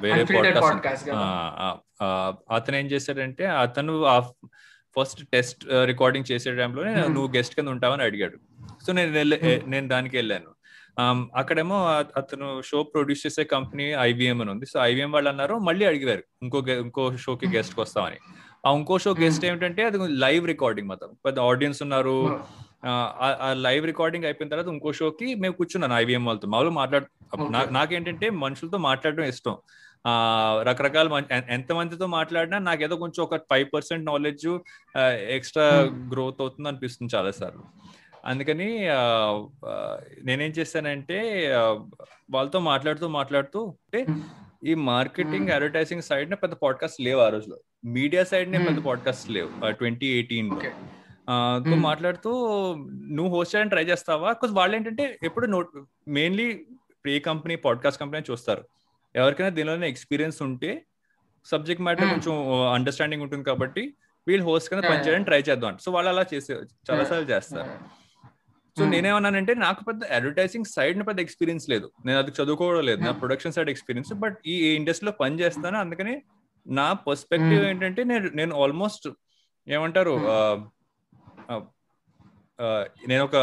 వేరే 0.00 0.24
పాడ్కాస్ట్ 0.60 1.10
అతను 2.52 2.76
ఏం 2.76 2.86
చేశాడంటే 2.86 3.46
అతను 3.46 4.02
ఆ 4.04 4.20
ఫస్ట్ 4.96 5.26
టెస్ట్ 5.32 5.64
రికార్డింగ్ 5.84 6.30
చేసే 6.32 6.56
టైంలో 6.56 6.84
నువ్వు 6.84 7.36
గెస్ట్ 7.36 7.54
కింద 7.54 7.68
ఉంటావని 7.68 8.02
అడిగాడు. 8.02 8.38
సో 8.86 8.92
నేను 8.92 9.12
నేను 9.66 9.88
దానికి 9.88 10.16
వెళ్ళాను. 10.16 10.53
అక్కడేమో 11.40 11.76
అతను 12.20 12.48
షో 12.68 12.78
ప్రొడ్యూస్ 12.92 13.22
చేసే 13.26 13.44
కంపెనీ 13.54 13.86
ఐబిఎం 14.08 14.38
అని 14.42 14.50
ఉంది. 14.54 14.66
సో 14.72 14.76
ఐబిఎం 14.88 15.10
వాళ్ళు 15.14 15.30
అన్నారు 15.32 15.54
మళ్ళీ 15.68 15.84
అడిగారు 15.90 16.22
ఇంకో 16.44 16.58
ఇంకో 16.84 17.04
షోకి 17.24 17.46
గెస్ట్ 17.56 17.74
వస్తామని. 17.82 18.18
ఆ 18.66 18.70
ఇంకో 18.80 18.96
షో 19.04 19.10
గెస్ట్ 19.22 19.44
ఏమిటంటే 19.48 19.82
అది 19.88 19.98
లైవ్ 20.24 20.44
రికార్డింగ్ 20.52 20.88
మొత్తం 20.92 21.10
పెద్ద 21.26 21.38
ఆడియన్స్ 21.50 21.80
ఉన్నారు. 21.86 22.18
ఆ 23.46 23.48
లైవ్ 23.66 23.84
రికార్డింగ్ 23.90 24.26
అయిపోయిన 24.28 24.52
తర్వాత 24.52 24.70
ఇంకో 24.76 24.90
షోకి 25.00 25.28
మేము 25.42 25.54
కూర్చున్నాను 25.58 25.96
ఐవీఎం 26.02 26.24
వాళ్ళతో. 26.28 26.48
మామూలుగా 26.54 26.76
మాట్లాడు 26.82 27.06
నాకేంటంటే 27.78 28.26
మనుషులతో 28.44 28.78
మాట్లాడడం 28.88 29.26
ఇష్టం. 29.34 29.56
ఆ 30.04 30.12
రకరకాల 30.68 31.08
ఎంత 31.56 31.72
మందితో 31.78 32.06
మాట్లాడినా 32.18 32.58
నాకేదో 32.68 32.96
కొంచెం 33.02 33.20
ఒక 33.26 33.36
five 33.50 33.68
percent 33.74 34.04
knowledge 34.10 34.48
extra 35.36 35.66
growth 36.12 36.40
అవుతుంది 36.44 36.68
అనిపిస్తుంది 36.70 37.12
చాలా 37.16 37.30
సార్లు 37.40 37.64
అందుకని 38.24 38.68
నేనేం 40.24 40.50
చేశానంటే 40.50 41.18
వాళ్ళతో 42.30 42.58
మాట్లాడుతూ 42.60 43.08
మాట్లాడుతూ 43.08 43.60
అంటే 43.66 44.06
ఈ 44.64 44.74
మార్కెటింగ్ 44.74 45.48
అడ్వర్టైజింగ్ 45.48 46.02
సైడ్ 46.02 46.30
నే 46.30 46.36
పెద్ద 46.36 46.54
పాడ్కాస్ట్ 46.54 47.00
లేవు 47.00 47.20
ఆ 47.20 47.28
రోజులో 47.28 47.56
మీడియా 47.84 48.24
సైడ్ 48.24 48.50
నే 48.50 48.58
పెద్ద 48.58 48.82
పాడ్కాస్ట్ 48.82 49.30
లేవు 49.30 49.70
ట్వంటీ 49.70 50.06
ఎయిటీన్లో 50.06 51.76
మాట్లాడుతూ 51.76 52.30
నువ్వు 53.10 53.36
హోస్ట్ 53.36 53.54
చేయడానికి 53.54 53.74
ట్రై 53.74 53.84
చేస్తావా? 53.84 54.28
బికాస్ 54.32 54.52
వాళ్ళు 54.52 54.76
ఏంటంటే 54.76 55.18
ఎప్పుడు 55.22 55.46
నోట్ 55.46 55.68
మెయిన్లీ 56.08 56.66
ఏ 57.08 57.18
కంపెనీ 57.18 57.56
పాడ్కాస్ట్ 57.56 58.00
కంపెనీ 58.00 58.32
చూస్తారు. 58.32 58.64
ఎవరికైనా 59.16 59.48
దీనిలోనే 59.48 59.88
ఎక్స్పీరియన్స్ 59.88 60.42
ఉంటే 60.42 60.70
సబ్జెక్ట్ 61.44 61.82
మ్యాటర్ 61.82 62.08
కొంచెం 62.08 62.62
అండర్స్టాండింగ్ 62.72 63.22
ఉంటుంది 63.22 63.44
కాబట్టి 63.44 63.94
వీళ్ళు 64.28 64.44
హోస్ట్ 64.46 64.68
కింద 64.70 64.82
పనిచేయడానికి 64.82 65.24
ట్రై 65.24 65.40
చేద్దాం 65.40 65.78
సో 65.78 65.92
వాళ్ళు 65.92 66.10
అలా 66.10 66.24
చేసే 66.34 66.54
చాలా 66.90 67.04
సార్లు 67.04 67.30
చేస్తారు. 67.30 68.03
So 68.76 68.82
Hmm. 68.82 68.90
నేనేమన్నానంటే 68.92 69.52
నాకు 69.60 69.80
పెద్ద 69.84 70.04
అడ్వర్టైజింగ్ 70.14 70.68
సైడ్ 70.70 71.02
పెద్ద 71.08 71.20
ఎక్స్పీరియన్స్ 71.20 71.66
లేదు 71.72 71.86
నేను 72.06 72.18
అది 72.18 72.32
చదువుకోవడం 72.38 72.82
లేదు 72.86 73.00
నా. 73.02 73.12
ప్రొడక్షన్ 73.20 73.54
సైడ్ 73.56 73.70
ఎక్స్పీరియన్స్ 73.70 74.10
బట్ 74.22 74.36
ఈ 74.46 74.74
ఇండస్ట్రీలో 74.78 75.12
పని 75.20 75.40
చేస్తాను 75.40 75.78
అందుకని 75.80 76.14
నా 76.66 76.86
పర్స్పెక్టివ్ 77.06 77.58
Hmm. 77.58 77.68
ఏంటంటే 77.70 78.04
నేను 78.10 78.28
నేను 78.34 78.54
ఆల్మోస్ట్ 78.62 79.06
ఏమంటారు 79.66 80.14
Hmm. 81.48 81.62
నేను 83.06 83.22
ఒక 83.24 83.36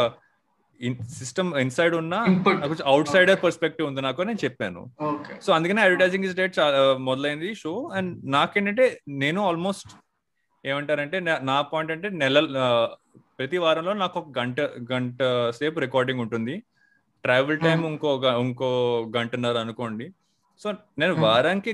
సిస్టమ్ 1.16 1.50
ఇన్సైడ్ 1.60 1.96
ఉన్న. 1.96 2.14
కొంచెం 2.46 2.86
అవుట్ 2.88 3.10
సైడర్ 3.10 3.40
పర్స్పెక్టివ్ 3.44 3.88
ఉంది 3.88 4.02
నాకు 4.02 4.22
నేను 4.24 4.40
చెప్పాను 4.44 4.82
సో 5.42 5.50
అందుకనే 5.54 5.82
అడ్వర్టైజింగ్ 5.82 6.26
ఇస్ 6.26 6.36
డేట్ 6.36 6.56
మొదలైంది 7.04 7.50
షో 7.56 7.74
అండ్ 7.94 8.12
నాకేంటంటే 8.32 8.86
నేను 9.18 9.42
ఆల్మోస్ట్ 9.48 9.92
ఏమంటారంటే 10.64 11.20
నా- 11.28 11.40
పాయింట్ 11.70 11.92
అంటే 11.92 12.10
నెల 12.18 12.40
ప్రతి 13.42 13.58
వారంలో 13.58 13.94
నాకు 13.94 14.20
ఒక 14.20 14.40
గంట 14.40 14.60
గంట 14.92 15.20
సేపు 15.50 15.80
రికార్డింగ్ 15.80 16.20
ఉంటుంది. 16.20 16.64
Travel 17.24 17.60
time. 17.60 17.86
ఇంకో 17.86 18.22
ఇంకో 18.40 18.68
గంటన్నర 19.18 19.58
అనుకోండి. 19.58 20.14
సో 20.60 20.72
నేను. 20.72 21.14
వారానికి 21.14 21.72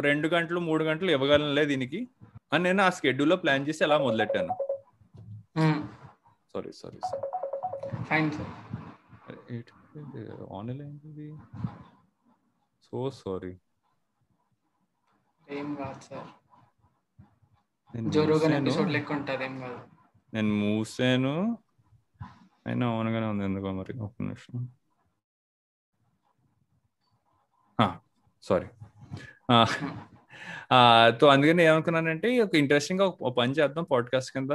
రెండు 0.00 0.28
గంటలు 0.28 0.60
మూడు 0.60 0.84
గంటలు 0.84 1.10
ఇవ్వగలనులే 1.10 1.64
దీనికి 1.64 2.08
అని 2.52 2.64
నేను 2.64 2.82
ఆ 2.82 2.88
schedule 2.88 3.24
లో 3.24 3.36
ప్లాన్ 3.36 3.68
చేసి 3.68 3.84
అలా 3.84 3.98
మొదలెట్టాను. 3.98 4.54
Sorry 6.54 6.72
sorry 6.72 6.98
sir 6.98 7.24
fine 8.04 8.30
sir 8.30 8.50
online 10.52 10.98
so 12.82 13.10
sorry 13.10 13.56
ఏం 15.50 15.74
కాదు 15.74 16.00
సార్ 16.00 16.30
జోరోగన్ 18.08 18.54
ఎపిసోడ్ 18.54 18.92
లెక్క 18.92 19.12
ఉంటుంది 19.12 19.44
ఏం 19.44 19.60
కాదు. 19.60 19.99
నేను 20.34 20.54
మూసాను. 20.54 21.58
అయినా 22.66 22.86
అవునగానే 22.88 23.26
ఉంది 23.26 23.44
ఎందుకో 23.44 23.72
మరి? 23.72 23.92
ఒక 23.98 24.12
నిమిషం. 24.20 24.68
సారీ 28.42 28.66
సో 31.20 31.26
అందుకని 31.26 31.62
ఏమనుకున్నానంటే 31.62 32.40
ఒక 32.40 32.54
ఇంట్రెస్టింగ్గా 32.54 33.06
ఒక 33.06 33.36
పని 33.36 33.52
చేద్దాం 33.52 33.84
పాడ్కాస్ట్ 33.84 34.32
కింద. 34.32 34.52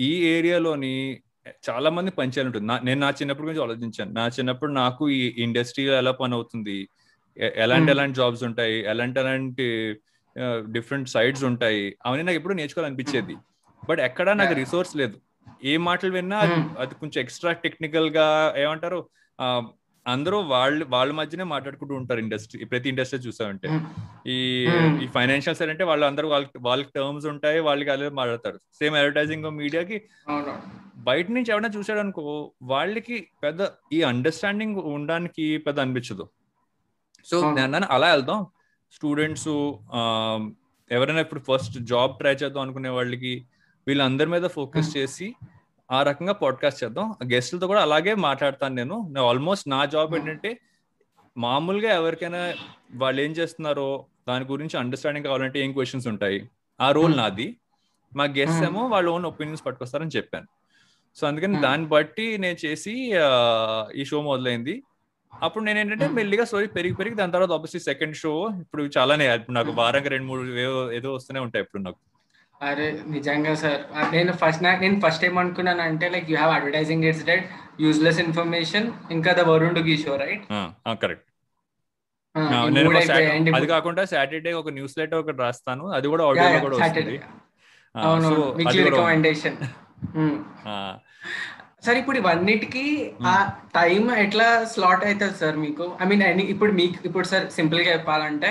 ఈ 0.00 0.10
ఏరియాలోని 0.26 1.20
చాలా 1.70 1.90
మంది 1.90 2.10
పనిచేయాలి 2.10 2.46
ఉంటుంది. 2.46 2.84
నేను 2.84 3.00
నా 3.00 3.10
చిన్నప్పటి 3.10 3.46
గురించి 3.46 3.62
ఆలోచించాను. 3.62 4.12
నా 4.12 4.26
చిన్నప్పుడు 4.28 4.72
నాకు 4.72 5.08
ఈ 5.10 5.42
ఇండస్ట్రీలో 5.42 5.94
ఎలా 5.94 6.12
పని 6.12 6.34
అవుతుంది? 6.34 6.88
ఎలాంటి. 7.36 7.90
ఎలాంటి 7.90 8.16
జాబ్స్ 8.16 8.44
ఉంటాయి? 8.44 8.76
ఎలాంటి 8.84 9.20
ఎలాంటి 9.20 9.66
డిఫరెంట్ 10.72 11.08
సైడ్స్ 11.08 11.44
ఉంటాయి. 11.44 11.96
అవన్నీ 12.06 12.24
నాకు 12.24 12.36
ఎప్పుడు 12.36 12.54
నేర్చుకోవాలనిపించేది. 12.54 13.36
బట్ 13.88 14.00
ఎక్కడా 14.00 14.32
నాకు. 14.32 14.54
రిసోర్స్ 14.54 14.96
లేదు. 14.96 15.20
ఏ 15.64 15.76
మాటలు 15.76 16.12
విన్నా 16.12 16.38
అది 16.38 16.54
Hmm. 16.54 16.94
కొంచెం 16.94 17.22
ఎక్స్ట్రా 17.22 17.52
టెక్నికల్గా 17.52 18.54
ఏమంటారు? 18.56 19.08
అందరూ 20.06 20.38
వాళ్ళ 20.38 20.84
వాళ్ళ 20.88 21.12
మధ్యనే 21.12 21.44
మాట్లాడుకుంటూ 21.44 21.94
ఉంటారు 21.94 22.18
ఇండస్ట్రీ 22.18 22.64
ప్రతి 22.64 22.88
ఇండస్ట్రీ 22.88 23.18
చూసామంటే 23.18 23.80
ఈ 24.26 24.66
Hmm. 24.66 25.02
ఈ 25.02 25.06
ఫైనాన్షియల్ 25.06 25.56
సైడ్ 25.56 25.70
అంటే 25.70 25.84
వాళ్ళందరూ 25.84 26.28
వాళ్ళకి 26.28 26.58
వాళ్ళకి 26.60 26.90
టర్మ్స్ 26.96 27.26
ఉంటాయి 27.26 27.60
వాళ్ళకి 27.60 27.90
అదే 27.90 28.08
మాట్లాడతారు. 28.08 28.56
సేమ్ 28.56 28.94
అడ్వర్టైజింగ్ 28.94 29.44
మీడియాకి 29.44 30.02
బయట 30.96 31.30
నుంచి 31.30 31.50
ఎవరైనా 31.50 31.68
చూసాడు 31.78 31.98
అనుకో 31.98 32.52
వాళ్ళకి 32.62 33.28
పెద్ద 33.42 33.66
ఈ 33.92 34.02
అండర్స్టాండింగ్ 34.02 34.76
ఉండడానికి 34.76 35.58
పెద్ద 35.58 35.80
అనిపించదు. 35.80 36.28
సో 37.24 37.40
అవును. 37.40 37.54
నేను 37.56 37.86
అలా 37.90 38.10
వెళ్దాం. 38.10 38.46
స్టూడెంట్స్ 38.92 39.48
ఎవరైనా 40.90 41.20
ఇప్పుడు 41.20 41.42
ఫస్ట్ 41.48 41.76
జాబ్ 41.84 42.18
ట్రై 42.18 42.34
చేద్దాం 42.34 42.62
అనుకునే 42.62 42.88
వాళ్ళకి 42.88 43.32
వీళ్ళందరి 43.86 44.30
మీద 44.30 44.46
ఫోకస్ 44.48 44.96
చేసి 44.96 45.26
ఆ 45.90 46.02
రకంగా 46.02 46.32
పాడ్కాస్ట్ 46.32 46.84
చేద్దాం 46.84 47.06
గెస్ట్లతో 47.32 47.66
కూడా 47.66 47.82
అలాగే 47.82 48.14
మాట్లాడతాను 48.26 48.74
నేను 48.74 48.96
ఆల్మోస్ట్ 49.28 49.66
నా 49.68 49.80
జాబ్ 49.84 50.10
Hmm. 50.10 50.18
ఏంటంటే 50.18 50.50
మామూలుగా 51.36 51.90
ఎవరికైనా 51.92 52.40
వాళ్ళు 52.94 53.20
ఏం 53.22 53.30
చేస్తున్నారో 53.30 53.88
దాని 54.28 54.44
గురించి 54.44 54.76
అండర్స్టాండింగ్ 54.78 55.26
కావాలంటే 55.26 55.58
ఏం 55.60 55.72
క్వశ్చన్స్ 55.72 56.06
ఉంటాయి 56.06 56.38
ఆ 56.80 56.90
రోల్ 56.90 57.12
Hmm. 57.12 57.20
నాది 57.20 57.48
మా 58.12 58.24
గెస్ట్ 58.38 58.58
Hmm. 58.58 58.68
ఏమో 58.68 58.82
వాళ్ళ 58.88 59.08
ఓన్ 59.08 59.26
ఒపీనియన్స్ 59.26 59.64
పట్టుకొస్తారని 59.66 60.14
చెప్పాను 60.16 60.48
సో 61.16 61.26
అందుకని 61.26 61.54
Hmm. 61.54 61.62
దాన్ని 61.62 61.86
బట్టి 61.86 62.38
నేను 62.38 62.58
చేసి 62.66 62.94
ఈ 63.94 64.04
షో 64.04 64.20
మొదలైంది 64.22 64.74
అప్పుడు 65.32 65.62
నేను 65.66 65.78
ఏంటంటే. 65.82 66.06
మెల్లిగా 66.16 66.44
స్టోరీ 66.48 66.66
పెరిగి 66.74 66.94
పెరిగి 66.96 67.14
దాని 67.18 67.34
తర్వాత 67.34 67.52
ఆబ్వియస్లీ 67.56 67.80
సెకండ్ 67.86 68.16
షో 68.20 68.32
ఇప్పుడు 68.62 68.82
చాలానే 68.96 69.26
ఇప్పుడు 69.34 69.54
నాకు 69.58 69.70
Hmm. 69.70 69.78
వారంగా 69.80 70.10
రెండు 70.14 70.26
మూడు 70.30 70.42
ఏదో 70.98 71.08
వస్తూనే 71.16 71.40
ఉంటాయి 71.46 71.64
ఇప్పుడు 71.64 71.82
నాకు. 71.86 72.00
అరే 72.60 72.86
నిజంగా 73.12 73.52
సార్. 73.60 73.82
నేను 74.12 74.32
ఫస్ట్ 74.40 74.62
నాకు 74.64 74.80
నేను 74.84 74.96
ఫస్ట్ 75.04 75.22
ఏమనుకున్నాను 75.28 75.82
అంటే 75.84 76.06
like 76.14 76.26
you 76.30 76.36
have 76.36 76.52
advertising 76.56 77.04
it's 77.10 77.24
dead 77.30 77.46
useless 77.80 78.20
information 78.24 78.86
ఇంకా 79.10 79.30
the 79.38 79.44
Varun 79.50 79.76
to 79.78 79.84
show 80.02 80.14
right 80.22 80.44
correct 81.02 81.26
నేను 82.74 82.90
అది 83.58 83.68
కాకుండా 83.70 84.02
సాటర్డే 84.10 84.52
ఒక 84.58 84.70
న్యూస్ 84.76 84.96
లెటర్ 84.98 85.20
ఒకటి 85.22 85.40
రాస్తాను 85.44 85.84
అది 85.96 86.08
కూడా 86.12 86.24
ఆడియో 86.28 86.60
కూడా 86.66 86.76
వస్తుంది. 86.80 87.16
అవును. 87.94 88.30
రికమెండేషన్ 88.84 89.58
సార్ 91.82 91.98
ఇప్పుడు 92.00 92.18
ఇవన్నిటికి 92.18 92.82
ఆ 93.26 93.34
టైం 93.74 94.02
ఎట్లా 94.22 94.46
స్లాట్ 94.72 95.04
అవుతుంది 95.04 95.36
సార్ 95.38 95.56
మీకు? 95.56 95.84
ఐ 96.00 96.06
మీన్ 96.10 96.22
ఇప్పుడు 96.54 96.72
మీకు 96.72 96.98
ఇప్పుడు 97.08 97.26
సార్ 97.26 97.46
సింపుల్గా 97.50 97.90
చెప్పాలంటే. 97.92 98.50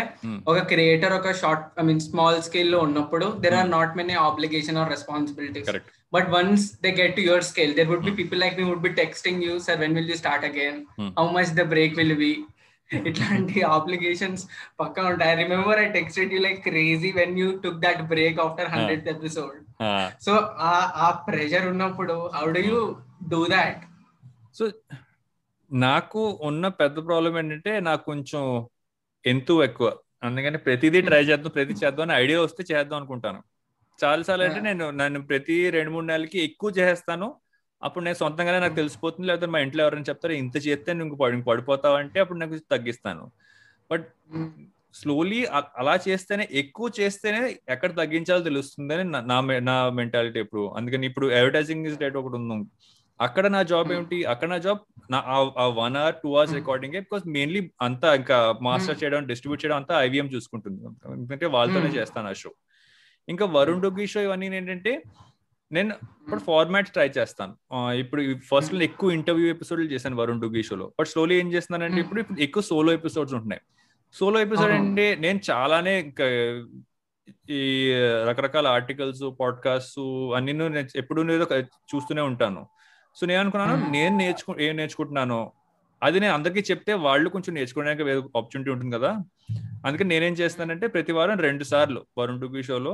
ఒక 0.51 0.59
క్రియేటర్ 0.71 1.13
ఒక 1.13 1.31
షార్ట్ 1.41 1.65
ఐ 1.79 1.85
మీన్ 1.85 2.01
స్మాల్ 2.07 2.39
స్కేల్లో 2.47 2.79
ఉన్నప్పుడు 2.79 3.25
there 3.43 3.57
are 3.59 3.69
not 3.69 3.93
many 3.97 4.17
obligation 4.27 4.79
are 4.83 4.91
responsibilities 4.91 5.71
But 6.13 6.27
once 6.31 6.61
they 6.83 6.91
get 6.91 7.11
to 7.15 7.23
your 7.23 7.41
scale, 7.43 7.73
there 7.73 7.87
would 7.87 8.03
be 8.03 8.11
people 8.13 8.39
like 8.39 8.55
me 8.57 8.63
would 8.65 8.81
be 8.81 8.91
texting 8.93 9.35
you, 9.43 9.55
sir, 9.59 9.75
when 9.77 9.91
will 9.93 10.07
you 10.11 10.17
start 10.17 10.43
again? 10.43 10.77
Hmm. 10.95 11.09
How 11.17 11.25
much 11.29 11.49
the 11.53 11.65
break 11.67 11.91
will 11.95 12.15
be? 12.19 12.31
ఇట్లాంటి 12.89 13.57
obligations 13.73 14.43
పక్కా 14.79 15.01
ఉంటాయి. 15.09 15.31
I 15.31 15.37
remember 15.41 15.79
I 15.79 15.87
texted 15.91 16.31
you 16.33 16.39
like 16.41 16.59
crazy 16.67 17.11
when 17.17 17.35
you 17.39 17.49
took 17.65 17.79
that 17.83 18.01
break 18.11 18.39
after 18.45 18.71
hundred 18.71 19.09
episode 19.13 19.57
so 20.25 20.33
uh. 20.69 20.73
ఆ 20.99 21.09
pressure 21.27 21.67
ఉన్నప్పుడు 21.67 22.15
how 22.35 22.45
do 22.57 22.63
you 22.69 22.79
do 23.27 23.47
that 23.47 23.77
so 24.53 24.71
నాకు 25.73 26.39
ఉన్న 26.41 26.67
పెద్ద 26.67 27.05
problem 27.05 27.37
ఏంటంటే 27.37 27.79
నాకు 27.79 28.05
కొంచెం 28.05 28.67
ఎంతు 29.25 29.63
ఎక్కువ. 29.63 29.97
అందుకని 30.23 30.57
ప్రతిదీ 30.57 31.01
ట్రై 31.01 31.23
చేద్దాం 31.23 31.51
ప్రతి 31.55 31.73
చేద్దాం 31.73 32.09
అని 32.09 32.21
ఐడియా 32.21 32.41
వస్తే 32.41 32.75
చేద్దాం 32.75 32.97
అనుకుంటాను. 32.97 33.43
చాలా 34.03 34.23
సార్లు 34.23 34.45
అంటే 34.45 34.59
నేను 34.61 34.91
నన్ను 34.91 35.21
ప్రతి 35.21 35.69
రెండు 35.69 35.91
మూడు 35.91 36.05
నెలలకి 36.05 36.39
ఎక్కువ 36.39 36.69
చేస్తాను 36.69 37.35
అప్పుడు 37.83 38.03
నేను 38.03 38.15
సొంతంగానే 38.15 38.59
నాకు 38.59 38.75
తెలిసిపోతుంది 38.75 39.27
లేకపోతే 39.27 39.45
మా 39.45 39.59
ఇంట్లో 39.59 39.83
ఎవరైనా 39.83 40.05
చెప్తారు 40.09 40.33
ఇంత 40.33 40.57
చేస్తే 40.57 40.93
నువ్వు 40.93 41.15
పడి 41.15 41.41
పడిపోతావు 41.41 41.95
అంటే 41.95 42.19
అప్పుడు 42.19 42.39
నాకు 42.39 42.57
తగ్గిస్తాను. 42.57 43.31
బట్ 43.91 44.07
స్లోలీ 44.93 45.45
అలా 45.77 45.99
చేస్తేనే 46.07 46.47
ఎక్కువ 46.51 46.91
చేస్తేనే 46.99 47.59
ఎక్కడ 47.69 47.97
తగ్గించాలో 47.97 48.43
తెలుస్తుందని 48.43 49.03
నా- 49.03 49.59
నా 49.59 49.89
మెంటాలిటీ 49.89 50.39
ఇప్పుడు 50.39 50.67
అందుకని 50.67 51.07
ఇప్పుడు 51.07 51.27
అడ్వర్టైజింగ్ 51.27 51.85
ఇస్ 51.85 51.99
డేట్ 51.99 52.15
ఒకటి 52.15 52.35
ఉంది. 52.35 52.69
అక్కడ 53.19 53.47
నా 53.47 53.61
జాబ్ 53.63 53.87
Hmm. 53.87 53.95
ఏమిటి 53.97 54.23
అక్కడ 54.23 54.49
నా 54.49 54.57
జాబ్ 54.57 54.79
నా 55.11 55.17
ఆ 55.57 55.65
one 55.75 55.95
hour 55.97 56.15
two 56.15 56.29
hours. 56.35 56.53
Recording 56.53 56.93
because 56.93 57.23
mainly 57.27 57.71
అంతా 57.81 58.15
ఇంకా 58.15 58.37
మాస్టర్ 58.61 58.95
Hmm. 58.95 59.03
చేయడం 59.03 59.25
డిస్ట్రిబ్యూట్ 59.25 59.65
చేయడం 59.65 59.77
అంతా 59.77 60.01
ఐవీఎం 60.01 60.27
చూసుకుంటుంది 60.27 60.79
ఎందుకంటే 61.13 61.45
వాళ్ళతోనే 61.45 61.85
Hmm. 61.85 61.97
చేస్తాను 61.97 62.29
ఆ 62.29 62.33
షో 62.33 62.51
ఇంకా 63.27 63.45
వరుణ్ 63.45 63.81
డొగ్గి 63.81 64.07
షో 64.07 64.21
ఇవన్నీ 64.21 64.55
ఏంటంటే 64.55 64.93
నేను 65.71 65.93
ఇప్పుడు 66.21 66.41
ఫార్మాట్ 66.41 66.89
ట్రై 66.89 67.09
చేస్తాను 67.09 67.53
ఇప్పుడు 67.93 68.21
ఫస్ట్ 68.51 68.75
ఎక్కువ 68.83 69.11
ఇంటర్వ్యూ 69.11 69.47
ఎపిసోడ్లు 69.47 69.85
చేశాను 69.85 70.15
వరుణ్ 70.15 70.41
డుగ్గి 70.41 70.63
షోలో 70.63 70.93
బట్ 70.99 71.07
స్లోలీ 71.07 71.35
ఏం 71.39 71.53
చేస్తున్నానంటే. 71.53 72.01
ఇప్పుడు 72.01 72.21
ఎక్కువ 72.39 72.63
సోలో 72.63 72.93
ఎపిసోడ్స్ 72.93 73.33
ఉంటున్నాయి 73.33 73.61
సోలో 74.15 74.39
ఎపిసోడ్. 74.39 74.71
అంటే 74.71 75.15
నేను 75.15 75.39
చాలానే 75.51 75.95
ఈ 77.49 77.61
రకరకాల 78.27 78.67
ఆర్టికల్స్ 78.67 79.23
పాడ్కాస్ట్ 79.39 79.99
అన్ని 80.35 80.53
నేను 80.53 80.87
ఎప్పుడు 80.95 81.21
చూస్తూనే 81.91 82.21
ఉంటాను 82.21 82.61
సో 83.17 83.25
నేను 83.25 83.39
అనుకున్నాను. 83.43 83.75
నేను 83.91 84.13
నేర్చుకు 84.17 84.51
ఏం 84.61 84.73
నేర్చుకుంటున్నానో 84.77 85.41
అది 86.01 86.17
నేను 86.19 86.33
అందరికీ 86.33 86.61
చెప్తే 86.67 86.93
వాళ్ళు 87.03 87.29
కొంచెం 87.29 87.53
నేర్చుకోవడానికి 87.53 88.03
ఆపర్చునిటీ 88.31 88.69
ఉంటుంది 88.73 88.93
కదా. 88.97 89.11
అందుకని 89.85 90.09
నేనేం 90.09 90.35
చేస్తానంటే 90.39 90.85
ప్రతి 90.87 91.13
వారం 91.17 91.37
రెండు 91.45 91.65
సార్లు 91.69 92.01
వరుణ్ 92.17 92.41
డుగ్గి 92.41 92.63
షోలో 92.63 92.93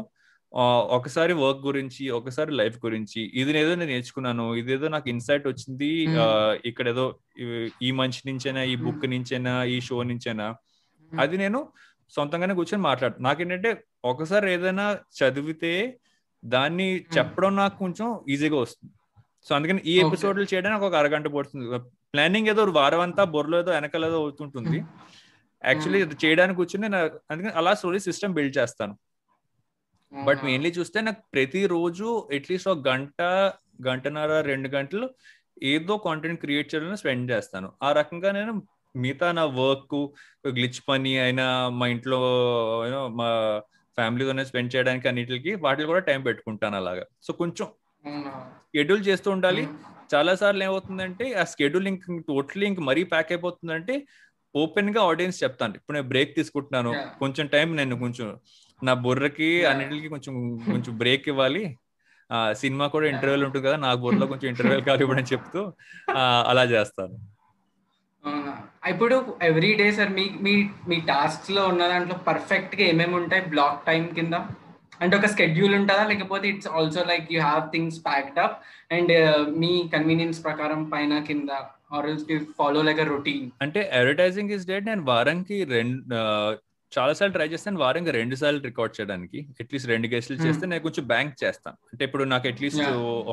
ఆ, 0.54 0.64
ఒకసారి 0.96 1.34
వర్క్ 1.36 1.62
గురించి 1.62 2.04
ఒకసారి 2.12 2.52
లైఫ్ 2.52 2.76
గురించి 2.84 3.22
ఇది 3.34 3.52
ఏదో 3.62 3.72
నేను 3.76 3.92
నేర్చుకున్నాను 3.92 4.56
ఇదేదో 4.56 4.88
నాకు 4.88 5.08
ఇన్సైట్ 5.10 5.46
వచ్చింది 5.48 5.90
ఇక్కడ 6.64 6.86
ఏదో 6.88 7.06
ఈ- 7.40 7.50
ఈ 7.82 7.92
మంచి 7.92 8.22
నుంచైనా 8.28 8.62
ఈ 8.64 8.76
బుక్ 8.84 9.06
నుంచైనా 9.14 9.54
ఈ 9.68 9.82
షో 9.82 9.98
నుంచైనా 10.04 10.46
అది 11.12 11.36
నేను 11.38 11.60
సొంతంగానే 12.14 12.54
కూర్చొని 12.54 12.82
మాట్లాడు 12.82 13.16
నాకేంటంటే 13.20 13.72
ఒకసారి 14.04 14.48
ఏదైనా 14.52 14.86
చదివితే 15.20 15.74
దాన్ని 16.44 16.88
చెప్పడం 17.16 17.56
నాకు 17.56 17.78
కొంచెం 17.78 18.08
ఈజీగా 18.30 18.58
వస్తుంది. 18.60 18.94
సో 19.46 19.56
అందుకని 19.56 19.82
ఈ. 19.86 20.00
ఎపిసోడ్లు 20.00 20.46
చేయడానికి 20.54 20.86
ఒక 20.86 20.96
అరగంట 20.96 21.28
పడుతుంది. 21.28 21.80
ప్లానింగ్ 22.14 22.48
ఏదో 22.48 22.64
వారం 22.64 23.00
అంతా 23.00 23.24
బొర్రలో 23.24 23.60
ఏదో 23.60 23.72
వెనకాల 23.72 24.06
ఏదో 24.06 24.16
అవుతుంటుంది. 24.16 24.78
యాక్చువల్లీ 25.66 26.02
చేయడానికి 26.26 26.58
కూర్చొని 26.58 26.98
అందుకని 27.32 27.50
అలా 27.50 27.74
స్టోరీ 27.74 28.00
సిస్టమ్ 28.00 28.34
బిల్డ్ 28.34 28.58
చేస్తాను. 28.58 28.98
బట్ 30.24 30.44
మెయిన్లీ 30.44 30.70
చూస్తే 30.70 31.02
నాకు 31.02 31.22
ప్రతిరోజు 31.34 32.28
అట్లీస్ట్ 32.36 32.70
ఒక 32.70 32.88
గంట 32.88 33.22
గంటన్నర 33.88 34.42
రెండు 34.42 34.70
గంటలు 34.70 35.10
ఏదో 35.64 35.98
కాంటెంట్ 35.98 36.40
క్రియేట్ 36.40 36.76
చేయడానికి 36.76 36.98
స్పెండ్ 36.98 37.32
చేస్తాను. 37.32 37.72
ఆ 37.84 37.92
రకంగా 37.92 38.32
నేను 38.32 38.64
మిగతా 38.96 39.32
నా 39.32 39.46
వర్క్ 39.46 39.96
గ్లిచ్ 40.48 40.90
పని 40.90 41.20
అయినా 41.20 41.70
మా 41.70 41.88
ఇంట్లో 41.88 42.20
మా 43.08 43.62
ఫ్యామిలీతోనే 43.96 44.46
స్పెండ్ 44.46 44.76
చేయడానికి 44.76 45.08
అన్నిటికి 45.08 45.56
వాటికి 45.56 45.88
కూడా 45.88 46.00
టైం 46.00 46.22
పెట్టుకుంటాను 46.22 46.76
అలాగా. 46.76 47.04
సో 47.24 47.34
కొంచెం 47.34 47.68
షెడ్యూల్ 48.76 49.04
చేస్తూ 49.08 49.32
ఉండాలి. 49.32 49.64
చాలా 50.14 50.36
సార్లు 50.36 50.64
ఏమవుతుందంటే 50.64 51.34
ఆ 51.34 51.44
స్కెడ్యూల్ 51.44 51.88
ఇంక 51.88 52.18
టోటలీ 52.28 52.66
ఇంక 52.66 52.80
మరీ 52.80 53.04
ప్యాక్ 53.04 53.32
అయిపోతుందంటే 53.32 53.94
ఓపెన్గా 54.56 55.02
ఆడియన్స్ 55.10 55.44
చెప్తాను 55.44 55.74
ఇప్పుడు 55.76 55.96
నేను 55.98 56.08
బ్రేక్ 56.08 56.36
తీసుకుంటున్నాను. 56.36 56.92
కొంచెం 57.20 57.46
టైం 57.48 57.76
నేను 57.76 57.96
కొంచెం 58.00 58.28
నా 58.82 58.94
బుర్రకి. 59.06 59.50
అన్నిటికి 59.66 60.08
కొంచెం 60.08 60.34
కొంచెం 60.72 60.98
బ్రేక్ 60.98 61.28
ఇవ్వాలి. 61.28 61.64
ఆ 62.30 62.38
సినిమా 62.54 62.86
కూడా 62.88 63.06
Yeah. 63.06 63.16
ఇంటర్వ్యూలు 63.16 63.46
ఉంటుంది 63.46 63.66
కదా 63.68 63.78
నాకు 63.78 64.00
బుర్రలో 64.04 64.28
కొంచెం 64.28 64.50
ఇప్పుడు 64.52 65.18
అని 65.18 65.32
చెప్తూ 65.34 65.62
అలా 66.52 66.64
చేస్తాను. 66.64 67.16
ఇప్పుడు 68.90 69.16
ఎవ్రీ 69.42 69.72
డే 69.74 69.88
సార్ 69.92 70.12
మీ 70.18 70.26
మీ 70.46 70.54
మీ 70.88 70.98
టాస్క్స్లో 71.02 71.62
ఉన్న 71.68 71.84
దాంట్లో 71.88 72.16
పర్ఫెక్ట్గా 72.28 72.84
ఏమేమి 72.92 73.16
ఉంటాయి? 73.16 73.44
బ్లాక్ 73.54 73.86
టైం 73.86 74.04
కింద? 74.08 74.36
అంటే 75.02 75.14
ఒక 75.18 75.30
స్కెడ్యూల్ 75.32 75.74
ఉంటుందా 75.76 76.04
లేకపోతే 76.06 76.46
it's 76.50 76.70
also 76.74 77.04
like 77.04 77.26
you 77.34 77.40
have 77.42 77.64
things 77.72 78.00
packed 78.06 78.40
up 78.40 78.58
and 78.92 79.14
me 79.58 79.72
convenience 79.94 80.40
ప్రకారం 80.44 80.84
పైన 80.92 81.20
కింద 81.24 81.50
ఫాలో 82.60 82.80
లైక్ 82.82 83.02
రొటీన్ 83.10 83.44
అంటే 83.62 83.82
అడ్వర్టైజింగ్ 83.94 84.54
ఇస్ 84.56 84.68
డేట్ 84.68 84.86
నేను 84.86 85.04
వారానికి 85.10 85.58
రెండు 85.72 86.00
చాలా 86.92 87.14
సార్లు 87.14 87.34
ట్రై 87.34 87.48
చేస్తాను 87.48 87.80
వారానికి 87.80 88.12
రెండు 88.12 88.36
సార్లు 88.42 88.60
రికార్డ్ 88.62 88.94
చేయడానికి 88.98 89.40
అట్లీస్ట్ 89.62 89.90
రెండు 89.90 90.08
గెస్ట్లు 90.08 90.36
Hmm. 90.36 90.46
చేస్తే 90.46 90.66
నేను 90.66 90.84
కొంచెం 90.84 91.06
బ్యాంక్ 91.08 91.34
చేస్తాను 91.42 91.78
అంటే 91.92 92.04
ఇప్పుడు 92.06 92.24
నాకు 92.34 92.46
అట్లీస్ట్. 92.48 92.84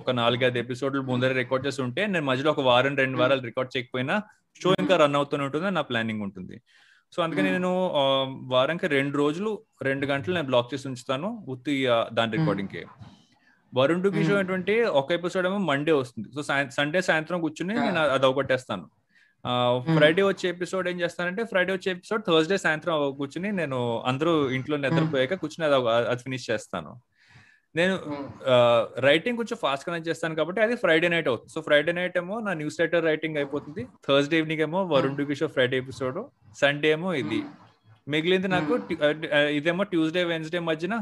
ఒక 0.01 0.11
నాలుగైదు 0.19 0.59
ఎపిసోడ్లు 0.59 1.03
ముందర 1.11 1.33
రికార్డ్ 1.41 1.67
చేసి 1.67 1.81
ఉంటే 1.87 2.03
నేను 2.07 2.27
మధ్యలో 2.27 2.51
ఒక 2.55 2.63
వారం 2.69 2.95
రెండు 2.97 3.15
Hmm. 3.15 3.23
వారాలు 3.23 3.45
రికార్డ్ 3.49 3.73
చేయకపోయినా 3.75 4.17
షో 4.61 4.71
Hmm. 4.71 4.81
ఇంకా 4.83 4.97
రన్ 5.03 5.19
అవుతూనే 5.21 5.45
ఉంటుంది 5.47 5.71
నా 5.73 5.85
ప్లానింగ్ 5.91 6.25
ఉంటుంది 6.27 6.57
సో 7.13 7.23
అందుకని. 7.23 7.51
నేను 7.53 7.71
వారానికి 8.53 8.87
రెండు 8.87 9.17
రోజులు 9.19 9.51
రెండు 9.83 10.07
గంటలు 10.07 10.35
నేను 10.35 10.47
బ్లాక్ 10.47 10.71
చేసి 10.75 10.87
ఉంచుతాను 10.89 11.29
ఉత్తి 11.49 11.75
దాని. 12.13 12.33
రికార్డింగ్కి 12.37 12.83
వరుణ్ 13.73 14.03
టుకి 14.05 14.25
షో. 14.25 14.35
ఏంటంటే 14.39 14.75
ఒక 15.01 15.13
ఎపిసోడ్ 15.13 15.47
ఏమో 15.47 15.59
మండే 15.71 15.93
వస్తుంది 15.93 16.29
సో 16.35 16.43
సండే 16.71 17.01
సాయంత్రం 17.01 17.41
కూర్చుని. 17.41 17.75
నేను 17.75 18.01
అది 18.17 18.27
ఒకటేస్తాను 18.27 18.87
ఫ్రైడే 19.97 20.23
వచ్చే 20.23 20.47
ఎపిసోడ్ 20.51 20.89
ఏం 20.89 21.01
చేస్తానంటే 21.01 21.43
ఫ్రైడే 21.45 21.73
వచ్చే 21.73 21.89
ఎపిసోడ్ 21.93 22.23
థర్స్డే 22.27 22.57
సాయంత్రం 22.59 22.95
కూర్చుని 23.15 23.53
నేను 23.53 23.79
అందరూ 24.07 24.33
ఇంట్లో 24.51 24.77
నిద్రపోయాక 24.77 25.35
కూర్చుని 25.35 25.65
అది 26.11 26.23
ఫినిష్ 26.23 26.47
చేస్తాను 26.51 26.93
నేను 27.77 27.95
రైటింగ్ 29.07 29.39
కొంచెం 29.41 29.59
ఫాస్ట్గా 29.63 29.99
చేస్తాను 30.09 30.35
కాబట్టి 30.39 30.61
అది 30.65 30.75
ఫ్రైడే 30.83 31.09
నైట్ 31.13 31.29
అవుతుంది. 31.29 31.53
సో 31.55 31.61
ఫ్రైడే 31.61 31.93
నైట్ 31.99 32.17
ఏమో 32.19 32.37
నా 32.47 32.53
న్యూస్ 32.61 32.79
లెటర్ 32.81 33.05
రైటింగ్ 33.11 33.37
అయిపోతుంది. 33.41 33.83
థర్స్డే 34.09 34.39
ఈవినింగ్ 34.41 34.63
ఏమో 34.67 34.81
Varun 34.93 35.35
show 35.41 35.49
Friday 35.57 35.77
episode 35.83 36.19
Sunday 36.61 36.91
ఏమో 36.97 37.11
ఇది. 37.23 37.41
మిగిలింది 38.09 38.49
నాకు 38.55 38.73
ఇదేమో 39.59 39.83
ట్యూస్డే 39.91 40.23
వెన్స్డే 40.31 40.61
మధ్యన 40.69 40.95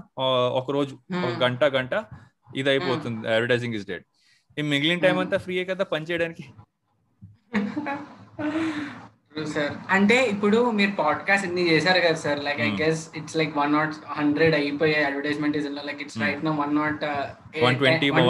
ఒక 0.61 0.70
రోజు 0.76 0.94
ఒక. 1.24 1.35
గంట 1.44 1.62
గంట 1.76 1.92
ఇది 2.56 2.68
అయిపోతుంది 2.70 3.20
అడ్వర్టైజింగ్ 3.35 3.74
ఇస్ 3.78 3.87
డేట్ 3.90 4.06
ఈ 4.59 4.62
మిగిలిన 4.72 4.98
టైం. 5.06 5.16
అంతా 5.24 5.38
ఫ్రీయే 5.44 5.64
కదా 5.72 5.85
పని 5.94 6.06
చేయడానికి? 6.11 6.44
సార్ 9.46 9.72
అంటే 9.90 10.24
ఇప్పుడు 10.24 10.70
మీరు 10.70 10.90
పాడ్కాస్ట్ 10.98 11.46
ఇన్ని 11.46 11.70
చేశారు 11.70 12.00
కదా 12.00 12.14
sir 12.14 12.44
like 12.44 12.61
I 12.61 12.68
Hmm. 12.68 12.81
Guess 12.83 13.11
it's 13.16 13.37
like 13.37 13.57
one 13.57 13.72
not 13.72 13.94
hundred 14.09 14.55
అయిపోయాయి 14.55 15.05
advertisement 15.05 15.57
is 15.57 15.66
like 15.85 16.03
it's 16.03 16.18
Hmm. 16.18 16.26
Right 16.26 16.44
no 16.44 16.53
one 16.53 16.74
not 16.76 17.05
one 17.62 17.79
twenty 17.79 18.11
one 18.11 18.29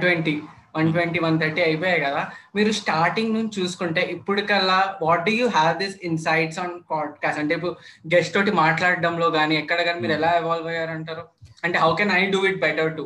twenty 0.00 0.34
one 0.74 0.92
twenty 0.92 1.18
one 1.18 1.40
thirty 1.40 1.62
అయిపోయాయి 1.62 2.00
కదా. 2.00 2.20
మీరు 2.54 2.70
స్టార్టింగ్ 2.70 3.34
నుంచి 3.34 3.60
చూసుకుంటే 3.60 4.00
ఇప్పుడు 4.00 4.40
కల్లా 4.42 4.96
what 5.02 5.24
do 5.26 5.32
you 5.32 5.48
have 5.48 5.78
this 5.78 5.96
insights 6.02 6.58
on 6.58 6.72
podcast 6.90 7.40
అంటే 7.40 7.54
ఇప్పుడు 7.54 7.74
గెస్ట్ 8.14 8.34
తోటి 8.34 8.50
మాట్లాడడంలో 8.50 9.30
కానీ 9.30 9.56
ఎక్కడ 9.56 9.82
కానీ 9.82 10.00
మీరు 10.00 10.12
ఎలా 10.12 10.30
ఎవాల్వ్ 10.36 10.68
అయ్యారంటారు? 10.68 11.24
అంటే 11.64 11.78
how 11.78 11.94
can 11.94 12.12
I 12.12 12.30
do 12.30 12.46
it 12.46 12.60
better 12.60 12.96
to 12.96 13.04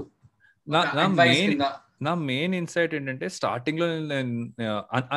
నా- 2.02 2.14
మెయిన్ 2.14 2.54
ఇన్సైట్ 2.54 2.94
ఏంటంటే 2.94 3.28
స్టార్టింగ్లో 3.28 3.86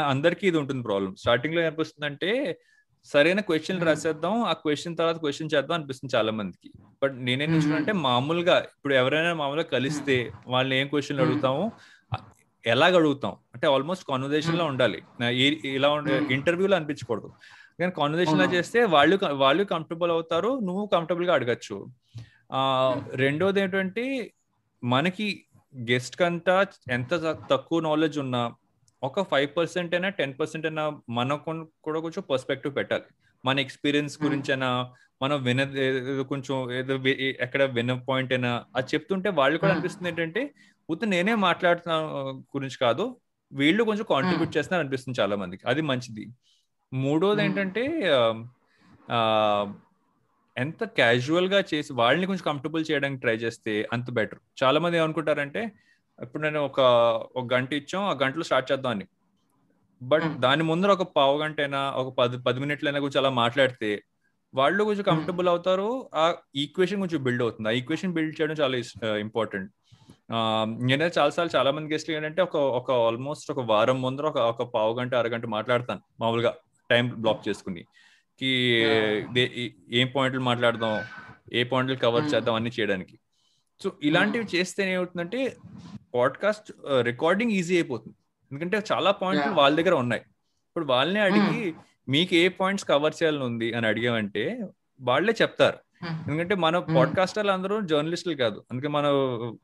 అందరికీ 0.05 0.47
ఇది 0.47 0.57
ఉంటుంది 0.57 0.83
ప్రాబ్లం 0.83 1.15
స్టార్టింగ్లో 1.15 1.61
ఏమనిపిస్తుంది 1.61 2.05
అంటే 2.05 2.59
సరైన 3.05 3.39
క్వశ్చన్. 3.39 3.85
రాసేద్దాం 3.85 4.43
ఆ 4.43 4.53
క్వశ్చన్ 4.53 4.97
తర్వాత 4.97 5.17
క్వశ్చన్ 5.17 5.49
చేద్దాం 5.55 5.73
అనిపిస్తుంది 5.73 6.15
చాలా 6.15 6.31
మందికి 6.31 6.71
బట్ 7.03 7.13
నేనేం. 7.15 7.75
అంటే 7.75 7.91
మామూలుగా 7.91 8.57
ఇప్పుడు 8.59 8.93
ఎవరైనా 8.93 9.33
మామూలుగా 9.33 9.63
కలిస్తే 9.63 10.31
వాళ్ళని 10.47 10.79
ఏం 10.81 10.87
క్వశ్చన్లు. 10.87 11.23
అడుగుతాము 11.23 11.71
ఎలాగ 12.65 12.95
అడుగుతాం 12.95 13.35
అంటే 13.53 13.67
ఆల్మోస్ట్ 13.67 14.05
కాన్వర్జేషన్లో. 14.09 14.65
ఉండాలి 14.65 15.01
ఇలా 15.65 15.89
ఉండే. 15.89 16.21
ఇంటర్వ్యూలో 16.31 16.75
అనిపించకూడదు 16.75 17.31
కానీ 17.79 17.91
కాన్వర్జేషన్లో. 17.91 18.45
చేస్తే 18.45 18.83
వాళ్ళు 18.85 19.19
వాళ్ళు 19.31 19.63
కంఫర్టబుల్ 19.63 20.11
అవుతారు 20.11 20.59
నువ్వు 20.59 20.89
కంఫర్టబుల్గా 20.93 21.33
అడగచ్చు 21.33 21.87
ఆ 22.53 22.95
రెండోది 23.15 23.61
ఏంటంటే 23.61 24.31
మనకి 24.83 25.45
గెస్ట్ 25.73 26.15
కంతా 26.15 26.55
ఎంత 26.91 27.13
తక్కువ 27.49 27.79
నాలెడ్జ్ 27.79 28.17
ఉన్నా 28.19 28.41
ఒక 29.01 29.21
ఫైవ్ 29.21 29.49
పర్సెంట్ 29.57 29.93
అయినా 29.95 30.09
టెన్ 30.09 30.33
పర్సెంట్ 30.33 30.65
అయినా 30.65 30.83
మనకు 31.09 31.51
కూడా 31.81 31.99
కొంచెం 31.99 32.23
పర్స్పెక్టివ్ 32.29 32.73
పెట్టాలి 32.75 33.07
మన 33.43 33.59
ఎక్స్పీరియన్స్ 33.59 34.15
Hmm. 34.15 34.25
గురించి 34.25 34.49
అయినా 34.51 34.69
మనం 35.21 35.37
విన 35.43 35.61
కొంచెం 36.29 36.55
ఏదో 36.71 36.95
ఎక్కడ 37.45 37.63
విన 37.77 37.93
పాయింట్ 38.09 38.33
అయినా 38.33 38.51
అది 38.75 38.87
చెప్తుంటే 38.93 39.29
వాళ్ళు 39.29 39.57
కూడా 39.57 39.71
Hmm. 39.71 39.77
అనిపిస్తుంది 39.77 40.09
ఏంటంటే 40.09 40.41
ఉత్త 40.89 41.05
నేనే 41.05 41.35
మాట్లాడుతున్నా 41.45 41.97
గురించి 42.55 42.77
కాదు 42.77 43.05
వీళ్ళు 43.51 43.83
కొంచెం 43.83 44.05
కాంట్రిబ్యూట్ 44.09 44.55
చేస్తున్నారు 44.57 44.83
అనిపిస్తుంది 44.85 45.19
చాలా 45.21 45.35
మందికి 45.35 45.63
అది 45.67 45.81
మంచిది 45.91 46.25
మూడోది 46.91 47.41
Hmm. 47.41 47.47
ఏంటంటే 47.47 47.83
ఎంత 50.59 50.83
క్యాజువల్గా 50.83 51.63
చేసి 51.73 51.93
వాళ్ళని 51.93 52.27
కొంచెం 52.27 52.43
కంఫర్టబుల్ 52.45 52.85
చేయడానికి 52.91 53.21
ట్రై 53.21 53.35
చేస్తే 53.35 53.87
అంత 53.93 54.11
బెటర్ 54.11 54.63
చాలా 54.63 54.79
మంది 54.79 54.97
ఏమనుకుంటారంటే 54.97 55.71
ఇప్పుడు 56.21 56.43
నేను 56.43 56.65
ఒక 56.65 56.79
ఒక 57.35 57.53
గంట 57.53 57.73
ఇచ్చాం 57.73 58.03
ఆ 58.03 58.13
గంటలో 58.13 58.43
స్టార్ట్ 58.43 58.71
చేద్దాం 58.71 58.91
అని. 58.91 59.05
But 60.03 60.23
Hmm. 60.23 60.39
దాని 60.39 60.63
ముందర 60.63 60.91
ఒక 60.91 61.01
పావు 61.01 61.37
గంట 61.37 61.59
అయినా 61.59 61.91
ఒక 61.91 62.15
పది 62.17 62.37
పది 62.37 62.59
మినిట్లైనా 62.59 62.99
కొంచెం 62.99 63.21
అలా 63.21 63.29
మాట్లాడితే 63.29 64.03
వాళ్ళు 64.55 64.83
కొంచెం 64.83 65.03
కంఫర్టబుల్ 65.03 65.47
అవుతారు. 65.47 66.09
ఆ 66.15 66.35
ఈక్వేషన్ 66.55 66.99
కొంచెం 66.99 67.23
బిల్డ్ 67.23 67.41
అవుతుంది. 67.41 67.69
ఆ 67.69 67.71
ఈక్వేషన్ 67.71 68.13
బిల్డ్ 68.13 68.41
చేయడం 68.41 68.55
చాలా 68.55 68.77
ఇంపార్టెంట్ 69.17 69.71
నేనైతే 70.85 71.19
చాలాసార్లు 71.19 71.57
చాలా 71.57 71.71
మంది 71.71 71.93
గెస్ట్లు 71.93 72.15
ఏంటంటే 72.15 72.41
ఒక 72.41 72.55
ఒక 72.55 72.91
ఆల్మోస్ట్ 72.91 73.51
ఒక 73.51 73.59
వారం 73.59 74.01
ముందర 74.01 74.25
ఒక 74.25 74.37
ఒక 74.37 74.63
పావు 74.63 74.99
గంట 74.99 75.15
అరగంట 75.15 75.45
మాట్లాడతాను 75.45 75.99
మామూలుగా. 76.19 76.55
టైం 76.89 77.21
బ్లాక్ 77.21 77.49
చేసుకుని. 77.49 77.85
కి 78.39 78.49
ఏం 79.91 80.07
పాయింట్లు 80.15 80.41
మాట్లాడదాం 80.41 81.01
ఏ 81.53 81.63
పాయింట్లు 81.63 81.95
కవర్. 81.95 82.23
చేద్దాం 82.35 82.55
అన్ని 82.55 82.71
చేయడానికి. 82.79 83.19
సో 83.83 83.91
ఇలాంటివి 84.03 84.45
చేస్తే 84.55 84.93
ఏమవుతుందంటే 84.93 85.55
పాడ్కాస్ట్ 86.15 86.71
రికార్డింగ్ 87.01 87.51
ఈజీ 87.51 87.75
అయిపోతుంది. 87.75 88.15
ఎందుకంటే 88.51 88.81
చాలా 88.91 89.11
పాయింట్లు. 89.11 89.51
వాళ్ళ 89.51 89.77
దగ్గర 89.77 89.93
ఉన్నాయి. 89.93 90.21
ఇప్పుడు 90.21 90.85
వాళ్ళని 90.85 91.19
అడిగి 91.19 91.73
మీకు 92.09 92.35
ఏ 92.35 92.47
పాయింట్స్ 92.47 92.87
కవర్ 92.87 93.13
చేయాలని 93.23 93.43
ఉంది 93.43 93.73
అని 93.73 93.87
అడిగామంటే 93.87 94.65
వాళ్ళే 95.01 95.33
చెప్తారు. 95.41 95.77
ఎందుకంటే 96.27 96.55
మన 96.55 96.79
పాడ్కాస్టర్లు 96.79 97.51
అందరూ 97.51 97.81
జర్నలిస్టులు 97.81 98.35
కాదు. 98.35 98.63
అందుకే 98.71 98.87
మన 98.87 99.05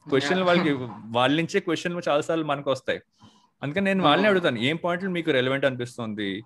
క్వశ్చన్లు. 0.09 0.45
వాళ్ళకి 0.45 0.73
వాళ్ళ 1.11 1.35
నుంచే 1.37 1.59
క్వశ్చన్లు 1.59 2.01
చాలా 2.09 2.21
సార్లు 2.21 2.45
మనకు 2.45 2.71
వస్తాయి 2.71 2.99
అందుకని 3.63 3.85
నేను 3.85 4.03
వాళ్ళని. 4.03 4.27
అడుగుతాను 4.27 4.59
ఏం 4.59 4.75
పాయింట్లు 4.75 5.09
మీకు 5.09 5.31
రెలవెంట్ 5.31 5.65
అనిపిస్తుంది? 5.65 6.43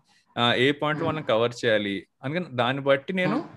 ఏ 0.56 0.72
Hmm. 0.72 1.06
మనం 1.08 1.22
కవర్ 1.24 1.54
చేయాలి? 1.66 2.08
అందుకని 2.24 2.46
దాన్ని 2.50 2.84
బట్టి 2.84 3.14
నేను 3.14 3.50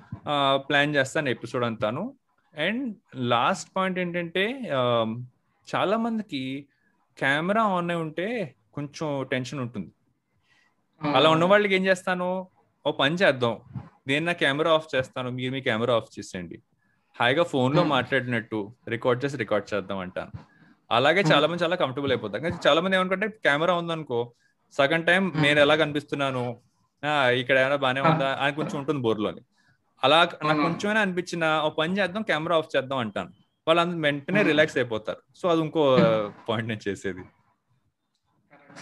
ప్లాన్ 0.54 0.94
చేస్తాను 0.96 1.28
ఎపిసోడ్ 1.28 1.64
అంతాను. 1.64 2.14
అండ్ 2.58 2.96
లాస్ట్ 3.16 3.70
పాయింట్ 3.76 3.98
ఏంటంటే 3.98 4.44
చాలా 5.74 5.96
మందికి 5.96 6.66
కెమెరా 7.18 7.62
ఆన్ 7.62 7.90
అయి 7.90 8.00
ఉంటే 8.00 8.54
కొంచెం 8.72 9.26
టెన్షన్ 9.32 9.60
ఉంటుంది. 9.60 9.92
అలా 11.14 11.30
ఉన్న 11.30 11.44
వాళ్ళకి 11.44 11.74
ఏం 11.74 11.86
చేస్తాను? 11.86 12.48
ఓ 12.86 12.92
పని 12.92 13.14
చేద్దాం. 13.14 13.60
నేను 14.06 14.24
నా 14.26 14.32
కెమెరా 14.32 14.72
ఆఫ్ 14.72 14.94
చేస్తాను. 14.94 15.30
మీరు 15.30 15.52
మీ 15.52 15.60
కెమెరా 15.60 15.94
ఆఫ్ 15.94 16.18
చేసేయండి. 16.18 16.62
హాయిగా 17.20 17.44
ఫోన్లో 17.44 17.80
Hmm. 17.80 17.90
మాట్లాడినట్టు 17.90 18.72
రికార్డ్ 18.88 19.24
చేసి 19.24 19.36
రికార్డ్ 19.36 19.74
చేద్దాం 19.74 19.98
అంటాను. 19.98 20.30
అలాగే 20.90 21.20
చాలా 21.20 21.46
మంది 21.46 21.62
చాలా 21.62 21.76
కంఫర్టబుల్ 21.76 22.12
అయిపోతారు. 22.12 22.42
కానీ 22.42 22.56
చాలా 22.66 22.80
మంది 22.80 22.96
ఏమనుకుంటే 22.96 23.28
కెమెరా 23.28 23.74
ఉందనుకో 23.74 24.32
సగం 24.72 25.02
టైం. 25.02 25.32
నేను 25.36 25.60
ఎలా 25.60 25.76
కనిపిస్తున్నాను 25.76 26.60
ఇక్కడ 27.30 27.58
ఏమైనా 27.58 27.76
బానే 27.76 28.00
ఉందా? 28.00 28.38
అని 28.40 28.56
కొంచెం 28.56 28.78
ఉంటుంది 28.78 29.00
బోర్లోని. 29.00 29.40
అలా 30.04 30.28
నాకు. 30.44 30.62
కొంచెమైనా 30.62 31.00
అనిపించిన 31.00 31.62
ఓ 31.64 31.70
పని 31.70 31.98
చేద్దాం 31.98 32.22
కెమెరా 32.22 32.56
ఆఫ్ 32.56 32.76
చేద్దాం 32.76 32.98
అంటాను. 32.98 33.30
వాళ్ళు 33.68 33.80
అందరూ 33.80 34.00
వెంటనే. 34.00 34.42
రిలాక్స్ 34.42 34.76
అయిపోతారు. 34.76 35.18
సో 35.36 35.48
అది 35.48 35.60
ఇంకో 35.60 35.98
పాయింట్ 36.48 36.68
నేను 36.68 36.88
చేసేది. 36.88 37.22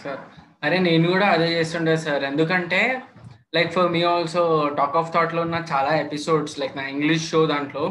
సార్ 0.03 0.19
అరే 0.63 0.79
నేను 0.79 1.07
కూడా 1.07 1.27
అదే 1.27 1.59
చేస్తుండే 1.59 1.97
సార్ 1.97 2.23
ఎందుకంటే 2.23 3.03
like 3.53 3.71
for 3.73 3.89
me 3.93 4.01
also 4.09 4.41
talk 4.77 4.95
of 4.99 5.09
థాట్లో 5.13 5.39
ఉన్న 5.41 5.57
చాలా 5.71 5.93
ఎపిసోడ్స్ 5.95 6.53
లైక్ 6.59 6.75
నా 6.77 6.83
ఇంగ్లీష్ 6.91 7.23
షో 7.31 7.39
దాంట్లో 7.45 7.81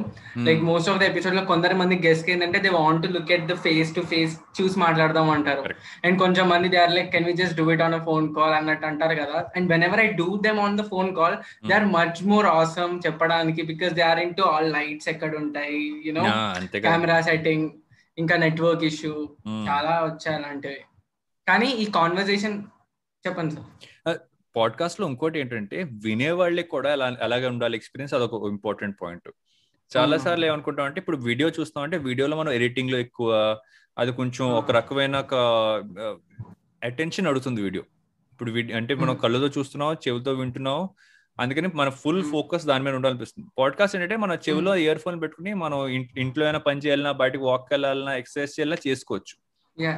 లైక్ 0.46 0.62
మోస్ట్ 0.68 0.90
ఆఫ్ 0.90 1.00
ద 1.00 1.02
ఎపిసోడ్లో 1.02 1.42
కొందరు 1.50 1.74
మంది 1.74 1.96
గెస్ట్ 2.06 2.30
ఏంటంటే 2.30 2.58
they 2.58 2.70
want 2.76 3.02
to 3.06 3.08
look 3.16 3.32
at 3.36 3.44
the 3.50 3.56
face 3.64 3.90
to 3.96 4.02
face 4.12 4.34
చూసి 4.58 4.78
మాట్లాడదాం 4.78 5.28
అంటారు. 5.30 5.62
అండ్ 6.04 6.16
కొంచెం 6.18 6.48
మంది 6.48 6.70
they 6.74 6.78
are 6.84 6.94
like 6.98 7.10
can 7.12 7.28
we 7.30 7.32
just 7.32 7.56
do 7.60 7.66
it 7.72 7.82
on 7.82 7.96
a 7.98 8.00
phone 8.08 8.28
call 8.34 8.54
అన్నట్టు 8.60 8.86
అంటారు 8.86 9.16
కదా. 9.22 9.38
And 9.56 9.68
whenever 9.88 10.00
I 10.00 10.08
do 10.22 10.28
them 10.46 10.60
on 10.60 10.78
the 10.78 10.84
phone 10.92 11.10
call 11.16 11.36
they 11.68 11.74
are 11.74 11.86
much 11.98 12.22
more 12.32 12.48
awesome 12.54 12.94
చెప్పడానికి 13.06 13.62
because 13.72 13.94
they 14.00 14.04
are 14.10 14.22
in 14.26 14.34
to 14.34 14.46
all 14.52 14.70
lights 14.78 15.10
ఎక్కడ 15.14 15.34
ఉంటాయి 15.44 15.82
you know 16.08 16.24
camera 16.88 17.20
setting 17.20 17.68
ఇంకా 18.18 18.36
network 18.36 18.84
issue 18.92 19.14
చాలా 19.68 19.94
వచ్చాయి 20.08 20.36
అలాంటివి. 20.38 20.80
కానీ 21.46 21.70
ఈ 21.82 21.86
కాన్వర్సేషన్ 22.00 22.58
చెప్పండి 23.24 23.54
సార్ 23.54 23.68
పాడ్కాస్ట్లో 24.56 25.08
ఇంకోటి 25.08 25.38
ఏంటంటే 25.38 25.82
వినే 26.04 26.30
వాళ్ళకి 26.30 26.68
కూడా 26.68 26.92
అలా 26.92 27.16
అలాగే 27.22 27.46
ఉండాలి 27.46 27.76
ఎక్స్పీరియన్స్ 27.76 28.14
అదొక 28.14 28.48
ఇంపార్టెంట్ 28.50 28.96
పాయింట్. 29.02 29.28
చాలా 29.90 30.18
సార్లు 30.18 30.44
ఏమనుకుంటాం 30.46 30.86
అంటే 30.86 31.00
ఇప్పుడు 31.00 31.16
వీడియో 31.16 31.48
చూస్తాం 31.60 31.82
అంటే 31.84 31.96
వీడియోలో 31.98 32.36
మనం 32.36 32.52
ఎడిటింగ్లో 32.52 32.98
ఎక్కువ 32.98 33.58
అది 33.98 34.12
కొంచెం 34.12 34.44
ఒక 34.50 34.70
రకమైన 34.70 35.16
ఒక 35.16 35.34
అటెన్షన్ 36.84 37.26
అడుగుతుంది 37.26 37.62
వీడియో. 37.62 37.82
ఇప్పుడు 38.32 38.50
అంటే 38.76 38.94
మనం 38.94 39.16
కళ్ళతో 39.16 39.60
చూస్తున్నాం 39.60 39.96
చెవితో 40.08 40.32
వింటున్నాం 40.32 40.88
అందుకని 41.40 41.68
మన 41.74 41.88
ఫుల్ 41.88 42.22
ఫోకస్ 42.24 42.66
దాని 42.66 42.84
మీద 42.84 42.94
ఉండాలనిపిస్తుంది. 42.94 43.48
పాడ్కాస్ట్ 43.58 43.96
ఏంటంటే 43.96 44.16
మన 44.16 44.32
చెవిలో 44.48 44.76
ఇయర్ 44.76 44.98
ఫోన్ 44.98 45.22
పెట్టుకుని 45.22 45.54
మనం 45.54 45.86
ఇంట్లో 46.18 46.44
అయినా 46.44 46.58
పని 46.58 46.80
చేయాలన్నా 46.80 47.12
బయటకు 47.12 47.44
వాక్ 47.44 47.68
వెళ్ళాలన్నా 47.70 48.14
ఎక్సర్సైజ్ 48.16 48.60
చేయాలన్నా 48.60 48.90
చేసుకోవచ్చు. 48.90 49.34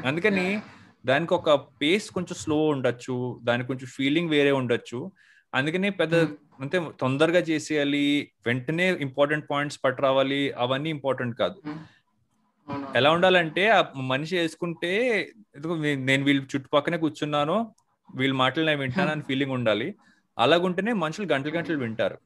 అందుకని 0.06 0.46
దానికి 1.04 1.34
ఒక 1.34 1.50
పేస్ 1.82 2.10
కొంచెం 2.10 2.36
స్లో 2.36 2.66
ఉండొచ్చు 2.66 3.16
దానికి 3.44 3.66
కొంచెం 3.66 3.88
ఫీలింగ్ 3.96 4.30
వేరే 4.30 4.52
ఉండొచ్చు. 4.52 4.98
అందుకని 5.52 5.90
పెద్ద 5.90 6.14
అంటే 6.60 6.76
తొందరగా 7.00 7.38
చేసేయాలి 7.40 8.04
వెంటనే 8.46 8.90
ఇంపార్టెంట్ 9.00 9.46
పాయింట్స్ 9.50 9.80
పట్టు 9.84 10.02
రావాలి 10.02 10.52
అవన్నీ 10.58 10.90
ఇంపార్టెంట్ 10.90 11.34
కాదు. 11.38 11.58
ఎలా 12.96 13.10
ఉండాలంటే 13.10 13.68
ఆ 13.68 13.80
మనిషి 14.04 14.36
వేసుకుంటే 14.36 14.90
నేను 16.04 16.24
వీళ్ళు 16.24 16.42
చుట్టుపక్కనే 16.52 16.98
కూర్చున్నాను 16.98 17.56
వీళ్ళు 18.08 18.36
మాటలు 18.36 18.66
నేను 18.66 18.80
వింటాను 18.80 19.10
అని 19.10 19.22
ఫీలింగ్ 19.28 19.52
ఉండాలి. 19.52 19.88
అలాగుంటేనే 20.38 20.92
మనుషులు 21.02 21.26
గంటలు 21.32 21.52
గంటలు 21.52 21.78
వింటారు. 21.78 22.16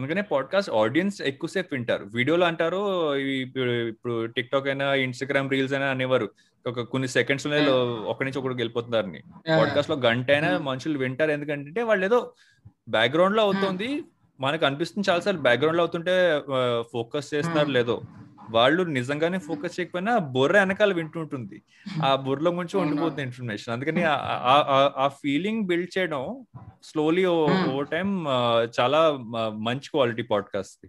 అందుకనే 0.00 0.20
పాడ్కాస్ట్ 0.20 0.70
ఆడియన్స్ 0.70 1.22
ఎక్కువసేపు 1.22 1.68
వింటారు. 1.74 2.06
వీడియోలో 2.14 2.46
అంటారు 2.46 3.14
ఇప్పుడు 3.14 4.26
టిక్ 4.26 4.50
టాక్ 4.50 4.66
అయినా 4.66 4.94
ఇన్స్టాగ్రామ్ 4.94 5.50
రీల్స్ 5.50 5.72
అయినా 5.72 5.86
అనేవారు. 5.86 6.30
ఒక 6.68 6.80
కొన్ని 6.80 7.08
సెకండ్స్ 7.08 7.46
ఒకటి 7.46 8.24
నుంచి 8.24 8.38
ఒకటి 8.38 8.54
వెళ్ళిపోతున్నారని. 8.54 9.22
పాడ్కాస్ట్లో 9.58 9.96
గంట 9.96 10.30
అయినా 10.30 10.58
మనుషులు 10.58 10.98
వింటారు. 10.98 11.30
ఎందుకంటే 11.30 11.82
వాళ్ళు 11.82 12.04
ఏదో 12.04 12.32
బ్యాక్గ్రౌండ్లో 12.88 13.42
అవుతుంది. 13.42 14.02
మనకు 14.40 14.66
అనిపిస్తుంది 14.66 15.10
చాలాసార్లు 15.10 15.40
బ్యాక్గ్రౌండ్లో 15.40 15.82
అవుతుంటే 15.82 16.40
ఫోకస్ 16.92 17.34
చేస్తున్నారు 17.34 17.68
లేదో. 17.68 18.02
వాళ్ళు 18.56 18.82
నిజంగానే 18.96 19.38
ఫోకస్ 19.48 19.76
చేయకపోయినా 19.76 20.12
బుర్ర 20.34 20.56
వెనకాల 20.62 20.92
వింటుంటుంది. 21.00 21.58
ఆ 22.06 22.10
బుర్రలో 22.24 22.50
కొంచెం 22.58 22.78
ఉండిపోతుంది 22.84 23.26
ఇన్ఫర్మేషన్. 23.28 23.72
అందుకని 23.74 24.02
ఆ 25.04 25.06
ఫీలింగ్ 25.20 25.66
బిల్డ్ 25.70 25.92
చేయడం 25.96 26.24
స్లోలీ 26.88 27.24
ఓవర్ 27.34 27.92
టైం 27.94 28.08
చాలా 28.78 29.02
మంచి 29.68 29.88
క్వాలిటీ 29.94 30.26
పాడ్కాస్ట్ 30.32 30.84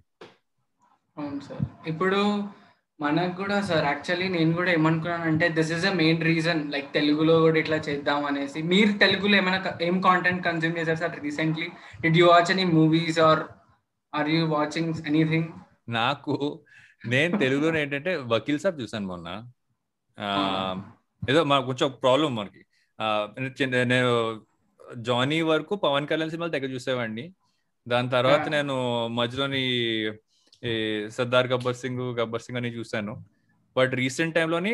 అవును 1.18 1.42
సార్. 1.48 1.64
ఇప్పుడు 1.92 2.20
మనకు 3.00 3.34
కూడా 3.42 3.56
సార్ 3.68 3.86
యాక్చువల్లీ 3.90 4.26
నేను 4.36 4.52
కూడా 4.58 4.72
ఏమనుకున్నాను 4.78 5.26
అంటే 5.30 5.46
this 5.58 5.72
is 5.76 5.86
a 5.90 5.94
main 6.02 6.20
reason 6.30 6.60
like 6.74 6.90
తెలుగులో 6.98 7.36
కూడా 7.46 7.58
ఇట్లా 7.62 7.78
చేద్దాం 7.88 8.26
అనేసి. 8.30 8.60
మీరు 8.74 8.92
తెలుగులో 9.04 9.36
ఏమైనా 9.40 9.60
ఏం 9.88 9.96
కాంటెంట్ 10.08 10.44
కన్జ్యూమ్ 10.48 10.78
చేశారు 10.80 11.00
sir 11.04 11.16
recently 11.24 11.68
did 12.04 12.20
you 12.20 12.26
watch 12.34 12.52
any 12.56 12.66
movies 12.80 13.20
or 13.30 13.42
are 14.14 14.30
you 14.36 14.42
watching 14.56 14.94
anything 15.12 15.50
నాకు 15.90 16.36
నేను 17.04 17.38
తెలుగులో 17.38 17.78
ఏంటంటే 17.80 18.16
వకీల్ 18.16 18.60
సాబ్ 18.60 18.82
చూసాను 18.82 19.08
మొన్న. 19.08 19.28
ఏదో 21.30 21.44
మాకు 21.44 21.66
కొంచెం 21.66 21.90
ప్రాబ్లం 22.02 22.36
మనకి. 22.36 22.62
నేను 23.86 24.12
జానీ 24.98 25.42
వరకు 25.42 25.76
పవన్ 25.76 26.08
కళ్యాణ్ 26.08 26.30
సినిమాలు 26.30 26.52
దగ్గర 26.52 26.70
చూసేవాడిని. 26.70 27.34
దాని 27.88 28.10
తర్వాత 28.10 28.48
నేను 28.50 28.76
మధ్యలోని 29.08 29.64
సర్దార్ 31.10 31.48
గబ్బర్ 31.48 31.76
సింగ్ 31.76 32.18
గబ్బర్ 32.20 32.42
సింగ్ 32.42 32.58
అని 32.58 32.70
చూసాను 32.70 33.14
బట్ 33.76 33.94
రీసెంట్ 33.94 34.36
టైంలోని 34.36 34.74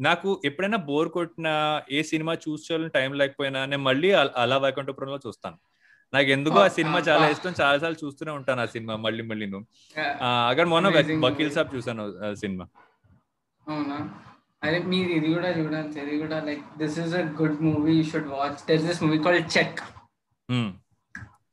నాకు 0.00 0.42
ఎప్పుడైనా 0.44 0.76
బోర్ 0.76 1.08
కొట్టిన 1.08 1.48
ఏ 1.90 2.02
సినిమా 2.02 2.34
చూసుకోవాలని 2.34 2.90
టైం 2.90 3.12
లేకపోయినా 3.12 3.64
నేను 3.64 3.82
మళ్ళీ 3.82 4.12
అలా 4.12 4.56
వైకుంఠపురంలో 4.56 5.18
చూస్తాను. 5.26 5.58
నాకు 6.12 6.28
ఎందుకో 6.28 6.58
ఆ 6.64 6.68
సినిమా 6.76 6.98
చాలా 7.08 7.26
ఇష్టం. 7.34 7.54
చాలా 7.60 7.76
సార్లు 7.78 7.98
చూస్తూనే 8.04 8.32
ఉంటాను 8.38 8.60
ఆ 8.60 8.68
సినిమా 8.74 8.94
మళ్ళీ 9.06 9.22
మళ్ళీ 9.30 9.46
అక్కడ 10.50 10.66
మొన్న 10.74 10.88
వకీల్ 11.26 11.52
సాబ్ 11.56 11.74
చూసాను 11.76 12.04
సినిమా. 12.42 12.66
అవునా? 13.66 13.98
అదే 14.64 14.78
మీరు 14.92 15.10
ఇది 15.18 15.28
కూడా 15.34 15.48
చూడాలి 15.58 16.00
ఇది 16.04 16.16
కూడా 16.18 16.36
like 16.44 16.64
this 16.78 16.98
is 16.98 17.14
a 17.14 17.22
good 17.40 17.58
movie 17.68 17.94
you 17.98 18.04
should 18.12 18.30
watch 18.36 18.60
the 18.68 18.82
this 18.88 19.02
movie 19.06 19.18
call 19.26 19.38
check 19.56 19.80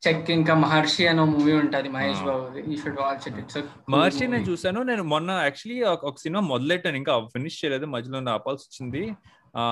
check 0.06 0.30
ఇంకా 0.30 0.54
మహర్షి 0.62 1.04
అనే 1.10 1.22
మూవీ 1.34 1.52
ఉంటది 1.60 1.88
మహేష్ 1.96 2.22
బాబుది. 2.28 2.62
You 2.70 2.76
should 2.82 2.98
watch 3.04 3.26
it 3.28 3.38
it's 3.42 3.58
Maharshi 3.92 4.24
నేను 4.32 4.46
చూసాను 4.50 4.80
నేను 4.90 5.04
మొన్న 5.12 5.30
యాక్చువల్లీ 5.46 5.78
ఒక 6.08 6.16
సినిమా 6.24 6.42
మొదలెట్టాను. 6.52 6.98
ఇంకా 7.02 7.12
ఫినిష్ 7.34 7.58
చేయలేదు. 7.60 7.86
మధ్యలో 7.94 8.18
ఆపాల్సి 8.38 8.64
వచ్చింది. 8.68 9.02
ఆ 9.56 9.64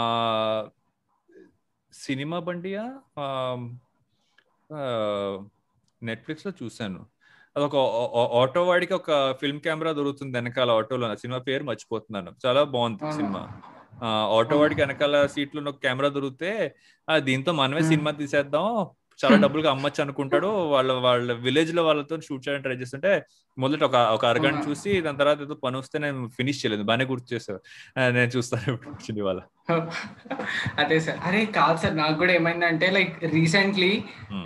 సినిమా 1.93 2.39
బండియా? 2.49 2.85
నెట్ఫ్లిక్స్లో 6.03 6.53
చూసాను 6.63 7.01
అదొక 7.57 7.77
ఆటో 8.43 8.63
వాడికి 8.67 8.95
ఒక 8.95 9.11
ఫిల్మ్ 9.41 9.61
కెమెరా 9.61 9.93
దొరుకుతుంది 9.93 10.33
వెనకాల 10.39 10.71
ఆటోలో 10.71 11.17
సినిమా 11.17 11.39
పేరు 11.39 11.65
మర్చిపోతున్నాను. 11.65 12.31
చాలా 12.47 12.65
బాగుంది 12.65 13.13
సినిమా. 13.13 13.43
ఆటో 14.37 14.59
వాడికి 14.59 14.81
వెనకాల 14.81 15.27
సీట్లో 15.27 15.71
ఒక 15.71 15.79
కెమెరా 15.83 16.09
దొరికితే 16.09 16.53
దీంతో 17.19 17.53
మనమే 17.53 17.83
సినిమా 17.83 18.11
తీసేద్దాం 18.11 18.67
చాలా 19.23 19.37
డబ్బులుగా 19.43 19.71
అమ్మచ్చు 19.75 20.01
అనుకుంటాడు 20.05 20.49
వాళ్ళ 20.73 20.93
వాళ్ళ 21.05 21.33
విలేజ్లో 21.45 21.83
వాళ్ళతో 21.89 22.15
షూట్ 22.27 22.43
చేయడానికి 22.45 22.67
ట్రై 22.67 22.77
చేస్తుంటే 22.81 23.11
మొదట 23.57 23.83
ఒక 23.89 23.97
ఒక 24.15 24.25
అరగంట 24.27 24.61
చూసి 24.69 24.91
దాని 25.05 25.19
తర్వాత 25.19 25.41
ఏదో 25.47 25.57
పని 25.65 25.77
వస్తే 25.81 25.97
నేను 26.05 26.21
ఫినిష్ 26.37 26.61
చేయలేదు. 26.61 26.85
బాగానే 26.89 27.05
గుర్తు 27.11 27.29
చేసావు 27.35 27.59
నేను 28.17 28.31
చూస్తాను 28.37 28.65
ఇప్పుడు 28.69 29.27
వాళ్ళ 29.29 29.41
అదే 30.83 30.99
సార్. 31.01 31.19
అరే 31.27 31.41
కాదు 31.57 31.79
సార్ 31.83 31.97
నాకు 31.99 32.17
కూడా 32.21 32.33
ఏమైందంటే 32.39 32.87
లైక్ 32.91 33.13
రీసెంట్లీ 33.35 33.91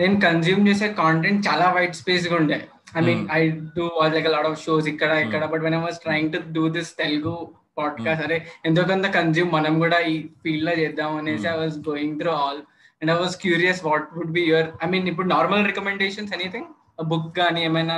నేను 0.00 0.16
కన్జ్యూమ్ 0.24 0.64
చేసే 0.68 0.88
కాంటెంట్ 0.98 1.46
చాలా 1.48 1.66
వైట్ 1.76 2.00
స్పేస్గా 2.00 2.36
ఉండే. 2.40 2.58
I 2.96 3.02
mean 3.02 3.22
I 3.32 3.42
do 3.76 3.86
like 4.14 4.28
lot 4.34 4.48
of 4.50 4.60
shows 4.64 4.88
ఇక్కడ 4.92 5.12
ఇక్కడ 5.24 5.44
but 5.52 5.64
when 5.66 5.76
I 5.76 5.82
was 5.82 6.00
trying 6.04 6.32
to 6.34 6.40
do 6.56 6.64
this 6.76 6.92
Telugu 6.98 7.34
podcast 7.78 8.24
అరే 8.26 8.36
ఎంతో 8.66 8.82
కొంత 8.90 9.06
కన్జ్యూమ్ 9.16 9.50
మనం 9.52 9.74
కూడా 9.80 9.98
ఈ 10.10 10.14
ఫీల్డ్లో 10.42 10.74
చేద్దాం 10.80 11.12
అనేసి 11.16 11.48
I 11.48 11.58
was 11.58 11.78
going 11.88 12.16
through 12.20 12.32
all. 12.42 12.60
And 13.02 13.12
I 13.14 13.16
was 13.22 13.37
curious 13.44 13.80
what 13.88 14.06
would 14.18 14.35
be 14.38 14.44
your 14.50 14.68
I 14.85 14.88
mean 14.94 15.09
ఇప్పుడు 15.12 15.28
నార్మల్ 15.35 15.64
రికమెండేషన్స్ 15.70 16.35
ఎనీథింగ్ 16.38 16.68
బుక్ 17.12 17.30
కానీ 17.40 17.62
ఏమైనా 17.68 17.96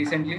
రీసెంట్లీ 0.00 0.38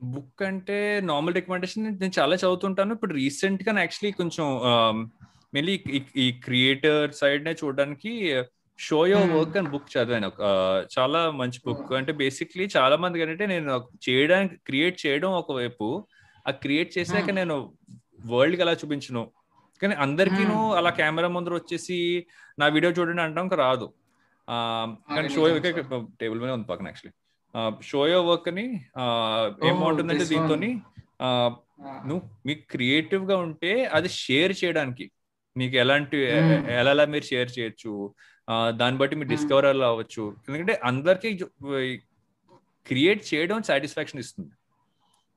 బుక్ 0.00 0.42
అంటే 0.48 0.78
నార్మల్ 1.10 1.36
రికమెండేషన్ 1.38 1.84
నేను 2.00 2.14
చాలా 2.18 2.34
చదువుతుంటాను. 2.42 2.94
ఇప్పుడు 2.96 3.14
రీసెంట్గా 3.20 3.72
యాక్చువల్లీ 3.84 4.10
కొంచెం 4.18 4.46
మెయిన్లీ 5.54 5.74
ఈ 6.24 6.26
క్రియేటర్ 6.46 7.12
సైడ్ 7.20 7.46
నే 7.46 7.52
చూడడానికి 7.62 8.12
షో 8.78 8.98
యో 9.10 9.18
వర్క్ 9.34 9.56
అని 9.58 9.70
బుక్ 9.74 9.88
చదివాను. 9.94 10.30
చాలా 10.94 11.20
మంచి 11.40 11.58
బుక్ 11.66 11.92
అంటే 11.98 12.12
బేసిక్లీ 12.22 12.64
చాలా 12.76 12.96
మంది 13.02 13.22
ఏంటంటే 13.24 13.46
నేను 13.54 13.76
చేయడానికి 14.06 14.56
క్రియేట్ 14.68 14.98
చేయడం 15.04 15.30
ఒకవైపు. 15.42 15.86
ఆ 16.48 16.50
క్రియేట్ 16.64 16.90
చేశాక 16.96 17.30
నేను 17.40 17.56
వరల్డ్కి 18.32 18.64
అలా 18.64 18.74
చూపించను. 18.82 19.22
కానీ 19.82 19.94
అందరికీను 20.04 20.58
అలా 20.78 20.90
కెమెరా 20.98 21.28
ముందర 21.36 21.54
వచ్చేసి 21.60 21.96
నా 22.60 22.66
వీడియో 22.74 22.90
చూడండి 22.98 23.22
అంటాం 23.26 23.48
రాదు. 23.64 23.86
కానీ 25.14 25.28
షో 25.34 25.42
టేబుల్ 26.20 26.40
మీద 26.42 26.52
ఉంది 26.56 26.68
పక్కన 26.70 26.86
యాక్చువల్లీ. 26.90 27.14
షోయో 27.90 28.20
వర్క్ 28.28 28.48
అని 28.52 28.66
ఏమవుతుందంటే 29.68 30.24
దీంతో 30.32 30.56
నువ్వు 32.08 32.22
మీకు 32.48 32.62
క్రియేటివ్గా 32.72 33.36
ఉంటే 33.46 33.72
అది 33.96 34.08
షేర్ 34.22 34.52
చేయడానికి. 34.60 35.06
మీకు 35.56 35.74
ఎలాంటి 35.82 36.18
ఎలా 36.80 37.04
మీరు 37.14 37.26
షేర్ 37.30 37.50
చేయొచ్చు 37.56 37.92
దాన్ని 38.80 38.98
బట్టి 39.00 39.14
మీరు 39.18 39.30
డిస్కవర్ 39.34 39.66
అవ్వచ్చు. 39.90 40.24
ఎందుకంటే 40.46 40.74
అందరికి 40.90 41.28
క్రియేట్ 42.86 43.22
చేయడం 43.30 43.58
సాటిస్ఫాక్షన్ 43.68 44.20
ఇస్తుంది. 44.24 44.52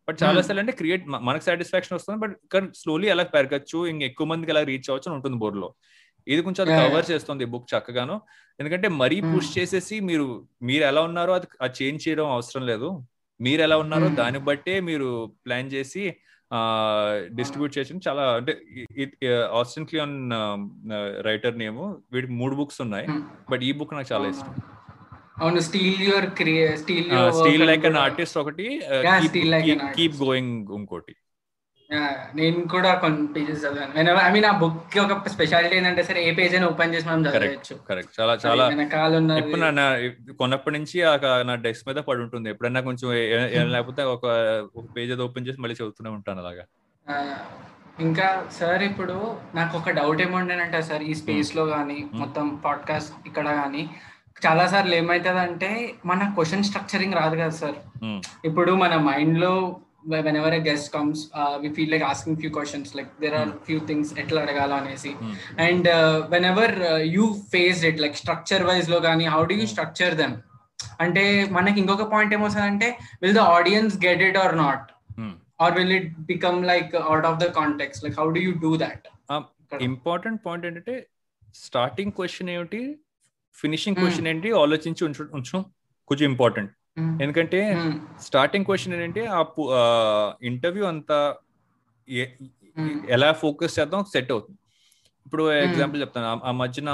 బట్ 0.10 0.20
చాలా 0.24 0.42
సార్లు 0.48 0.62
అంటే 0.64 0.76
క్రియేట్ 0.82 1.04
మనకు 1.30 1.46
సాటిస్ఫాక్షన్ 1.48 1.96
వస్తుంది 2.00 2.20
బట్ 2.26 2.36
కానీ 2.54 2.68
స్లోలీ 2.82 3.10
ఎలా 3.16 3.26
పెరగచ్చు 3.36 3.80
ఇంక 3.94 4.04
ఎక్కువ 4.12 4.28
మందికి 4.34 4.54
ఎలా 4.56 4.64
రీచ్ 4.72 4.90
అవ్వచ్చు 4.92 5.10
అని 5.10 5.18
ఉంటుంది 5.20 5.40
బోర్డులో. 5.44 5.70
ఇది 6.28 6.42
కొంచెం 6.46 6.62
అది 6.66 6.74
కవర్ 6.80 7.06
చేస్తుంది 7.12 7.44
బుక్ 7.52 7.70
చక్కగాను. 7.74 8.16
ఎందుకంటే 8.60 8.88
మరీ 9.02 9.18
పుష్ 9.34 9.52
చేసేసి 9.58 9.96
మీరు 10.08 10.26
మీరు 10.70 10.84
ఎలా 10.92 11.02
ఉన్నారో 11.10 11.32
అది 11.40 11.48
అది 11.66 11.76
చేంజ్ 11.80 12.04
చేయడం 12.06 12.28
అవసరం 12.38 12.64
లేదు. 12.72 12.90
మీరు 13.40 13.62
ఎలా 13.68 13.78
ఉన్నారో 13.84 14.08
దాన్ని 14.20 14.40
బట్టే 14.50 14.76
మీరు 14.90 15.10
ప్లాన్ 15.46 15.70
చేసి 15.76 16.04
డిస్ట్రిబ్యూట్ 17.38 17.78
చేసిన 17.78 18.00
చాలా 18.08 18.24
అంటే 18.40 18.54
ఆస్టిన్ 19.60 19.88
క్లియాన్ 19.90 20.16
రైటర్ 21.28 21.60
నేమ్ 21.64 21.80
వీడికి 22.14 22.34
మూడు 22.42 22.56
బుక్స్ 22.60 22.82
ఉన్నాయి. 22.86 23.08
బట్ 23.52 23.64
ఈ 23.70 23.72
బుక్ 23.80 23.94
నాకు 23.98 24.10
చాలా 24.14 24.28
ఇష్టం. 24.34 24.56
అవును 25.42 25.60
steal 25.60 26.02
your 26.02 26.26
steal 26.78 27.32
steal 27.32 27.68
like 27.68 27.86
an 27.86 27.98
artist 27.98 28.38
ఒకటి 28.38 28.82
Like 28.90 29.80
an 29.80 29.92
కీప్. 29.92 30.16
గోయింగ్ 30.16 30.68
ఇంకోటి. 30.74 31.16
నేను 32.36 32.68
కూడా 32.68 32.94
కొన్ని 32.96 33.28
పేజెస్ 33.28 33.66
చదివాను. 33.66 34.20
ఐ 34.20 34.32
మీన్ 34.32 34.46
ఆ 34.46 34.58
బుక్కి 34.58 35.00
ఒక 35.00 35.28
స్పెషాలిటీ 35.28 35.76
ఏంటంటే 35.76 36.04
సరే 36.04 36.24
ఏ 36.24 36.34
పేజ్ 36.34 36.54
అయినా 36.54 36.68
ఓపెన్ 36.68 36.96
చేసి 36.96 37.08
మనం 37.08 37.22
చదవచ్చు. 37.22 37.76
కరెక్ట్ 37.90 38.20
చాలా 38.20 38.38
చాలా 38.46 38.68
ఎప్పుడు 39.38 39.62
నా- 39.62 40.10
కొన్నప్పటి 40.34 40.78
నుంచి 40.78 41.02
నా 41.46 41.56
డెస్క్ 41.56 41.88
మీద 41.88 41.96
పడి 41.96 42.20
ఉంటుంది. 42.20 42.50
ఎప్పుడైనా 42.50 42.82
కొంచెం 42.82 43.14
ఏ- 43.14 43.64
లేకపోతే 43.64 44.04
ఒక 44.04 44.22
పేజ్ 44.98 45.12
అది 45.12 45.22
ఓపెన్ 45.22 45.48
చేసి 45.48 45.62
మళ్ళీ 45.62 45.74
చదువుతూనే 45.76 46.10
ఉంటాను 46.10 46.40
అలాగా. 46.40 46.64
ఇంకా 48.00 48.48
సార్ 48.60 48.84
ఇప్పుడు 48.84 49.38
నాకు 49.56 49.78
ఒక 49.78 49.90
డౌట్ 49.90 50.22
ఏముండేనంటే 50.22 50.82
సార్ 50.82 51.04
ఈ 51.04 51.14
స్పేస్లో 51.14 51.66
కానీ 51.66 52.08
మొత్తం 52.14 52.56
పాడ్కాస్ట్ 52.66 53.28
ఇక్కడ 53.28 53.46
కానీ 53.46 53.90
చాలా 54.44 54.66
సార్లు 54.72 54.94
ఏమవుతుంది 55.00 55.42
అంటే 55.48 55.70
మన 56.10 56.28
క్వశ్చన్ 56.36 56.66
స్ట్రక్చరింగ్ 56.70 57.16
రాదు 57.20 57.36
కదా 57.42 57.56
సార్. 57.62 57.78
Hmm. 58.04 58.20
ఇప్పుడు 58.50 58.72
మన 58.84 58.94
మైండ్లో 59.08 59.54
whenever 60.42 60.56
a 60.60 60.62
guest 60.68 60.90
comes 60.96 61.22
we 61.64 61.70
feel 61.78 61.92
like 61.94 62.06
asking 62.12 62.38
few 62.42 62.52
questions 62.58 62.92
like 62.98 63.10
there 63.24 63.36
are 63.40 63.52
few 63.68 63.80
things 63.90 64.12
ఎట్లా 64.24 64.40
అడగాల 64.46 64.74
అనేసి. 64.82 65.12
And 65.68 65.90
whenever 66.52 66.76
you 67.16 67.26
face 67.56 67.82
it 67.90 68.00
like 68.06 68.16
structure 68.24 68.66
వైజ్లో 68.70 69.00
కానీ 69.08 69.28
how 69.36 69.42
do 69.52 69.58
you 69.62 69.68
structure 69.74 70.16
them 70.22 70.38
అంటే 71.06 71.26
మనకి 71.58 71.78
ఇంకొక 71.84 72.08
పాయింట్ 72.14 72.34
ఏమొస్తుందంటే 72.38 72.90
will 73.24 73.38
the 73.42 73.46
audience 73.58 73.98
get 74.08 74.24
it 74.30 74.40
or 74.46 74.56
not 74.66 74.88
or 75.64 75.70
will 75.78 75.90
it 75.92 76.06
become 76.28 76.58
like 76.64 76.92
out 77.12 77.26
of 77.30 77.34
the 77.42 77.48
context? 77.58 77.98
Like 78.04 78.16
how 78.20 78.28
do 78.36 78.40
you 78.46 78.54
do 78.66 78.72
that? 78.84 79.02
Important 79.88 80.40
point 80.46 80.64
ఏంటంటే 80.68 80.96
starting 81.66 82.14
question 82.18 82.50
ఏమిటి 82.54 82.82
finishing. 83.62 83.96
Question 83.96 84.28
ఏంటి 84.28 84.52
ఆలోచించి 84.52 85.06
ఉంచు 85.06 85.30
ఉంచడం 85.34 85.66
కొంచెం 86.08 86.32
ఇంపార్టెంట్. 86.32 86.72
ఎందుకంటే. 87.22 87.74
స్టార్టింగ్ 88.22 88.66
క్వశ్చన్ 88.66 88.94
ఏంటంటే 88.94 89.30
ఆ 89.32 89.46
ఇంటర్వ్యూ 90.44 90.86
అంతా. 90.86 91.36
ఎలా 93.10 93.32
ఫోకస్ 93.32 93.80
చేద్దాం 93.80 94.04
సెట్ 94.04 94.32
అవుతుంది 94.32 94.60
ఇప్పుడు 95.26 95.52
ఎగ్జాంపుల్ 95.54 96.02
చెప్తాను 96.02 96.42
ఆ- 96.46 96.52
మధ్యన 96.52 96.90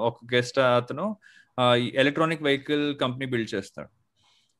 ఒక 0.00 0.18
గెస్ట్ 0.34 0.58
అతను 0.58 1.16
ఎలక్ట్రానిక్ 1.76 2.42
వెహికల్ 2.42 2.96
కంపెనీ 2.96 3.30
బిల్డ్ 3.30 3.54
చేస్తాడు 3.54 3.88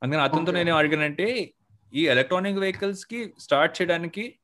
అందుకని 0.03 0.23
అతనితో. 0.23 0.53
నేను 0.53 0.77
అడిగానంటే 0.77 1.53
ఈ 1.95 2.09
ఎలక్ట్రానిక్ 2.09 2.59
వెహికల్స్కి 2.59 3.33
స్టార్ట్ 3.39 3.83
చేయడానికి 3.83 4.39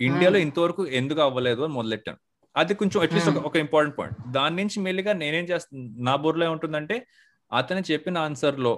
ఇండియాలో 0.00 0.38
ఇంతవరకు 0.38 0.86
ఎందుకు 0.86 1.20
అవ్వలేదు 1.20 1.62
అని 1.62 1.72
మొదలెట్టాను 1.72 2.18
అది 2.56 2.74
కొంచెం 2.74 2.98
అట్లీస్ట్ 3.02 3.30
Hmm. 3.30 3.46
ఒక 3.46 3.56
ఇంపార్టెంట్ 3.56 3.96
పాయింట్ 3.98 4.18
దాని 4.30 4.56
నుంచి 4.56 4.80
మెల్లిగా 4.80 5.12
నేనేం 5.12 5.44
చేస్తాను 5.44 5.82
నా 6.04 6.14
బుర్రలో 6.16 6.44
ఏముంటుందంటే 6.44 6.96
అతను 7.52 7.82
చెప్పిన 7.90 8.18
ఆన్సర్లో 8.18 8.72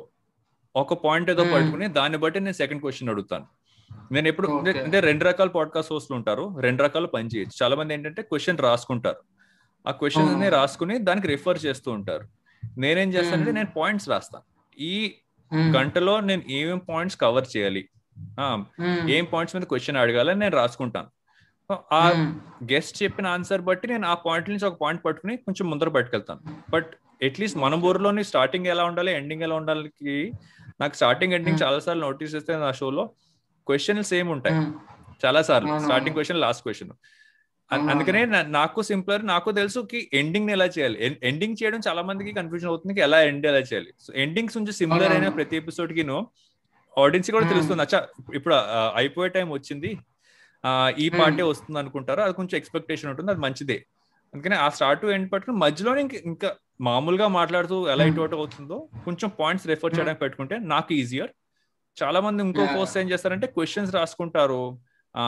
ఒక 0.74 0.94
పాయింట్ 1.04 1.30
ఏదో 1.30 1.42
Hmm. 1.42 1.54
పట్టుకుని 1.54 1.86
దాన్ని 1.92 2.18
బట్టి 2.18 2.40
నేను 2.40 2.54
సెకండ్ 2.54 2.82
క్వశ్చన్ 2.82 3.08
అడుగుతాను 3.08 3.46
నేను 4.12 4.28
ఎప్పుడు 4.28 4.48
అంటే- 4.60 5.04
రెండు 5.04 5.24
రకాల 5.24 5.48
పాడ్కాస్ట్ 5.48 5.92
హోస్ట్లు 5.92 6.16
ఉంటారు 6.16 6.56
రెండు 6.60 6.82
రకాలు 6.82 7.06
పని 7.06 7.28
చేయొచ్చు 7.28 7.56
చాలా 7.62 7.76
మంది 7.76 7.94
ఏంటంటే 7.94 8.22
క్వశ్చన్ 8.22 8.58
రాసుకుంటారు 8.60 9.20
ఆ 9.84 9.92
క్వశ్చన్ 9.92 10.28
Hmm. 10.28 10.40
ని 10.40 10.48
రాసుకుని 10.50 10.98
దానికి 11.00 11.28
రిఫర్ 11.28 11.64
చేస్తూ 11.66 11.90
ఉంటారు 11.92 12.26
నేనేం 12.78 13.08
చేస్తానంటే 13.08 13.50
Hmm. 13.50 13.58
నేను 13.60 13.70
పాయింట్స్ 13.76 14.08
రాస్తాను 14.08 14.44
ఈ. 14.78 14.94
గంటలో 15.74 16.20
నేను 16.20 16.42
ఏమేం 16.50 16.78
పాయింట్స్ 16.88 17.16
కవర్ 17.16 17.46
చేయాలి. 17.52 17.82
ఏం 19.10 19.24
పాయింట్స్ 19.24 19.56
మీద 19.56 19.64
క్వశ్చన్ 19.64 19.96
అడగాలని 19.96 20.40
నేను 20.40 20.56
రాసుకుంటాను 20.56 21.08
ఆ. 21.70 22.00
గెస్ట్ 22.64 23.02
చెప్పిన 23.02 23.26
ఆన్సర్ 23.26 23.60
బట్టి 23.60 23.88
నేను 23.88 24.06
ఆ 24.06 24.14
పాయింట్ 24.14 24.50
నుంచి 24.50 24.66
ఒక 24.66 24.76
పాయింట్ 24.80 25.04
పట్టుకుని 25.04 25.36
కొంచెం 25.36 25.70
ముందర 25.70 25.88
పట్టుకెళ్తాను 25.88 26.40
బట్ 26.70 26.90
అట్లీస్ట్ 27.24 27.58
మన 27.58 27.74
ఊర్లోని 27.84 28.24
స్టార్టింగ్ 28.24 28.66
ఎలా 28.66 28.84
ఉండాలి 28.84 29.12
ఎండింగ్ 29.12 29.42
ఎలా 29.42 29.56
ఉండాలి 29.56 29.90
నాకు 30.80 30.94
స్టార్టింగ్ 30.94 31.32
ఎండింగ్. 31.32 31.58
చాలా 31.62 31.78
సార్లు 31.78 32.02
నోటీస్ 32.02 32.34
చేస్తే 32.34 32.56
నా 32.56 32.72
షోలో 32.72 33.04
క్వశ్చన్ 33.66 34.02
సేమ్ 34.02 34.28
ఉంటాయి. 34.28 34.56
చాలా 35.24 35.42
సార్లు 35.42 35.78
స్టార్టింగ్. 35.78 36.14
క్వశ్చన్ 36.14 36.40
లాస్ట్ 36.40 36.62
క్వశ్చన్ 36.62 36.90
అందుకనే 37.90 38.20
నాకు 38.50 38.82
సింపులర్ 38.82 39.26
నాకు 39.26 39.52
తెలుసు 39.52 39.80
కి 39.90 40.10
ఎండింగ్ 40.12 40.50
ఎలా 40.50 40.64
చేయాలి 40.66 40.98
ఎండింగ్ 41.22 41.56
చేయడం 41.62 41.80
చాలా 41.88 42.02
మందికి 42.02 42.32
కన్ఫ్యూజన్ 42.32 42.68
అవుతుంది 42.68 43.00
ఎలా 43.00 43.22
ఎండ్ 43.22 43.46
ఎలా 43.46 43.58
చేయాలి 43.60 43.94
సో 44.00 44.12
ఎండింగ్స్ 44.16 44.56
నుంచి 44.56 44.72
సిమిలర్ 44.72 45.12
అయిన. 45.12 45.28
ప్రతి 45.30 45.56
ఎపిసోడ్కి 45.56 46.04
ఆడియన్స్ 46.96 47.30
కూడా. 47.30 47.48
తెలుస్తుంది 47.48 47.82
అచ్చా 47.82 48.00
ఇప్పుడు 48.34 48.54
అయిపోయే 48.94 49.28
టైం 49.28 49.50
వచ్చింది 49.50 49.90
ఈ. 50.98 51.08
పార్టీ 51.08 51.42
వస్తుంది 51.42 51.78
అనుకుంటారు 51.78 52.20
అది 52.20 52.32
కొంచెం 52.32 52.56
ఎక్స్పెక్టేషన్ 52.56 53.10
ఉంటుంది 53.10 53.30
అది 53.30 53.40
మంచిదే 53.40 53.86
అందుకని 54.34 54.54
ఆ 54.54 54.68
స్టార్ట్ 54.68 55.02
టు 55.02 55.06
ఎండ్ 55.06 55.32
పట్టుకుని 55.32 55.56
మధ్యలోనే 55.56 56.00
ఇంక- 56.00 56.20
ఇంకా 56.24 56.54
మామూలుగా 56.80 57.28
మాట్లాడుతూ 57.28 57.88
ఎలా. 57.88 58.04
ఇటు 58.04 58.20
అటు 58.20 58.36
అవుతుందో 58.36 58.88
కొంచెం 59.04 59.30
పాయింట్స్ 59.40 59.66
రెఫర్. 59.66 59.94
చేయడానికి 59.94 60.20
పెట్టుకుంటే 60.20 60.58
నాకు 60.58 60.92
ఈజియర్ 60.92 61.30
చాలా 61.96 62.20
మంది 62.20 62.42
ఇంకో. 62.42 62.66
కోర్స్ 62.66 62.98
ఏం 62.98 63.10
చేస్తారంటే 63.10 63.46
క్వశ్చన్స్ 63.46 63.94
రాసుకుంటారు 63.94 64.78
ఆ. 65.14 65.24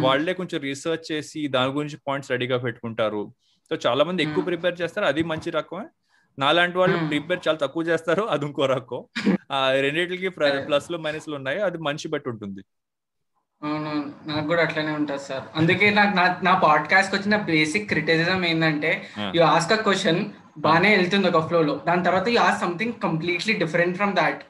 వాళ్ళే 0.00 0.32
కొంచెం 0.34 0.60
రీసెర్చ్ 0.60 1.12
చేసి 1.12 1.46
దాని 1.46 1.72
గురించి 1.72 1.98
పాయింట్స్ 2.08 2.30
రెడీగా 2.30 2.58
పెట్టుకుంటారు 2.58 3.32
సో 3.70 3.90
చాలా 3.90 4.04
మంది 4.04 4.22
ఎక్కువ. 4.22 4.44
ప్రిపేర్ 4.44 4.80
చేస్తారు 4.80 5.06
అది 5.06 5.22
మంచి 5.22 5.50
రకమే 5.50 5.86
నాలాంటి 6.38 6.78
వాళ్ళు. 6.78 7.08
ప్రిపేర్ 7.08 7.40
చాలా 7.48 7.58
తక్కువ 7.58 7.82
చేస్తారు 7.82 8.22
అది 8.22 8.46
ఇంకో 8.46 8.66
రకం 8.66 9.00
ఆ 9.52 9.72
రెండింటికి 9.72 10.26
అదే. 10.26 10.64
ప్లస్లు 10.64 10.98
మైనస్లు 10.98 11.36
ఉన్నాయి 11.36 11.60
అది 11.60 11.78
మంచి 11.78 12.08
బట్టి 12.08 12.28
ఉంటుంది 12.28 12.62
అవునవును 13.62 14.12
నాకు 14.26 14.46
కూడా 14.46 14.62
అట్లనే 14.62 14.92
ఉంటుంది 14.92 15.22
సార్. 15.22 15.44
అందుకే 15.56 15.90
నాకు 15.90 16.16
నా 16.16 16.38
నా 16.42 16.54
పాడ్కాస్ట్ 16.58 17.14
వచ్చిన 17.14 17.36
బేసిక్ 17.36 17.88
క్రిటిసిజం 17.88 18.44
ఏంటంటే. 18.44 18.90
యు 19.36 19.42
ఆస్క్ 19.42 19.72
అ 19.72 19.76
క్వశ్చన్ 19.76 20.20
బాగానే 20.58 20.96
వెళ్తుంది 20.96 21.28
ఒక 21.28 21.46
ఫ్లో 21.48 21.62
లో. 21.62 21.74
దాని 21.86 22.04
తర్వాత 22.04 22.28
you 22.28 22.38
ask 22.38 22.60
something 22.60 22.92
completely 22.92 23.54
different 23.54 23.96
from 23.96 24.14
that. 24.16 24.42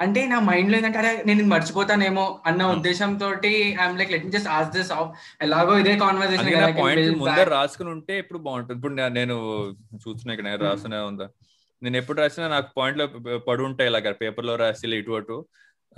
అంటే 0.00 0.26
నా 0.26 0.38
మైండ్లో 0.40 0.76
ఏంటంటే 0.78 0.98
అరే 0.98 1.22
నేను 1.26 1.42
మర్చిపోతానేమో 1.44 2.40
అన్న. 2.46 2.62
ఉద్దేశంతో 2.64 3.26
I'm 3.50 3.98
like 3.98 4.12
let 4.12 4.26
just 4.26 4.48
ask 4.48 4.70
this 4.70 4.92
off 4.92 5.10
ఎలాగో 5.42 5.78
ఇదే 5.78 5.92
అందుకే 5.92 6.56
నా 6.60 6.66
పాయింట్ 6.66 7.00
ముందర 7.10 7.20
కాన్వర్సేషన్ 7.20 7.50
రాసుకుని 7.50 7.90
ఉంటే 7.90 8.18
ఇప్పుడు 8.18 8.38
బాగుంటుంది. 8.38 8.76
ఇప్పుడు 8.78 8.94
నేను 8.94 9.36
చూస్తున్నా 9.94 10.34
ఇక్కడ 10.34 10.62
రాస్తున్నా 10.62 11.04
ఉందా? 11.04 11.28
నేను 11.82 11.96
ఎప్పుడు 11.96 12.20
రాసినా 12.20 12.48
నాకు 12.48 12.68
పాయింట్లో 12.76 13.06
పడి 13.48 13.62
ఉంటాయి 13.62 13.88
ఇలాగ. 13.90 14.12
పేపర్లో 14.12 14.56
రాసి 14.56 14.96
ఇటు 14.96 15.10
అటు. 15.10 15.36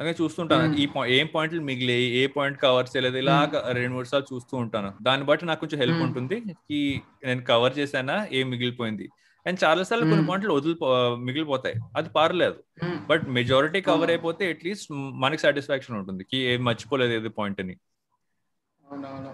అలాగే 0.00 0.16
చూస్తుంటాను. 0.22 0.76
ఈ 0.76 0.88
ఏం 1.06 1.28
పాయింట్లు 1.34 1.60
మిగిలి 1.60 1.92
ఏ 1.92 2.26
పాయింట్ 2.26 2.60
కవర్ 2.60 2.86
చేయలేదు 2.96 3.16
ఇలాగ 3.16 3.72
రెండు 3.72 3.94
మూడు 3.94 4.06
సార్లు 4.06 4.34
చూస్తూ 4.34 4.56
ఉంటాను. 4.56 4.94
దాన్ని 5.02 5.26
బట్టి 5.26 5.46
నాకు 5.46 5.60
కొంచెం 5.60 5.80
హెల్ప్. 5.80 6.02
ఉంటుంది. 6.02 6.42
ఈ 6.70 7.00
నేను 7.24 7.42
కవర్ 7.42 7.78
చేశానా 7.78 8.26
ఏం 8.32 8.50
మిగిలిపోయింది? 8.50 9.08
అండ్ 9.46 9.64
చాలా 9.64 9.82
సార్లు 9.82 10.10
కొన్ని. 10.10 10.26
పాయింట్లు 10.26 10.52
వదిలిపో 10.52 11.16
మిగిలిపోతాయి. 11.16 11.74
అది 11.96 12.08
పారలేదు. 12.08 12.84
బట్ 13.06 13.28
మెజారిటీ 13.28 13.80
కవర్ 13.80 14.10
అయిపోతే 14.10 14.48
అట్లీస్ట్ 14.48 14.86
మనకి 14.92 15.40
సాటిస్ఫాక్షన్ 15.40 15.96
ఉంటుంది. 15.96 16.24
కి 16.24 16.36
ఏం 16.36 16.64
మర్చిపోలేదు 16.64 17.12
ఏది 17.12 17.28
పాయింట్ 17.28 17.60
అని. 17.60 17.76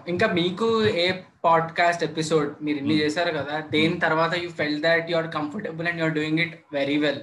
ఇంకా 0.07 0.27
మీకు 0.27 0.85
ఏ 0.85 1.11
పాడ్కాస్ట్ 1.43 2.03
ఎపిసోడ్ 2.03 2.53
మీరు 2.61 2.77
ఇన్ని. 2.77 2.95
చేశారు 2.95 3.31
కదా 3.31 3.59
దేని 3.59 3.99
తర్వాత 3.99 4.35
you 4.35 4.49
felt 4.49 4.81
that 4.81 5.11
you 5.11 5.17
are 5.17 5.33
comfortable 5.33 5.87
and 5.87 5.99
you're 5.99 6.13
doing 6.13 6.39
it 6.39 6.59
very 6.73 6.97
well 6.97 7.21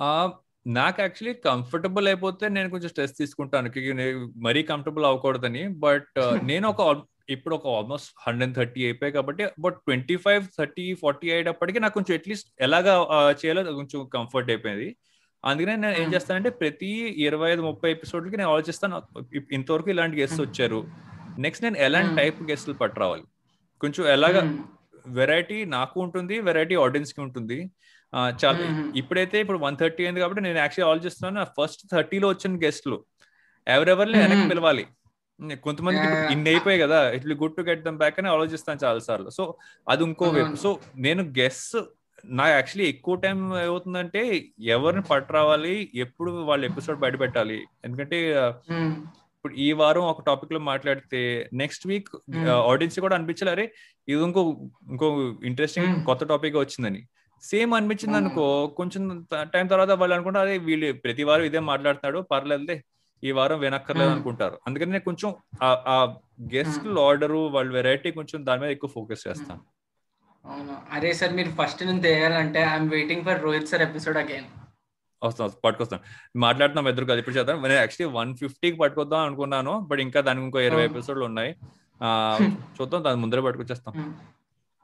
ఆ 0.00 0.32
నాకు 0.76 0.98
యాక్చువల్లీ 1.02 1.34
కంఫర్టబుల్ 1.44 2.06
అయిపోతే 2.08 2.48
నేను 2.48 2.68
కొంచెం 2.70 2.88
స్ట్రెస్ 2.88 3.18
తీసుకుంటాను 3.18 3.70
మరీ 4.38 4.62
కంఫర్టబుల్ 4.62 5.06
అవ్వకూడదని 5.06 5.62
బట్ 5.78 6.10
నేను 6.50 6.66
ఒక 6.68 6.82
ఇప్పుడు 7.28 7.54
ఒక 7.54 7.66
ఆల్మోస్ట్ 7.68 8.10
హండ్రెడ్ 8.26 8.54
థర్టీ 8.54 8.80
అయిపోయాయి 8.84 9.12
కాబట్టి 9.12 9.44
but 9.60 9.76
twenty 9.86 10.16
five 10.16 10.44
thirty 10.58 10.94
forty 10.94 11.26
అయ్యేటప్పటికి 11.30 11.78
నాకు 11.80 11.94
కొంచెం 11.94 12.14
అట్లీస్ట్ 12.14 12.48
ఎలాగా 12.60 12.94
చేయాలో 13.40 13.62
కొంచెం 13.72 14.00
కంఫర్ట్ 14.14 14.50
అయిపోయింది 14.50 14.88
అందుకనే 15.44 15.74
నేను 15.76 15.96
ఏం. 16.02 16.08
చేస్తానంటే 16.14 16.50
ప్రతి 16.60 16.90
ఇరవై 17.26 17.48
ఐదు 17.50 17.62
ముప్పై 17.62 17.90
ఎపిసోడ్కి 17.90 18.36
నేను 18.36 18.50
ఆలోచిస్తాను 18.50 18.96
ఇంతవరకు 19.52 19.90
ఇలాంటి 19.90 20.16
గెస్ట్. 20.20 20.40
వచ్చారు 20.40 20.80
నెక్స్ట్ 21.38 21.64
నేను 21.64 21.78
ఎలాంటి. 21.78 22.16
టైప్ 22.16 22.38
గెస్ట్లు 22.50 22.74
పట్టరావాలి 22.74 23.24
కొంచెం 23.80 24.04
ఎలాగా 24.06 24.42
వెరైటీ 25.18 25.58
నాకు 25.76 25.96
ఉంటుంది 26.04 26.36
వెరైటీ 26.48 26.76
ఆడియన్స్కి 26.84 27.20
ఉంటుంది 27.26 27.58
చాలా. 28.42 28.58
ఇప్పుడైతే 29.00 29.36
ఇప్పుడు 29.44 29.58
వన్ 29.64 29.78
థర్టీ 29.80 30.02
అయింది 30.04 30.22
కాబట్టి 30.22 30.42
నేను 30.46 30.58
యాక్చువల్లీ 30.62 30.90
ఆలోచిస్తున్నాను 30.92 31.42
ఫస్ట్ 31.58 31.82
థర్టీలో 31.94 32.28
వచ్చిన 32.32 32.60
గెస్ట్లు 32.64 32.98
ఎవరెవరిని 33.66 34.18
వెనక్కి. 34.24 34.48
పిలవాలి 34.52 34.86
Yeah. 35.38 36.30
ఇన్ని 36.32 36.48
అయిపోయాయి 36.52 36.80
కదా 36.82 36.96
ఇట్లా 37.16 37.34
good 37.40 37.54
to 37.56 37.62
get 37.68 37.82
them 37.84 37.98
back 38.00 38.16
అని 38.20 38.28
ఆలోచిస్తాను 38.32 38.80
చాలా 38.84 39.00
సార్లు 39.06 39.30
సో 39.36 39.44
అది 39.86 40.02
ఇంకో 40.06 40.26
వైపు. 40.36 40.56
సో 40.62 40.70
నేను 41.04 41.22
గెస్ 41.38 41.66
నా 42.38 42.46
యాక్చువల్లీ 42.48 42.86
ఎక్కువ 42.92 43.14
టైం 43.24 43.38
ఏమవుతుందంటే 43.60 44.22
ఎవరిని 44.76 45.02
పట్టరావాలి 45.10 45.74
ఎప్పుడు 46.04 46.30
వాళ్ళ 46.48 46.62
ఎపిసోడ్ 46.70 46.98
బయట 47.04 47.16
పెట్టాలి 47.22 47.58
ఎందుకంటే 47.86 48.18
ఇప్పుడు 49.48 49.60
ఈ 49.62 49.72
వారం 49.78 50.04
ఒక 50.06 50.22
టాపిక్లో 50.26 50.58
మాట్లాడితే 50.64 51.20
నెక్స్ట్ 51.54 51.84
వీక్ 51.86 52.08
Hmm. 52.30 52.48
ఆడియన్స్ 52.70 52.96
కూడా 53.04 53.14
అనిపించాలి 53.18 53.50
అరే 53.52 53.64
ఇది 54.08 54.18
ఇంకో 54.26 54.42
ఇంకో 54.92 55.06
ఇంట్రెస్టింగ్ 55.48 55.88
Hmm. 55.88 56.02
కొత్త 56.08 56.22
టాపిక్ 56.32 56.56
వచ్చిందని 56.58 57.00
సేమ్ 57.42 57.72
అనిపించింది 57.76 58.14
అవును. 58.14 58.26
అనుకో 58.26 58.46
కొంచెం 58.78 59.02
టైం 59.54 59.66
తర్వాత 59.70 59.90
వాళ్ళు 60.00 60.14
అనుకుంటారు 60.16 60.44
అదే 60.46 60.56
వీళ్ళు 60.66 60.88
ప్రతి 61.04 61.24
వారం 61.28 61.44
ఇదే 61.44 61.60
మాట్లాడుతున్నాడు 61.68 62.20
పర్లేదులే 62.30 62.76
ఈ 63.22 63.32
వారం 63.38 63.58
వినక్కర్లేదు 63.62 64.06
Hmm. 64.06 64.16
అనుకుంటారు 64.16 64.58
అందుకని 64.66 64.92
నేను 64.92 65.06
కొంచెం 65.08 65.30
ఆ- 65.62 66.08
గెస్ట్ 66.52 66.88
ఆర్డర్ 67.04 67.36
వాళ్ళ 67.54 67.68
వెరైటీ 67.76 68.12
కొంచెం 68.18 68.38
దాని 68.46 68.62
మీద 68.62 68.72
ఎక్కువ 68.76 68.90
ఫోకస్ 68.96 69.24
చేస్తాను 69.26 69.62
అవును 70.44 70.76
అరే 70.92 71.12
సార్ 71.18 71.34
మీరు 71.34 71.52
ఫస్ట్ 71.56 71.82
నుంచి 71.86 72.06
చేయాలంటే 72.08 72.62
I'm 72.68 72.90
waiting 72.92 73.24
for 73.24 73.42
Rohit 73.42 73.70
sir 73.72 73.84
episode 73.84 74.18
again 74.18 74.48
వస్తాం 75.22 75.50
పట్టుకొస్తాం 75.64 76.00
మాట్లాడుతున్నాం 76.36 76.94
కదా 76.94 77.14
ఇప్పుడు 77.14 77.36
చేద్దాం. 77.36 77.62
నేను 77.62 77.72
యాక్చువల్లీ 77.72 78.18
వన్ 78.18 78.36
ఫిఫ్టీకి 78.36 78.76
పట్టుకొద్దాం 78.76 79.20
అనుకున్నాను 79.20 79.78
బట్ 79.80 80.00
ఇంకా 80.00 80.20
దానికి 80.20 80.44
ఇంకో 80.44 80.60
ఇరవై. 80.60 80.84
ఎపిసోడ్లు 80.84 81.24
ఉన్నాయి. 81.24 81.56
చూద్దాం 82.80 83.04
దాని 83.04 83.20
ముందర 83.20 83.40
పట్టుకొచ్చేస్తాం. 83.40 84.14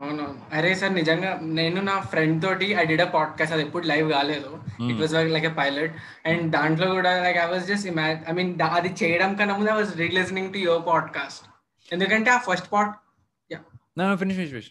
అవును. 0.03 0.39
అరే 0.53 0.75
సార్ 0.75 0.95
నిజంగా 0.95 1.39
నేను 1.43 1.83
నా 1.83 2.01
ఫ్రెండ్ 2.01 2.45
తోటి 2.45 2.73
ఐ 2.73 2.85
డిడ్ 2.85 3.01
అ 3.01 3.05
పాడ్కాస్ట్ 3.05 3.55
అది 3.55 3.63
ఎప్పుడు 3.63 3.87
లైవ్ 3.87 4.13
కాలేదు. 4.13 4.59
It 4.91 5.01
was 5.01 5.15
like 5.15 5.45
a 5.45 5.55
pilot 5.55 5.95
and 6.27 6.51
దాంట్లో 6.51 6.89
కూడా 6.89 7.23
like 7.23 7.39
I 7.39 7.47
was 7.47 7.67
just 7.67 7.87
image 7.87 8.31
I 8.31 8.33
mean 8.33 8.61
అది 8.61 8.95
చేయడం 9.03 9.35
కన్నా 9.35 9.57
ముందు 9.57 9.71
I 9.71 9.75
was 9.75 9.97
relistening 9.97 10.53
to 10.53 10.59
your 10.59 10.87
podcast 10.87 11.47
ఎందుకంటే 11.93 12.31
ఆ 12.31 12.39
ఫస్ట్ 12.39 12.73
పాడ్ 12.73 12.93
ఫినిష్ 14.19 14.71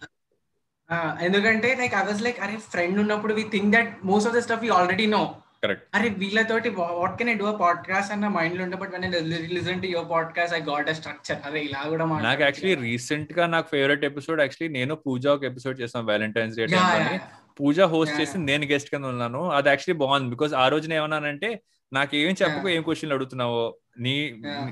ఎందుకంటే 1.22 1.76
లైక్ 1.80 1.95
ఐ 1.95 2.03
వాజ్ 2.03 2.22
లైక్ 2.22 2.39
అరే 2.39 2.57
ఫ్రెండ్ 2.57 2.99
ఉన్నప్పుడు 2.99 3.34
we 3.34 3.43
think 3.43 3.76
that 3.76 4.05
most 4.05 4.30
of 4.30 4.38
the 4.38 4.39
stuff 4.39 4.64
you 4.64 4.74
already 4.74 5.05
know 5.05 5.36
correct 5.64 5.86
అరే 5.95 6.09
వీళ్ళతోటి 6.18 6.70
what 6.70 7.18
can 7.18 7.30
I 7.30 7.34
do 7.34 7.51
podcast 7.57 8.14
అన్న 8.14 8.28
మైండ్లో 8.28 8.64
ఉంటే 8.64 8.78
but 8.78 8.91
when 8.91 9.05
listen 9.53 9.82
to 9.82 9.88
your 9.88 10.09
podcast 10.11 10.55
I 10.55 10.61
got 10.61 10.89
a 10.89 10.93
structure 10.93 11.39
అరే 11.45 11.61
ఇలా 11.61 11.84
కూడా 11.84 12.05
నాకు. 12.05 12.41
యాక్చువల్లీ 12.41 12.76
రీసెంట్గా 12.76 13.45
నాకు 13.45 13.68
ఫేవరెట్ 13.68 14.05
ఎపిసోడ్ 14.05 14.41
యాక్చువల్లీ 14.41 14.80
నేను 14.80 14.95
పూజ 14.95 15.28
ఒక 15.28 15.43
ఎపిసోడ్ 15.43 15.80
చేసాను 15.82 16.05
valentine's 16.05 16.57
day 16.57 16.66
yeah. 16.66 17.20
Pooja 17.59 17.80
host 17.82 18.22
చేసి 18.22 18.38
నేను 18.38 18.66
గెస్ట్ 18.66 18.89
కింద 18.89 19.05
ఉన్నాను. 19.05 19.49
అది 19.49 19.70
యాక్చువల్లీ 19.70 19.97
బాగుంది 19.99 20.30
బికాస్ 20.30 20.53
ఆ 20.53 20.68
రోజు 20.68 20.88
నేను 20.88 21.01
ఏమన్నానంటే 21.01 21.49
నాకు 21.93 22.16
ఏం 22.16 22.32
చెప్పకు 22.41 22.70
ఏం 22.70 22.82
క్వశ్చన్లు 22.82 23.16
అడుగుతున్నావు? 23.16 23.59
నీ. 23.99 24.14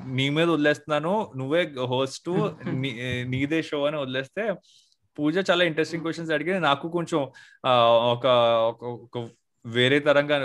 నీ 0.05 0.29
మీద 0.29 0.47
వదిలేస్తున్నాను. 0.49 1.31
నువ్వే 1.35 1.61
హోస్ట్ 1.87 2.29
నీదే 3.33 3.61
షో 3.61 3.85
అని 3.85 3.97
వదిలేస్తే. 3.97 4.45
పూజ 5.17 5.43
చాలా 5.51 5.63
ఇంట్రెస్టింగ్ 5.63 6.03
క్వశ్చన్స్ 6.03 6.31
అడిగి 6.31 6.59
నాకు 6.59 6.85
కొంచెం 6.89 7.19
ఒక 8.13 8.25
వేరే 9.65 9.99
తరంగా 9.99 10.37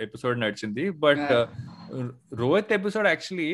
ఎపిసోడ్ 0.00 0.40
నడిచింది 0.40 0.90
బట్. 0.98 1.30
రోహిత్ 2.34 2.72
ఎపిసోడ్ 2.72 3.06
యాక్చువల్లీ 3.06 3.50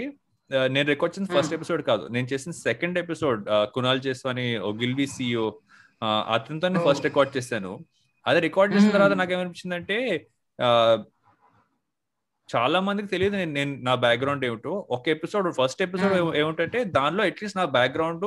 నేను 0.70 0.86
రికార్డ్ 0.88 1.14
చేసిన 1.14 1.28
ఫస్ట్ 1.36 1.54
ఎపిసోడ్ 1.54 1.82
కాదు 1.82 2.08
నేను 2.10 2.26
చేసిన 2.26 2.52
సెకండ్ 2.60 2.98
ఎపిసోడ్ 2.98 3.42
కునాల్ 3.74 4.00
చేసు 4.06 4.28
అని 4.28 4.46
గిల్డీ 4.80 5.06
సిఇఓ 5.06 5.46
అతనితో. 6.28 6.68
ఫస్ట్ 6.86 7.04
రికార్డ్ 7.04 7.36
చేశాను 7.36 7.72
అది 8.26 8.40
రికార్డ్ 8.40 8.74
చేసిన. 8.74 8.90
తర్వాత 8.90 9.12
నాకు 9.12 9.32
ఏమనిపించిందంటే 9.32 9.96
ఆ, 10.58 10.68
చాలా 12.48 12.80
మందికి 12.80 13.08
తెలియదు 13.08 13.36
నేను 13.36 13.52
నేను 13.52 13.72
నా 13.82 13.94
బ్యాక్గ్రౌండ్ 13.96 14.44
ఏమిటో 14.44 14.72
ఒక 14.90 15.08
ఎపిసోడ్ 15.08 15.54
ఫస్ట్ 15.54 15.82
ఎపిసోడ్. 15.82 16.14
ఏమిటంటే 16.36 16.84
దానిలో 16.96 17.24
అట్లీస్ట్ 17.24 17.58
నా 17.58 17.64
బ్యాక్గ్రౌండ్ 17.76 18.26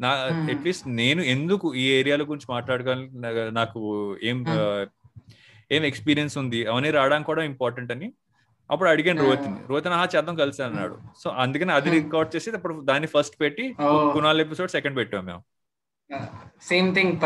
నా. 0.00 0.10
అట్లీస్ట్ 0.52 0.86
నేను 0.96 1.22
ఎందుకు 1.28 1.74
ఈ 1.74 1.86
ఏరియాల 1.92 2.22
గురించి 2.22 2.48
మాట్లాడగలను 2.50 3.06
నాకు 3.52 3.80
ఏం 4.22 4.38
ఏం 5.72 5.84
ఎక్స్పీరియన్స్ 5.84 6.38
ఉంది? 6.38 6.66
అవన్నీ 6.66 6.90
రావడానికి 6.90 7.26
కూడా 7.26 7.42
ఇంపార్టెంట్ 7.42 7.92
అని. 7.92 8.12
అప్పుడు 8.70 8.88
అడిగాను 8.88 9.22
Yeah. 9.22 9.44
రోహిత్ 9.68 9.86
ఆ 9.88 10.06
చేద్దాం 10.16 10.34
కలిసి 10.34 10.62
అన్నాడు. 10.62 10.98
సో 11.24 11.30
అందుకని 11.30 11.72
అది 11.72 11.90
Hmm. 11.90 12.02
రికార్డ్ 12.02 12.36
చేసి 12.36 12.50
అప్పుడు 12.50 12.80
దాన్ని 12.84 13.06
ఫస్ట్ 13.06 13.40
పెట్టి. 13.40 13.74
కునాల్ 14.12 14.40
ఎపిసోడ్ 14.40 14.70
సెకండ్ 14.70 14.96
పెట్టాం 14.96 15.26
మేము. 15.26 15.42
సేమ్ 16.62 16.94
థింగ్ 16.94 17.16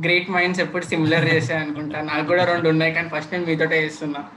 గ్రేట్ 0.00 0.30
మైండ్స్ 0.30 0.60
ఎప్పుడు 0.60 0.84
సిమిలర్ 0.84 1.34
చేసే 1.34 1.54
అనుకుంటా 1.54 2.00
నాకు 2.00 2.26
కూడా 2.26 2.44
రెండు 2.44 2.68
ఉన్నాయి 2.68 2.92
కానీ 2.92 3.08
ఫస్ట్ 3.08 3.32
నేను 3.32 3.46
మీతోటే 3.46 3.84
చేస్తున్నా. 3.84 4.30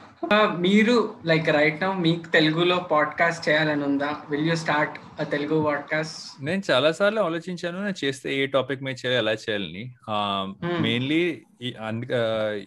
మీరు 0.59 0.95
లైక్ 1.25 1.47
రైట్ 1.49 1.79
నౌ 1.83 1.89
మీకు 1.99 2.27
తెలుగులో 2.27 2.75
పాడ్కాస్ట్ 2.91 3.41
చేయాలని 3.47 3.83
ఉందా 3.83 4.09
will 4.29 4.47
you 4.49 4.55
start 4.55 4.95
Telugu 5.31 5.57
podcast 5.63 6.17
నేను 6.41 6.61
చాలా 6.69 6.89
సార్లు 6.91 7.21
ఆలోచించాను 7.21 7.79
నేను 7.85 7.97
చేస్తే 8.03 8.27
ఏ 8.37 8.43
టాపిక్ 8.47 8.83
మీద 8.83 8.95
చేయాలి 9.01 9.19
ఎలా 9.21 9.33
చేయాలని 9.43 9.83
Hmm. 10.09 10.75
మెయిన్లీ 10.81 11.21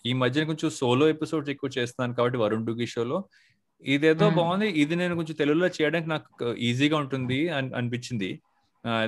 ఈ 0.05 0.15
మధ్య 0.15 0.45
కొంచెం 0.45 0.71
సోలో 0.71 1.09
ఎపిసోడ్స్ 1.09 1.51
ఎక్కువ 1.51 1.71
చేస్తున్నాను 1.79 2.15
కాబట్టి 2.15 2.39
వరుణ్ 2.39 2.67
డుగి 2.67 2.87
షోలో 2.87 3.21
ఇదేదో 3.83 4.27
Hmm. 4.29 4.37
బాగుంది 4.37 4.69
ఇది 4.83 4.97
నేను 4.97 5.17
కొంచెం 5.17 5.37
తెలుగులో 5.37 5.71
చేయడానికి 5.79 6.09
నాకు 6.09 6.51
ఈజీగా 6.71 6.99
ఉంటుంది 6.99 7.41
అని 7.51 7.71
అనిపించింది 7.75 8.31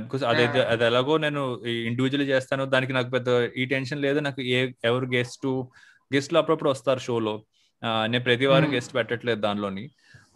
బికాస్ 0.00 0.24
అదే 0.24 0.44
Yeah. 0.46 0.64
అది 0.72 0.84
ఎలాగో 0.84 1.16
నేను 1.18 1.42
ఇండివిజువల్ 1.88 2.28
చేస్తాను 2.28 2.64
దానికి 2.66 2.92
నాకు 2.92 3.10
పెద్ద 3.10 3.28
ఈ 3.56 3.66
టెన్షన్ 3.66 4.00
లేదు 4.00 4.20
నాకు 4.20 4.42
ఏ 4.54 4.60
ఎవరు 4.84 5.08
గెస్ట్ 5.14 5.48
గెస్ట్లు 6.10 6.38
అప్పుడప్పుడు 6.38 6.70
వస్తారు 6.70 7.00
షోలో 7.00 7.36
నేను 8.12 8.24
ప్రతి 8.24 8.46
వారం. 8.46 8.68
గెస్ట్ 8.74 8.94
పెట్టట్లేదు 8.94 9.40
దానిలోని 9.40 9.84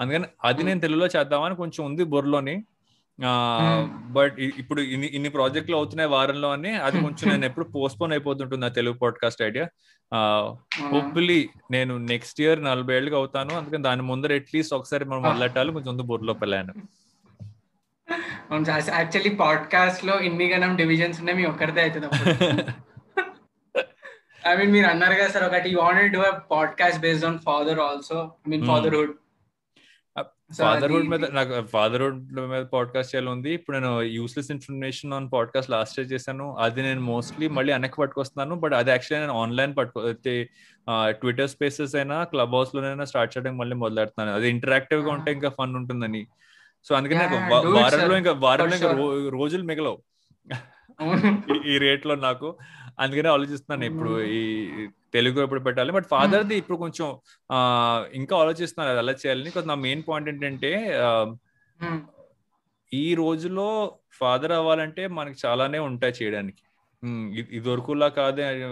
అందుకని 0.01 0.27
అది. 0.45 0.63
నేను 0.65 0.81
తెలుగులో 0.81 1.07
చేద్దామని 1.17 1.57
కొంచెం 1.57 1.83
ఉంది 1.87 2.05
బుర్రలోని. 2.13 2.57
బట్ 4.13 4.37
ఇప్పుడు 4.59 4.81
ఇన్ని 4.93 5.07
ఇన్ని 5.07 5.29
ప్రాజెక్టులు 5.29 5.77
అవుతున్నాయి 5.77 6.09
వారంలో 6.09 6.51
అని 6.53 6.73
అది 6.79 7.01
కొంచెం 7.03 7.27
నేను 7.31 7.47
ఎప్పుడు 7.47 7.67
పోస్ట్పోన్ 7.75 8.13
అయిపోతుంటుంది 8.13 8.67
ఆ 8.67 8.73
తెలుగు 8.79 8.97
పాడ్కాస్ట్ 9.03 9.43
ఐడియా 9.43 9.67
హోప్ఫుల్లీ 10.93 11.41
నేను 11.71 11.99
నెక్స్ట్ 12.07 12.41
ఇయర్ 12.41 12.65
నలభై 12.65 12.95
ఏళ్ళకి 12.95 13.15
అవుతాను 13.15 13.53
అందుకని 13.55 13.83
దాని 13.83 14.03
ముందర 14.03 14.33
అట్లీస్ట్ 14.35 14.75
ఒకసారి 14.75 15.05
మనం. 15.05 15.23
మొదలెట్టాలి 15.23 15.73
కొంచెం 15.73 15.93
ఉంది 15.93 16.03
బుర్రలో 16.03 16.35
ప్లాన్ 16.43 16.73
యాక్చువల్లీ 18.93 19.33
పాడ్కాస్ట్లో 19.37 20.21
ఇన్ని 20.21 20.49
గణం 20.53 20.77
డివిజన్స్ 20.77 21.21
ఉన్నాయి 21.21 21.39
మీ 21.39 21.45
ఒక్కరిదే 21.45 21.83
అవుతుంది 21.83 22.09
ఐ 24.49 24.57
మీన్ 24.57 24.73
మీరు 24.73 24.87
అన్నారు 24.87 25.15
కదా 25.15 25.29
సార్ 25.29 25.45
ఒకటి 25.45 25.75
wanted 25.75 26.13
do 26.13 26.23
podcast 26.51 27.01
based 27.01 27.27
on 27.27 27.39
father 27.39 27.81
also 27.81 28.33
I 28.49 28.51
mean 28.51 28.63
Hmm. 28.63 28.71
Fatherhood 28.71 29.11
fatherhood 30.59 31.09
మీద 31.09 31.25
నాకు 31.25 31.67
ఫాదర్హుడ్ 31.67 32.33
మీద 32.33 32.65
పాడ్కాస్ట్ 32.65 33.15
చేయాలి 33.15 33.31
ఉంది 33.31 33.51
ఇప్పుడు 33.51 33.77
నేను 33.77 34.03
useless 34.03 34.51
information 34.51 35.13
on 35.15 35.31
podcast 35.33 35.71
last 35.71 36.01
year 36.01 36.13
చేశాను. 36.13 36.57
అది 36.57 36.83
నేను 36.83 37.01
మోస్ట్లీ 37.01 37.49
మళ్ళీ 37.49 37.73
వెనక్కి 37.73 38.01
పట్టుకొస్తున్నాను. 38.01 38.55
బట్ 38.57 38.75
అది 38.75 38.91
యాక్చువల్లీ 38.91 39.27
నేను 39.27 39.41
ఆన్లైన్ 39.41 39.77
పట్టుకో 39.77 40.13
ట్విట్టర్ 41.11 41.49
స్పేసెస్ 41.49 41.95
అయినా 41.95 42.25
క్లబ్ 42.25 42.55
హౌస్ 42.55 42.75
లోనైనా 42.75 43.05
స్టార్ట్ 43.05 43.39
చేయడం 43.39 43.59
మళ్ళీ 43.59 43.77
మొదలెడుతున్నాను 43.77 44.37
అది 44.37 44.51
ఇంటరాక్టివ్గా 44.51 45.13
ఉంటే 45.13 45.33
ఇంకా 45.33 45.49
ఫన్ 45.49 45.77
ఉంటుందని. 45.77 46.27
సో 46.85 46.95
అందుకని 46.95 47.19
నాకు 47.19 47.35
వారంలో. 47.73 48.17
ఇంకా 48.17 48.33
వారంలో 48.33 48.77
ఇంకా 48.77 48.93
రోజులు 49.29 49.63
మిగలవు. 49.63 49.99
ఈ 51.67 51.79
రేట్లో 51.79 52.15
నాకు. 52.15 52.57
అందుకనే 53.01 53.29
ఆలోచిస్తున్నాను 53.29 53.93
ఇప్పుడు 53.93 54.23
ఈ 54.23 54.69
తెలుగు 55.15 55.43
ఎప్పుడు 55.43 55.61
పెట్టాలి. 55.61 55.93
బట్ 55.93 56.05
ఫాదర్ 56.05 56.45
ది 56.45 56.57
ఇప్పుడు 56.57 56.79
కొంచెం 56.79 57.07
ఇంకా 58.15 58.37
ఆలోచిస్తున్నాను 58.37 58.91
అది 58.91 58.99
ఎలా 58.99 59.13
చేయాలని. 59.13 59.51
కొంచెం 59.51 59.69
నా 59.69 59.75
మెయిన్ 59.75 60.03
పాయింట్ 60.09 60.29
ఏంటంటే 60.29 61.01
ఈ 62.95 63.15
రోజులో 63.15 63.95
ఫాదర్ 64.13 64.53
అవ్వాలంటే 64.53 65.07
మనకి 65.07 65.39
చాలానే 65.47 65.79
ఉంటాయి 65.79 66.15
చేయడానికి. 66.23 66.63
ఇది- 67.39 67.71
వరకులా 67.71 68.09
కాదే 68.09 68.69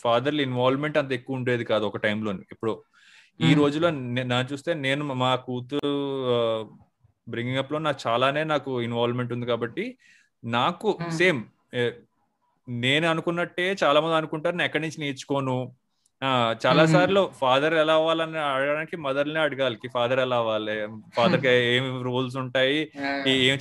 ఫాదర్ 0.00 0.34
ఇన్వాల్వ్మెంట్ 0.34 0.98
అంత 0.98 1.12
ఎక్కువ 1.12 1.36
ఉండేది 1.36 1.64
కాదు 1.64 1.84
ఒక 1.84 1.96
టైంలో 1.96 2.32
ఇప్పుడు 2.32 2.82
ఈ. 3.40 3.54
రోజులో 3.54 3.90
నే- 3.90 4.44
చూస్తే 4.52 4.74
నేను 4.74 5.14
మా 5.14 5.34
కూతురు 5.36 5.88
బ్రింగింగ్ 7.30 7.58
అప్లో 7.58 7.78
నాకు 7.78 7.98
చాలానే 8.06 8.44
నాకు 8.44 8.80
ఇన్వాల్వ్మెంట్ 8.82 9.32
ఉంది 9.32 9.46
కాబట్టి 9.46 9.98
నాకు. 10.44 10.98
సేమ్ 11.18 11.44
నేను 12.70 13.08
అనుకున్నట్టే 13.08 13.76
చాలా 13.84 14.00
మంది 14.00 14.14
అనుకుంటారు 14.14 14.54
నేను 14.54 14.64
ఎక్కడి 14.64 14.82
నుంచి 14.82 15.00
నేర్చుకోను? 15.00 15.72
చాలా. 16.66 16.86
సార్లు 16.86 17.30
ఫాదర్ 17.40 17.74
ఎలా 17.74 17.94
అవ్వాలని 17.94 18.38
అడగడానికి 18.38 18.96
మదర్నే 18.96 19.40
అడగాలి 19.40 19.78
ఫాదర్ 19.94 20.18
ఎలా 20.18 20.36
అవ్వాలి? 20.36 20.88
ఫాదర్కి 21.16 21.48
ఏమి 21.76 22.02
రోల్స్ 22.02 22.36
ఉంటాయి? 22.36 22.92
ఏ- 23.26 23.50
ఏం 23.50 23.58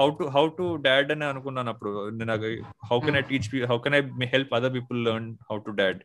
how 0.00 0.10
to 0.10 0.24
how 0.24 0.48
to 0.48 0.76
dad 0.82 1.12
అని 1.12 1.24
అనుకున్నాను 1.24 1.68
అప్పుడు. 1.68 2.10
నాకు 2.10 2.44
how 2.90 3.00
can 3.00 3.16
I 3.16 3.20
teach 3.20 3.66
how 3.66 3.78
can 3.78 3.94
I 3.94 4.00
help 4.26 4.54
other 4.54 4.74
people 4.74 5.04
learn 5.04 5.36
how 5.50 5.58
to 5.58 5.70
dad? 5.70 5.98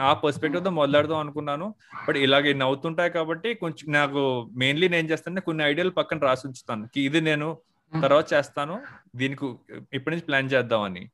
ఆ 0.00 0.12
పర్స్పెక్టివ్తో 0.12 0.70
మొదలెడదాం 0.70 1.18
అనుకున్నాను. 1.18 1.74
బట్ 2.08 2.16
ఇలాగ 2.16 2.46
ఇన్ని 2.46 2.64
అవుతుంటాయి 2.64 3.10
కాబట్టి 3.10 3.54
కొంచెం 3.54 3.92
నాకు 3.92 4.50
మెయిన్లీ 4.56 4.88
నేను 4.88 5.08
చేస్తాను 5.08 5.40
కొన్ని 5.40 5.64
ఐడియాలు 5.64 5.90
పక్కన 5.90 6.18
రాసి 6.18 6.46
ఉంచుతాను. 6.46 6.88
ఇది 6.96 7.20
నేను 7.20 7.58
తర్వాత 8.02 8.32
చేస్తాను. 8.32 8.82
దీనికి 9.16 9.46
ఇప్పటి 9.92 10.16
నుంచి 10.16 10.26
ప్లాన్ 10.26 10.50
చేద్దామని. 10.52 11.10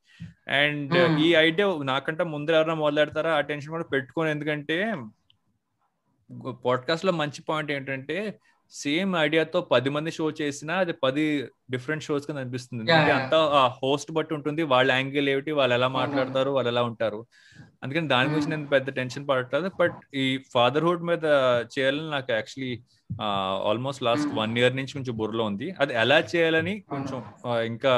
అండ్ 0.49 0.95
Hmm. 0.95 1.22
ఈ 1.22 1.35
ఐడియా 1.35 1.78
నాకంటే 1.83 2.24
ముందు 2.24 2.51
ఎవరైనా 2.51 2.74
మొదలెడతారా? 2.74 3.33
ఆ 3.33 3.41
టెన్షన్ 3.41 3.70
కూడా 3.70 3.85
పెట్టుకోని. 3.85 4.31
ఎందుకంటే 4.31 4.97
పాడ్కాస్ట్లో 6.64 7.12
మంచి 7.12 7.43
పాయింట్ 7.43 7.72
ఏంటంటే 7.72 8.41
సేమ్ 8.70 9.16
ఐడియాతో 9.16 9.61
పది 9.61 9.91
మంది 9.91 10.11
షో 10.11 10.31
చేసినా 10.31 10.74
అది 10.74 10.93
పది 10.93 11.49
డిఫరెంట్ 11.70 12.05
షోస్ 12.05 12.26
కింద 12.26 12.39
అనిపిస్తుంది. 12.39 12.93
అంతా 12.93 13.39
ఆ 13.39 13.68
హోస్ట్ 13.68 14.12
బట్టి 14.12 14.35
ఉంటుంది. 14.35 14.62
వాళ్ళ 14.62 14.93
యాంగిల్ 14.93 15.28
ఏమిటి? 15.28 15.51
వాళ్ళు 15.51 15.74
ఎలా 15.74 15.89
మాట్లాడతారు? 15.89 16.51
వాళ్ళు 16.51 16.70
ఎలా 16.70 16.83
ఉంటారు? 16.83 17.26
అందుకని 17.83 18.09
దాని 18.09 18.28
గురించి. 18.31 18.51
నేను 18.51 18.66
పెద్ద 18.66 18.89
టెన్షన్ 18.91 19.26
పడట్లేదు 19.28 19.68
బట్ 19.81 19.99
ఈ 20.14 20.24
ఫాదర్హుడ్ 20.55 21.03
మీద 21.03 21.24
చేయాలని 21.74 22.11
నాకు 22.11 22.31
actually 22.33 22.72
almost 23.70 24.03
last. 24.03 24.28
One 24.35 24.59
year 24.59 24.76
నుంచి 24.76 24.93
కొంచెం 24.93 25.14
బుర్రలో 25.16 25.45
ఉంది 25.45 25.68
అది 25.81 25.95
ఎలా 25.95 26.18
చేయాలని 26.35 26.74
కొంచెం 26.93 27.18
ఇంకా 27.72 27.93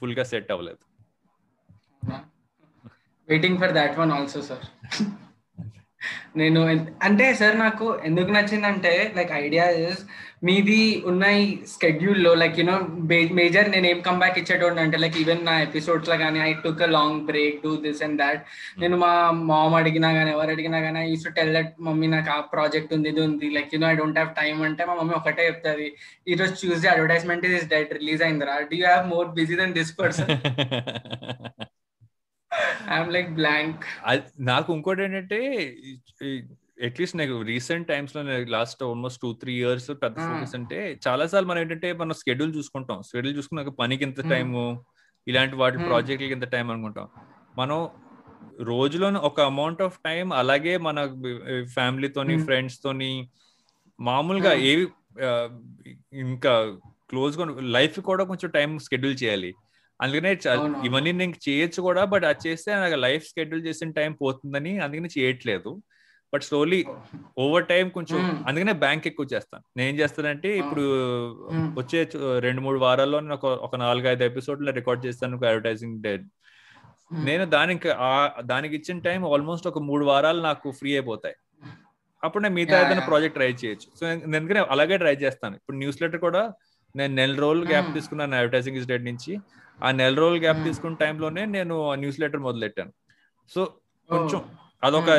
ఫుల్గా 0.00 0.24
సెట్ 0.24 0.50
అవ్వలేదు 0.52 0.82
waiting 3.28 3.58
for 3.58 3.72
that 3.72 3.96
one 3.98 4.12
also 4.12 4.42
sir 4.42 4.66
నేను 6.40 6.60
అంటే 7.06 7.26
సార్ 7.34 7.56
నాకు 7.58 7.86
ఎందుకు 8.08 8.30
నచ్చిందంటే 8.36 8.92
లైక్ 9.16 9.32
ఐడియా 9.44 9.64
ఇస్ 9.84 10.00
మీది 10.48 10.76
ఉన్న 11.10 11.24
ఈ 11.38 11.44
schedule 11.72 12.18
లో 12.26 12.32
లైక్ 12.34 12.58
యూనో 12.60 12.74
మేజర్ 13.38 13.68
నేను 13.70 13.86
ఏం 13.86 14.00
కంబ్యాక్ 14.08 14.38
ఇచ్చేటోండి 14.40 14.80
అంటే 14.82 14.96
లైక్ 15.04 15.16
ఈవెన్ 15.22 15.42
నా 15.48 15.54
ఎపిసోడ్స్లో 15.66 16.16
కానీ 16.22 16.38
I 16.40 16.50
took 16.64 16.82
a 16.86 16.90
long 16.96 17.18
break 17.30 17.56
do 17.64 17.72
this 17.86 18.02
and 18.06 18.18
that 18.22 18.42
నేను 18.82 18.96
మా 19.04 19.10
మామ్ 19.50 19.76
అడిగినా 19.80 20.10
కానీ 20.18 20.30
ఎవరు 20.36 20.52
అడిగినా 20.56 20.80
కానీ 20.86 21.02
use 21.10 21.26
to 21.28 21.32
tell 21.38 21.52
that 21.58 21.72
mummy 21.88 22.08
నాకు 22.14 22.30
ఆ 22.36 22.40
ప్రాజెక్ట్ 22.54 22.94
ఉంది 22.98 23.10
ఇది 23.14 23.22
ఉంది. 23.28 23.48
Like 23.56 23.72
you know 23.76 23.88
I 23.92 23.96
don't 24.02 24.20
have 24.20 24.32
time 24.40 24.62
అంటే 24.68 24.84
మా 24.90 24.94
మమ్మీ 25.00 25.16
ఒకటే 25.20 25.46
చెప్తుంది 25.50 25.88
ఈ 26.30 26.36
రోజు 26.42 26.54
చూస్తే 26.64 26.88
అడ్వర్టైజ్మెంట్ 26.94 27.46
ఇస్ 27.50 27.68
డెట్ 27.74 27.92
రిలీజ్ 28.00 28.22
అయిందిరా. 28.28 28.56
Do 28.70 28.78
you 28.82 28.86
have 28.90 29.06
more 29.14 29.28
busy 29.40 29.56
than 29.62 29.74
this 29.80 29.92
person 30.02 30.32
like 33.14 33.30
blank 33.30 33.84
నాకు 34.40 34.68
ఇంకోటి 34.74 35.02
ఏంటంటే 35.02 35.38
అట్లీస్ట్ 36.86 37.16
నాకు 37.16 37.36
రీసెంట్ 37.42 37.88
టైమ్స్లో 37.88 38.22
last 38.48 38.82
almost 38.82 39.20
two 39.22 39.32
three 39.32 39.52
years 39.54 39.88
పెద్ద. 40.02 40.16
ఫోకస్ 40.16 40.54
అంటే 40.54 40.98
చాలా 41.08 41.26
సార్లు 41.26 41.48
మనం 41.48 41.60
ఏంటంటే 41.60 41.88
మనం 41.92 42.12
స్కెడ్యూల్ 42.12 42.52
చూసుకుంటాం 42.56 43.02
స్కెడ్యూల్ 43.02 43.36
చూసుకున్నాక 43.36 43.72
పనికి 43.80 44.04
ఎంత. 44.04 44.20
టైం 44.30 44.50
ఇలాంటి 45.26 45.56
వాటి. 45.56 45.78
ప్రాజెక్ట్లకి 45.78 46.32
ఎంత 46.32 46.46
టైం 46.48 46.70
అనుకుంటాం 46.70 47.08
మనం 47.58 47.88
రోజులో 48.60 49.08
ఒక 49.20 49.40
అమౌంట్ 49.40 49.82
ఆఫ్ 49.82 49.98
టైం 50.04 50.32
అలాగే 50.32 50.74
మన 50.76 50.98
ఫ్యామిలీతోని. 51.74 52.36
ఫ్రెండ్స్ 52.44 52.78
తోని 52.84 53.12
మామూలుగా. 54.00 54.52
ఏవి 54.70 54.86
ఇంకా 56.12 56.52
క్లోజ్గా 57.10 57.44
లైఫ్ 57.60 57.98
కూడా 58.00 58.24
కొంచెం 58.24 58.50
టైం 58.50 58.70
షెడ్యూల్ 58.78 59.16
చేయాలి 59.22 59.50
అందుకనే. 60.00 60.30
ఇవన్నీ 60.86 61.12
నేను 61.20 61.36
చేయొచ్చు 61.48 61.80
కూడా 61.82 62.02
బట్ 62.04 62.24
అది 62.24 62.42
చేస్తే 62.48 62.70
నాకు 62.74 62.98
లైఫ్ 63.06 63.24
షెడ్యూల్ 63.30 63.66
చేసిన 63.66 63.90
టైం 63.90 64.12
పోతుందని 64.22 64.72
అందుకని 64.78 65.10
చేయట్లేదు 65.18 65.70
బట్ 66.32 66.42
స్లోలీ 66.42 66.78
ఓవర్ 67.38 67.66
టైం 67.66 67.86
కొంచెం. 67.88 68.18
అందుకనే 68.48 68.72
బ్యాంక్ 68.82 69.06
ఎక్కువ 69.06 69.26
చేస్తాను 69.32 69.64
నేను 69.76 69.88
ఏం 69.88 69.96
చేస్తానంటే 69.98 70.48
ఇప్పుడు. 70.58 70.84
వచ్చే 71.80 72.00
రెండు 72.38 72.60
మూడు 72.60 72.78
వారాల్లో 72.78 73.20
నేను 73.20 73.34
ఒక 73.34 73.46
ఒక 73.66 73.76
నాలుగైదు 73.76 74.24
ఎపిసోడ్లు 74.24 74.74
రికార్డ్ 74.80 75.06
చేస్తాను 75.06 75.36
అడ్వర్టైజింగ్ 75.36 75.98
డే 76.02 76.12
నేను 77.24 77.44
దానికి 77.56 77.90
దానికి 78.44 78.74
ఇచ్చిన 78.76 78.98
టైం 78.98 79.20
ఆల్మోస్ట్ 79.32 79.68
ఒక 79.68 79.80
మూడు 79.82 80.04
వారాలు 80.04 80.40
నాకు 80.40 80.70
ఫ్రీ 80.70 80.90
అయిపోతాయి 80.92 81.36
అప్పుడు 82.22 82.42
నేను 82.42 82.54
మిగతా 82.54 82.76
ఏదైనా. 82.80 83.04
ప్రాజెక్ట్ 83.06 83.36
ట్రై 83.36 83.48
చేయొచ్చు 83.62 83.88
సో 83.98 84.04
నేను 84.06 84.36
అందుకనే 84.36 84.60
అలాగే 84.70 84.96
ట్రై 84.96 85.14
చేస్తాను 85.16 85.56
ఇప్పుడు 85.56 85.76
న్యూస్ 85.76 86.00
లెటర్ 86.02 86.20
కూడా 86.20 86.42
నేను 86.94 87.12
నెల 87.14 87.34
రోజులు 87.44 87.66
గ్యాప్. 87.66 87.88
తీసుకున్నాను 87.94 88.36
అడ్వర్టైజింగ్ 88.36 88.80
డేట్ 88.86 89.04
నుంచి 89.04 89.32
ఆ 89.84 89.90
నెల 89.90 90.14
రోజులు 90.14 90.40
గ్యాప్ 90.40 90.56
Hmm. 90.56 90.66
తీసుకున్న 90.66 90.96
టైంలోనే 90.96 91.44
నేను 91.44 91.94
న్యూస్ 91.94 92.20
లెటర్ 92.20 92.40
మొదలెట్టాను. 92.40 92.92
సో 93.48 93.74
కొంచెం. 94.10 94.44
అదొక 94.84 95.10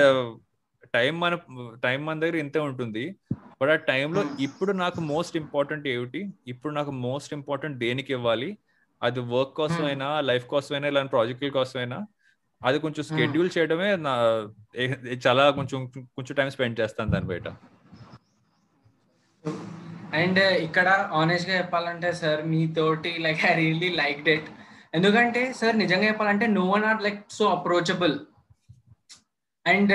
టైం 0.94 1.20
మన 1.20 1.38
టైం 1.84 2.06
మన 2.06 2.20
దగ్గర 2.20 2.36
ఇంతే 2.36 2.60
ఉంటుంది. 2.60 3.16
బట్ 3.62 3.70
ఆ 3.70 3.76
టైంలో 3.76 4.22
Hmm. 4.22 4.42
ఇప్పుడు 4.42 4.72
నాకు 4.72 5.02
మోస్ట్ 5.02 5.38
ఇంపార్టెంట్ 5.38 5.88
ఏమిటి? 5.88 6.30
ఇప్పుడు 6.48 6.74
నాకు 6.74 6.92
మోస్ట్ 6.92 7.34
ఇంపార్టెంట్ 7.34 7.78
దేనికి 7.78 8.14
ఇవ్వాలి? 8.14 8.58
అది 9.04 9.20
వర్క్ 9.20 9.54
కోసమైనా 9.54 10.22
లైఫ్ 10.22 10.48
కోసమైనా 10.48 10.88
ఇలాంటి 10.88 11.10
ప్రాజెక్టుల 11.10 11.50
కోసమైనా 11.50 12.08
అది 12.64 12.80
కొంచెం 12.80 13.04
స్కెడ్యూల్ 13.04 13.50
చేయడమే 13.58 13.96
నా 13.96 14.16
చాలా 15.28 15.50
కొంచెం 15.50 15.88
కొంచెం 15.88 16.36
టైం 16.36 16.50
స్పెండ్ 16.50 16.80
చేస్తాను 16.80 17.12
దాని 17.12 17.26
బయట. 17.26 17.48
అండ్ 20.18 20.40
ఇక్కడ 20.62 20.88
ఆనెస్ట్గా 21.14 21.56
చెప్పాలంటే 21.58 22.10
సార్ 22.14 22.42
మీతోటి 22.46 23.12
like 23.20 23.44
I 23.46 23.54
really 23.56 23.90
like 23.96 24.22
that 24.24 24.48
ఎందుకంటే 24.94 25.42
సార్ 25.54 25.76
నిజంగా 25.78 26.08
చెప్పాలంటే 26.08 26.46
no 26.54 26.64
one 26.68 26.86
are 26.86 27.02
like 27.02 27.22
so 27.32 27.46
approachable 27.50 28.16
and 29.66 29.94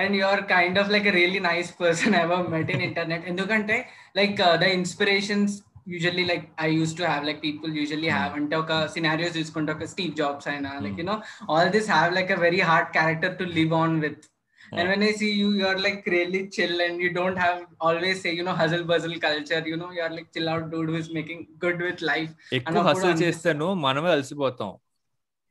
and 0.00 0.14
you 0.16 0.24
are 0.24 0.42
kind 0.52 0.78
of 0.78 0.90
like 0.90 1.08
really 1.16 1.40
nice 1.42 1.70
person 1.80 2.16
ever 2.16 2.44
met 2.48 2.70
in 2.70 2.82
internet 2.82 3.26
ఎందుకంటే 3.28 3.76
like 4.16 4.36
the 4.60 4.68
inspirations 4.76 5.54
usually 5.88 6.24
like 6.24 6.46
I 6.60 6.68
use 6.70 6.94
to 6.96 7.04
have 7.04 7.24
like 7.24 7.40
people 7.42 7.72
usually 7.80 8.10
have 8.10 8.32
అంటే 8.40 8.56
ఒక 8.56 8.72
scenarios 8.94 9.36
తీసుకుంటే 9.40 9.70
ఒక 9.72 9.86
Steve 9.92 10.14
Jobs 10.16 10.48
అయినా 10.48 10.72
like 10.86 10.98
you know 11.02 11.16
all 11.50 11.70
this 11.76 11.90
have 11.90 12.10
like 12.12 12.32
a 12.32 12.40
very 12.46 12.62
hard 12.70 12.90
character 12.92 13.36
to 13.38 13.46
live 13.58 13.74
on 13.74 13.94
with 14.00 14.24
And 14.72 14.88
when 14.88 15.02
I 15.02 15.12
see 15.12 15.30
you, 15.32 15.48
you're 15.52 15.78
like 15.78 16.06
really 16.06 16.48
chill 16.48 16.80
and 16.80 17.00
you 17.00 17.10
don't 17.10 17.38
have 17.38 17.58
always 17.80 18.20
say, 18.22 18.32
you 18.32 18.44
know, 18.44 18.52
hustle 18.52 18.84
bustle 18.84 19.16
culture, 19.20 19.62
you 19.66 19.76
know, 19.76 19.90
you're 19.92 20.10
like 20.10 20.28
chill 20.32 20.48
out 20.48 20.70
dude 20.72 20.88
who 20.88 20.96
is 20.96 21.10
making 21.10 21.40
good 21.64 21.78
with 21.86 22.02
life. 22.12 22.32
ఎక్కువ 22.52 22.68
అన్నప్పుడు 22.70 23.06
హస్ల్. 23.06 23.22
చేస్తాను 23.24 23.68
మనమే 23.86 24.10
అలసిపోతాం 24.16 24.72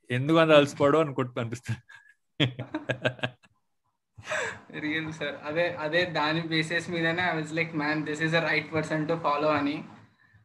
ఎందుకు 0.09 0.39
అంత 0.43 0.53
అలసిపోవడం 0.61 1.01
అనుకుంటూ 1.05 1.41
అనిపిస్తుంది 1.43 1.81
Real 4.85 5.05
sir. 5.17 5.31
అదే 5.49 5.65
అదే 5.85 6.01
దాని 6.15 6.41
బేసిస్ 6.53 6.87
మీదనే 6.93 7.23
I 7.31 7.35
was 7.35 7.51
like 7.59 7.73
man 7.81 7.99
this 8.07 8.23
is 8.27 8.35
a 8.39 8.41
right 8.47 8.73
person 8.73 9.07
to 9.09 9.15
follow 9.25 9.49
అని 9.59 9.75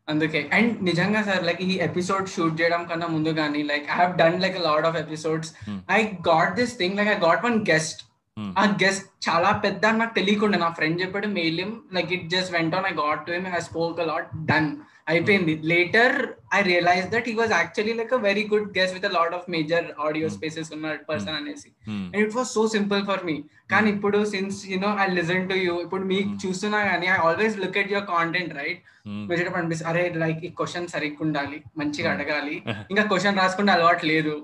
అందుకే 0.09 0.41
అండ్ 0.57 0.85
నిజంగా 0.89 1.23
సార్ 1.29 1.43
లైక్ 1.49 1.61
ఈ 1.63 1.73
ఎపిసోడ్ 1.89 2.29
షూట్ 2.35 2.55
చేయడం 2.61 2.83
కన్నా 2.91 3.07
ముందు 3.07 3.31
కానీ 3.41 3.63
like 3.71 3.87
I 3.93 3.97
have 4.01 4.15
done 4.23 4.39
like 4.45 4.59
lot 4.69 4.87
of 4.91 4.97
episodes. 4.97 5.51
I 5.91 6.01
got 6.31 6.55
this 6.61 6.75
thing 6.79 6.97
like 7.01 7.11
I 7.17 7.19
got 7.27 7.45
one 7.45 7.59
guest. 7.73 8.01
Hmm. 8.41 8.53
ఆ 8.59 8.63
guest 8.83 9.07
చాలా 9.29 9.51
పెద్ద 9.53 9.85
అని 9.87 9.99
నాకు 9.99 10.15
తెలియకుండా 10.15 10.59
నా 10.59 10.69
ఫ్రెండ్ 10.71 11.01
చెప్పాడు 11.03 11.27
mail 11.27 11.59
like 11.93 12.13
it 12.13 12.31
just 12.31 12.53
went 12.53 12.75
I 12.87 12.93
got 12.95 13.27
to 13.27 13.33
him 13.33 13.49
I 13.57 13.61
spoke 13.61 14.01
a 14.01 14.05
lot 14.05 14.31
done 14.45 14.69
అయిపోయింది 15.07 15.53
later 15.71 16.15
I 16.53 16.61
realize 16.63 17.07
that 17.13 17.27
he 17.29 17.35
was 17.39 17.53
actually 17.53 17.95
like 18.01 18.13
a 18.13 18.21
very 18.27 18.45
good 18.51 18.67
guest 18.77 18.95
with 18.97 19.07
a 19.09 19.13
lot 19.17 19.35
of 19.39 19.47
major 19.55 19.87
audio 20.07 20.27
Hmm. 20.27 20.35
Spaces 20.37 20.71
ఉన్న 20.77 20.93
person 21.09 21.37
అనేసి 21.39 21.69
Hmm. 21.89 22.05
And 22.07 22.21
it 22.23 22.37
was 22.37 22.51
so 22.57 22.63
simple 22.75 23.03
for 23.09 23.23
me 23.29 23.37
కానీ 23.71 23.89
ఇప్పుడు 23.95 24.19
since 24.33 24.61
you know 24.73 24.91
I 25.01 25.07
listen 25.19 25.49
to 25.51 25.57
you 25.61 25.75
ఇప్పుడు 25.85 26.05
మీకు 26.13 26.29
Hmm. 26.29 26.41
చూస్తున్నా 26.45 26.81
కానీ 26.91 27.09
I 27.09 27.19
always 27.27 27.57
look 27.63 27.79
at 27.83 27.93
your 27.95 28.09
content 28.13 28.55
right 28.61 28.81
Hmm. 29.05 29.21
వచ్చేటప్పుడు 29.29 29.61
అనిపిస్తుంది 29.61 29.91
అరే 29.93 30.05
లైక్ 30.23 30.41
ఈ 30.45 30.53
క్వశ్చన్ 30.59 30.89
సరిగ్గా 30.95 31.23
ఉండాలి 31.27 31.61
మంచిగా 31.81 32.09
Hmm. 32.09 32.17
అడగాలి 32.17 32.57
ఇంకా 32.93 33.05
క్వశ్చన్ 33.13 33.41
రాసుకుంటే 33.43 33.73
అలవాటు 33.77 34.07
లేదు. 34.13 34.35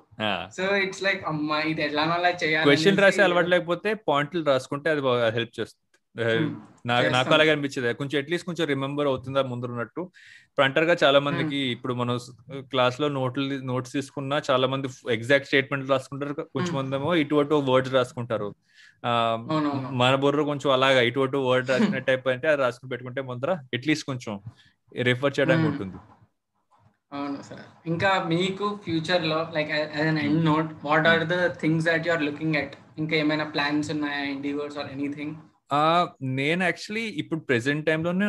సో 0.56 0.64
ఇట్స్ 0.84 1.02
లైక్ 1.06 1.22
అమ్మా 1.32 1.58
ఇది 1.72 1.84
అలా 1.88 2.30
చేయాలి 2.42 2.68
క్వశ్చన్ 2.68 3.02
రాసే 3.04 3.22
అలవాటు 3.26 3.50
లేకపోతే 3.54 3.92
పాయింట్లు 4.08 4.44
రాసుకుంటే 4.52 4.90
అది 4.94 5.02
హెల్ప్ 5.38 5.54
చేస్తుంది 5.58 5.82
Hmm. 6.14 6.44
నాకు 6.86 7.08
నాకు. 7.08 7.34
అలాగే 7.34 7.50
అనిపించేది. 7.50 7.94
కొంచెం 7.94 8.16
అట్లీస్ట్ 8.20 8.46
కొంచెం 8.46 8.66
రిమెంబర్ 8.66 9.06
అవుతుందా 9.06 9.42
ముందు 9.42 9.66
ఉన్నట్టు. 9.66 10.02
ఇప్పుడు 10.48 10.64
అంటారుగా 10.64 10.96
చాలా 11.04 11.18
మందికి 11.20 11.58
ఇప్పుడు 11.66 11.94
మనం 11.94 12.14
క్లాస్లో 12.70 13.08
నోట్లు 13.08 13.44
నోట్స్ 13.64 13.92
తీసుకున్నా 13.92 14.42
చాలా 14.50 14.66
మంది 14.66 14.88
ఎగ్జాక్ట్ 15.12 15.46
స్టేట్మెంట్ 15.46 15.90
రాసుకుంటారు. 15.90 16.34
కొంచెం 16.34 16.66
Hmm. 16.66 16.78
మంది 16.78 16.96
ఏమో 16.96 17.14
ఇటు 17.14 17.34
అటు 17.34 17.54
వర్డ్స్ 17.70 17.94
రాసుకుంటారు. 17.94 18.48
మన 20.02 20.14
బుర్ర 20.14 20.42
కొంచెం 20.42 20.72
అలాగా 20.72 21.00
ఇటు 21.00 21.20
అటు 21.20 21.36
వర్డ్ 21.48 21.70
రాసిన 21.70 21.98
టైప్ 22.10 22.28
అంటే 22.28 22.48
అది 22.48 22.62
రాసుకుని 22.62 22.90
పెట్టుకుంటే 22.90 23.22
ముందర 23.22 23.52
అట్లీస్ట్ 23.74 24.06
కొంచెం 24.06 24.34
రిఫర్ 25.02 25.34
చేయడానికి 25.38 25.64
Hmm. 25.64 25.72
ఉంటుంది. 25.72 25.96
అవును 27.12 27.42
సార్. 27.42 27.64
ఇంకా 27.86 28.24
మీకు 28.28 28.80
ఫ్యూచర్లో 28.84 29.50
like 29.54 29.70
as 29.70 30.08
an 30.08 30.18
end 30.18 30.44
note 30.44 30.70
what 30.84 31.06
are 31.08 31.24
the 31.24 31.36
things 31.60 31.86
that 31.86 32.06
you 32.08 32.12
are 32.12 32.22
looking 32.22 32.56
at 32.56 32.74
ఇంకా 32.98 33.16
ఏమైనా 33.16 33.44
ప్లాన్స్ 33.44 33.90
ఉన్నాయా 33.90 34.24
ఇండివర్స్ 34.30 34.78
ఆర్ 34.78 34.90
ఎనీథింగ్ 34.92 35.34
నేను 36.22 36.62
యాక్చువల్లీ 36.62 37.08
ఇప్పుడు 37.08 37.40
ప్రెసెంట్ 37.40 37.86
టైంలోనే 37.86 38.26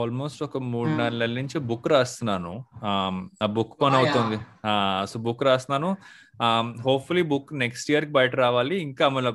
ఆల్మోస్ట్ 0.00 0.42
ఒక 0.42 0.58
మూడు. 0.58 0.88
నాలుగు 0.88 1.20
నెలల 1.20 1.34
నుంచి 1.34 1.58
బుక్ 1.58 1.88
రాస్తున్నాను. 1.88 2.64
ఆ 3.42 3.46
బుక్ 3.46 3.80
పని 3.82 3.96
అవుతుంది 3.96 4.38
సో 5.10 5.20
బుక్ 5.20 5.42
రాస్తున్నాను. 5.42 5.96
హోప్ఫుల్లీ 6.82 7.22
బుక్ 7.22 7.54
నెక్స్ట్ 7.54 7.90
ఇయర్కి 7.90 8.12
బయట 8.12 8.36
రావాలి. 8.36 8.80
ఇంకా 8.80 9.08
మళ్ళీ 9.08 9.32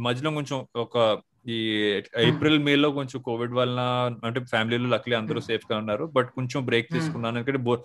మధ్యలో 0.00 0.30
కొంచెం 0.30 0.66
ఒక 0.76 1.18
ఈ 1.48 1.76
ఏప్రిల్ 2.18 2.58
మే 2.58 2.76
లో 2.76 2.90
కొంచెం 2.90 3.22
కోవిడ్ 3.22 3.52
వలన 3.52 3.80
అంటే 4.24 4.40
ఫ్యామిలీలో 4.44 4.88
లక్లీ 4.88 5.16
అందరూ 5.16 5.40
సేఫ్గా 5.40 5.78
ఉన్నారు. 5.78 6.04
బట్ 6.04 6.30
కొంచెం 6.30 6.66
బ్రేక్. 6.66 6.92
తీసుకున్నాను. 6.92 7.38
ఎందుకంటే 7.38 7.58
బు- 7.58 7.78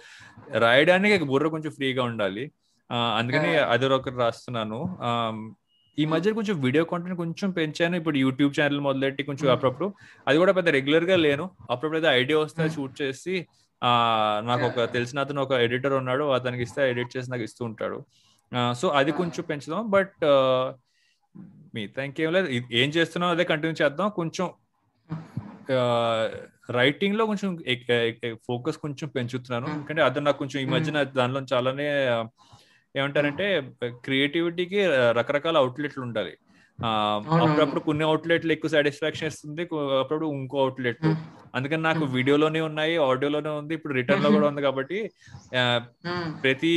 రాయడానికి 0.58 1.24
బుర్ర 1.24 1.48
కొంచెం 1.48 1.72
ఫ్రీగా 1.72 2.04
ఉండాలి. 2.04 2.52
అందుకని 3.18 3.48
Yeah. 3.48 3.64
అది 3.64 3.86
ఒకటి 3.86 4.16
రాస్తున్నాను 4.16 4.98
ఈ 5.98 6.04
మధ్య 6.12 6.32
కొంచెం 6.36 6.56
వీడియో 6.64 6.84
కంటెంట్ 6.90 7.18
కొంచెం 7.22 7.50
పెంచాను 7.52 7.96
ఇప్పుడు 8.00 8.18
యూట్యూబ్ 8.18 8.54
ఛానల్ 8.58 8.82
మొదలెట్టి 8.86 9.22
కొంచెం 9.24 9.46
Hmm. 9.46 9.56
అప్పుడప్పుడు 9.56 9.88
అది 10.28 10.38
కూడా 10.42 10.54
పెద్ద 10.58 10.70
రెగ్యులర్గా 10.76 11.16
లేను 11.26 11.46
అప్పుడప్పుడు 11.72 12.00
ఏదో 12.02 12.10
ఐడియా 12.22 12.38
వస్తే 12.44 12.62
Hmm. 12.64 12.74
షూట్ 12.76 12.94
చేసి 13.02 13.34
ఆ 13.82 13.92
నాకు 14.48 14.64
ఒక. 14.66 14.86
తెలిసిన 14.96 15.20
అతను 15.26 15.42
ఒక 15.44 15.54
ఎడిటర్ 15.66 15.96
ఉన్నాడు 16.00 16.26
అతనికి 16.38 16.64
ఇస్తే 16.68 16.82
ఎడిట్ 16.92 17.12
చేసి 17.16 17.28
నాకు 17.32 17.46
ఇస్తూ 17.50 17.62
ఉంటాడు 17.70 17.98
సో 18.76 18.88
అది. 19.00 19.12
కొంచెం 19.20 19.44
పెంచుదాం 19.50 19.84
బట్ 19.96 20.16
మిగతా 21.76 22.02
ఇంకేం 22.08 22.32
లేదు 22.38 22.48
ఏం 22.82 22.90
చేస్తున్నాం 22.96 23.30
అదే 23.36 23.44
కంటిన్యూ 23.52 23.76
చేద్దాం 23.82 24.10
కొంచెం 24.20 24.48
రైటింగ్లో 26.78 27.24
కొంచెం 27.30 27.52
ఫోకస్ 28.48 28.80
కొంచెం 28.86 29.08
పెంచుతున్నాను 29.16 29.66
Hmm. 29.66 29.76
ఎందుకంటే 29.76 30.04
అది 30.08 30.22
నాకు 30.28 30.40
కొంచెం 30.44 30.60
ఈ 30.62 30.66
Hmm. 30.66 30.74
మధ్యన 30.76 30.98
దానిలో 31.18 31.42
చాలానే 31.54 31.88
ఏమంటారంటే 32.96 33.46
క్రియేటివిటీకి 34.08 34.80
రకరకాల 35.20 35.58
అవుట్లెట్లు 35.64 36.04
ఉండాలి. 36.08 36.34
అప్పుడప్పుడు 37.44 37.82
కొన్ని 37.88 38.04
అవుట్లెట్లు 38.08 38.52
ఎక్కువ 38.56 38.70
సాటిస్ఫాక్షన్ 38.74 39.30
ఇస్తుంది 39.32 39.64
అప్పుడప్పుడు 40.02 40.28
ఇంకో 40.38 40.58
అవుట్లెట్ 40.64 41.04
అందుకని 41.58 41.84
నాకు 41.88 42.04
వీడియోలోనే 42.16 42.60
ఉన్నాయి 42.68 42.94
ఆడియోలోనే 43.08 43.52
ఉంది 43.60 43.74
ఇప్పుడు 43.78 43.94
రిటర్న్లో 44.00 44.30
కూడా 44.36 44.48
ఉంది 44.52 44.62
కాబట్టి 44.68 44.98
ప్రతి 46.44 46.72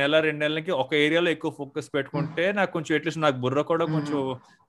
నెల 0.00 0.20
రెండు 0.26 0.42
నెలలకి 0.44 0.72
ఒక 0.82 0.92
ఏరియాలో 1.04 1.30
ఎక్కువ 1.36 1.52
ఫోకస్ 1.60 1.88
పెట్టుకుంటే 1.96 2.46
నాకు 2.58 2.72
కొంచెం 2.76 2.94
అట్లీస్ట్ 2.98 3.22
నాకు 3.26 3.38
బుర్ర 3.44 3.62
కూడా 3.72 3.86
కొంచెం 3.94 4.18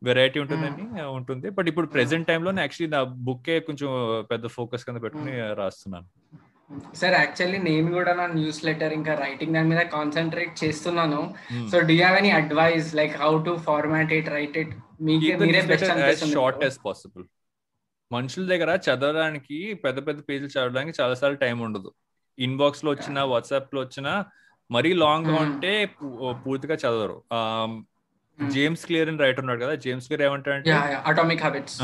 వెరైటీ 0.02 0.40
ఉంటుందని 0.44 0.86
ఉంటుంది. 1.18 1.48
బట్ 1.58 1.70
ఇప్పుడు 1.72 1.90
ప్రెసెంట్ 1.96 2.30
టైంలో 2.32 2.54
యాక్చువల్లీ 2.66 2.92
నా 2.96 3.02
బుక్కే 3.30 3.58
కొంచెం 3.70 3.90
పెద్ద 4.34 4.46
ఫోకస్ 4.58 4.86
కింద 4.90 5.02
పెట్టుకుని 5.06 5.34
రాస్తున్నాను. 5.62 6.08
సార్ 7.00 7.16
యాక్చువల్లీ 7.22 7.60
నేను 7.70 7.90
కూడా 7.98 8.12
నా 8.20 8.26
న్యూస్ 8.38 8.60
లెటర్ 8.68 8.94
ఇంకా 9.00 9.14
రైటింగ్ 9.24 9.54
దాని 9.56 9.70
మీద 9.72 9.82
కాన్సన్ట్రేట్ 9.96 10.54
చేస్తున్నాను. 10.64 11.22
So 11.72 11.76
do 11.90 11.96
have 12.00 12.18
any 12.22 12.32
advice 12.42 12.90
like 13.00 13.14
how 13.24 13.32
to 13.48 13.54
format 13.68 14.14
it 14.20 14.30
write 14.38 14.58
it 14.64 14.74
మీరే 15.10 15.62
బెస్ట్ 15.72 16.26
షార్ట్ 16.36 16.64
యాజ్ 16.68 16.80
పాసిబుల్ 16.88 17.26
మనుషుల 18.12 18.46
దగ్గర 18.54 18.72
చదవడానికి 18.88 19.60
పెద్ద 19.84 20.00
పెద్ద 20.08 20.20
పేజీలు 20.30 20.52
చదవడానికి 20.56 20.96
చాలా 21.02 21.16
సార్లు 21.22 21.40
టైం 21.46 21.58
ఉండదు. 21.68 21.90
ఇన్బాక్స్లో 22.38 22.90
వచ్చిన 22.96 23.20
వాట్సాప్లో 23.32 23.80
వచ్చిన 23.86 24.08
మరీ 24.70 24.92
లాంగ్గా 25.04 25.38
ఉంటే 25.46 25.72
పూర్తిగా 26.44 26.76
చదవరు. 26.84 27.18
జేమ్స్ 28.40 28.84
క్లియర్ 28.88 29.10
అని 29.12 29.22
రైటర్ 29.24 29.44
ఉన్నాడు 29.46 29.62
కదా 29.66 29.74
జేమ్స్ 29.84 30.08
క్లియర్ 30.08 30.24
ఏమంటాడంటే 30.28 30.72
అటామిక్ 31.12 31.44
హ్యాబిట్స్ 31.46 31.78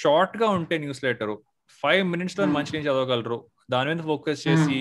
షార్ట్గా 0.00 0.48
ఉంటే 0.58 0.76
న్యూస్ 0.84 1.02
లెటర్ 1.06 1.34
ఫైవ్ 1.82 2.02
మినిట్స్లో 2.12 2.44
మంచిగా 2.56 2.80
చదవగలరు? 2.86 3.38
దాని 3.74 3.88
మీద 3.90 4.02
ఫోకస్ 4.10 4.44
చేసి 4.48 4.78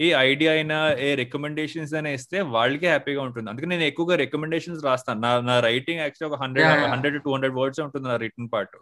ఏ 0.00 0.08
ఐడియా 0.28 0.52
అయినా 0.58 0.76
ఏ 1.06 1.08
రికమెండేషన్స్ 1.20 1.92
అయినా 1.96 2.10
ఇస్తే 2.18 2.38
వాళ్ళకే 2.54 2.88
హ్యాపీగా 2.92 3.22
ఉంటుంది. 3.28 3.48
అందుకే 3.50 3.68
నేను 3.72 3.84
ఎక్కువగా 3.90 4.14
రికమెండేషన్స్ 4.22 4.82
రాస్తాను. 4.88 5.20
నా 5.26 5.32
నా 5.50 5.56
రైటింగ్ 5.68 6.02
యాక్చువల్ 6.04 6.28
ఒక 6.30 6.38
hundred 6.42 6.84
hundred 6.92 7.18
two 7.24 7.32
hundred 7.34 7.56
words 7.60 7.80
ఉంటుంది 7.86 8.06
నా 8.12 8.16
రిటర్న్ 8.24 8.50
పార్ట్ 8.54 8.76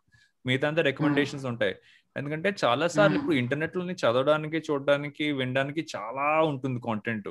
మిగతా 0.45 0.67
అంతా 0.71 0.83
రికమెండేషన్స్ 0.91 1.47
ఉంటాయి. 1.53 1.75
ఎందుకంటే 2.17 2.49
చాలా 2.63 2.87
సార్లు 2.97 3.17
ఇప్పుడు 3.21 3.37
ఇంటర్నెట్లోని 3.43 3.95
చదవడానికి 4.03 4.59
చూడడానికి 4.69 5.25
వినడానికి 5.41 5.83
చాలా 5.95 6.27
ఉంటుంది 6.53 6.79
కాంటెంట్ 6.87 7.29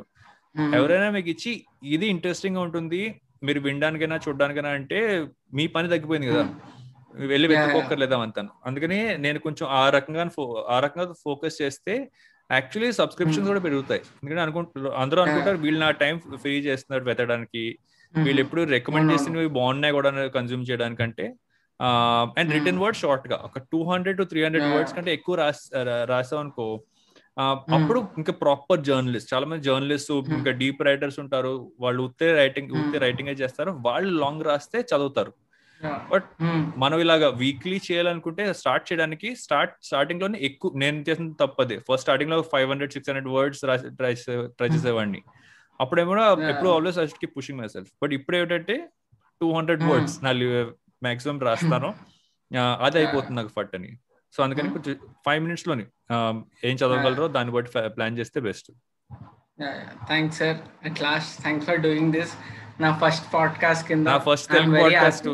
ఎవరైనా 0.78 1.08
మీకు 1.16 1.30
ఇచ్చి 1.36 1.52
ఇది 1.96 2.06
ఇంట్రెస్టింగ్గా 2.16 2.62
ఉంటుంది. 2.68 3.02
మీరు 3.48 3.60
వినడానికైనా 3.66 4.18
చూడడానికైనా 4.26 4.70
అంటే 4.80 5.00
మీ 5.58 5.66
పని 5.76 5.92
తగ్గిపోయింది 5.94 6.30
కదా. 6.32 6.44
వెళ్ళి 7.32 7.48
వెతుక్కోకర్లేదా 7.48 8.18
అంతాను 8.26 8.52
అందుకని 8.66 9.00
నేను 9.18 9.40
కొంచెం 9.40 9.66
ఆ 9.80 9.84
రకంగా 9.90 10.24
ఆ 10.76 10.80
రకంగా 10.86 11.06
ఫోకస్ 11.26 11.62
చేస్తే 11.62 11.94
యాక్చువల్లీ 12.50 12.90
సబ్స్క్రిప్షన్స్ 12.92 13.48
కూడా 13.48 13.60
పెరుగుతాయి. 13.60 14.02
ఎందుకంటే 14.20 14.42
అనుకుంటారు 14.42 14.92
అందరూ 15.04 15.22
అనుకుంటారు 15.22 15.58
వీళ్ళు 15.58 15.80
నా 15.80 15.90
టైం 16.04 16.16
ఫ్రీ 16.44 16.54
చేస్తున్నారు 16.60 17.04
వెతకడానికి 17.04 17.64
వీళ్ళు 18.14 18.42
ఎప్పుడు 18.42 18.62
రికమెండ్ 18.76 19.12
చేసినవి 19.14 19.50
బాగున్నాయి 19.58 19.94
కూడా 19.94 20.10
కన్జ్యూమ్ 20.38 20.64
చేయడానికంటే 20.70 21.26
అండ్ 22.38 22.52
రిటర్న్ 22.54 22.80
వర్డ్ 22.84 22.98
షార్ట్గా 22.98 23.38
ఒక 23.48 23.60
two 23.72 23.80
hundred 23.92 24.18
to 24.18 24.24
three 24.24 24.40
hundred 24.44 24.70
words 24.76 24.96
కంటే 24.98 25.12
ఎక్కువ 25.14 25.36
రాసాం 26.14 26.40
అనుకో 26.40 26.68
అప్పుడు 27.78 28.00
ఇంకా 28.18 28.34
ప్రాపర్ 28.34 28.80
జర్నలిస్ట్ 28.82 29.30
చాలా 29.34 29.46
మంది 29.46 29.64
జర్నలిస్ట్ 29.64 30.12
ఇంకా 30.38 30.52
డీప్ 30.62 30.80
రైటర్స్ 30.82 31.20
ఉంటారు. 31.20 31.52
వాళ్ళు 31.80 32.04
ఉత్తే 32.04 32.30
రైటింగ్ 32.36 32.72
ఉత్తే 32.80 33.00
రైటింగ్ 33.00 33.30
చేస్తారు. 33.42 33.72
వాళ్ళు 33.88 34.14
లాంగ్ 34.20 34.44
రాస్తే 34.44 34.80
చదువుతారు. 34.92 35.34
బట్ 35.86 36.24
మనం 36.78 37.00
ఇలాగా 37.00 37.30
వీక్లీ 37.30 37.82
చేయాలనుకుంటే 37.92 38.54
స్టార్ట్ 38.54 38.94
చేయడానికి 38.94 39.36
స్టార్ట్ 39.36 39.74
స్టార్టింగ్లోనే 39.84 40.40
ఎక్కువ 40.42 40.72
నేను 40.76 41.06
చేసిన 41.10 41.32
తప్పదే. 41.32 41.76
ఫస్ట్ 41.78 42.02
స్టార్టింగ్లో 42.02 42.42
five 42.42 42.70
hundred 42.70 42.94
six 42.94 43.10
hundred 43.10 43.28
words 43.28 43.62
try 43.88 44.14
try 44.48 44.68
చేసేవాడిని 44.68 45.22
అప్పుడేమో 45.82 46.14
ఎప్పుడు 46.50 46.70
always 46.70 47.00
I 47.00 47.06
keep 47.06 47.38
pushing 47.38 47.60
myself 47.68 47.92
but 48.04 48.14
ఇప్పుడు 48.14 48.38
ఏంటంటే 48.38 48.90
టూ 49.42 49.54
హండ్రెడ్ 49.54 49.84
వర్డ్స్ 49.84 50.24
నా 50.24 50.32
మాక్సిమం 51.04 51.40
రాస్తాను. 51.40 51.94
అది 52.82 52.98
అయిపోతుంది 52.98 53.34
నాకు 53.34 53.48
ఫట్ 53.48 53.76
అని 53.76 53.98
సో 54.34 54.44
అందుకని 54.44 54.70
కొంచెం 54.70 54.96
ఫైవ్ 55.26 55.44
మినిట్స్లోని 55.44 55.86
ఏం 56.66 56.76
చదవగలరో 56.76 57.28
దాన్ని 57.28 57.54
బట్టి 57.54 57.90
ప్లాన్ 57.90 58.18
చేస్తే 58.18 58.42
best 58.42 58.72
thanks 60.06 60.40
sir 60.40 60.58
at 60.86 61.02
last 61.02 61.42
thanks 61.42 61.68
for 61.68 61.80
doing 61.80 62.14
this 62.14 62.34
నా 62.82 62.90
ఫస్ట్ 62.98 63.34
పాడ్కాస్ట్ 63.34 63.88
కింద. 63.88 64.08
నా 64.08 64.18
ఫస్ట్ 64.18 64.52
తెలుగు 64.52 64.82
పాడ్కాస్ట్. 64.82 65.28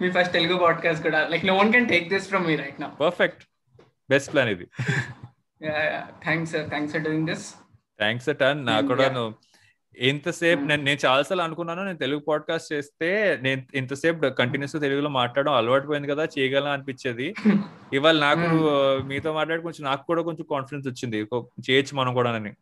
మీ 0.00 0.10
ఫస్ట్ 0.10 0.32
తెలుగు 0.32 0.58
పాడ్కాస్ట్ 0.58 1.02
కూడా. 1.02 1.28
Like 1.28 1.44
no 1.46 1.54
one 1.56 1.72
can 1.72 1.88
take 1.88 2.08
this 2.08 2.28
from 2.28 2.46
me 2.46 2.56
right 2.56 2.80
now 2.80 2.88
perfect 3.00 3.42
best 4.10 4.32
plan 4.32 4.48
ఇది. 4.48 4.66
Thanks 6.22 6.52
sir 6.52 6.68
thanks 6.68 6.92
for 6.92 7.02
doing 7.02 7.26
this 7.26 7.54
thanks 7.98 8.28
ton 8.40 8.66
నాకు 8.66 8.86
కూడా 8.86 9.32
ఎంతసేపు 9.96 10.60
నేను 10.60 10.82
నేను 10.82 10.98
చాలాసార్లు 11.06 11.42
అనుకున్నాను 11.42 11.84
నేను 11.84 11.98
తెలుగు 11.98 12.20
పాడ్కాస్ట్ 12.20 12.72
చేస్తే 12.72 13.38
నేను 13.42 13.62
ఇంతసేపు 13.74 14.28
కంటిన్యూస్ 14.28 14.72
తెలుగులో 14.72 15.10
మాట్లాడడం 15.10 15.52
అలవాటు 15.52 15.86
పోయింది 15.86 16.08
కదా 16.08 16.24
చేయగలను 16.38 16.72
అనిపించేది. 16.72 17.34
ఇవాళ 17.94 18.18
నాకు 18.18 18.48
మీతో 19.04 19.32
మాట్లాడి 19.32 19.62
కొంచెం 19.62 19.84
నాకు 19.84 20.06
కూడా 20.06 20.22
కొంచెం 20.22 20.46
కాన్ఫిడెన్స్ 20.50 20.88
వచ్చింది. 20.88 21.18
చేయొచ్చు 21.70 21.96
మనం 21.96 22.14
కూడా 22.14 22.32
అని 22.32 22.52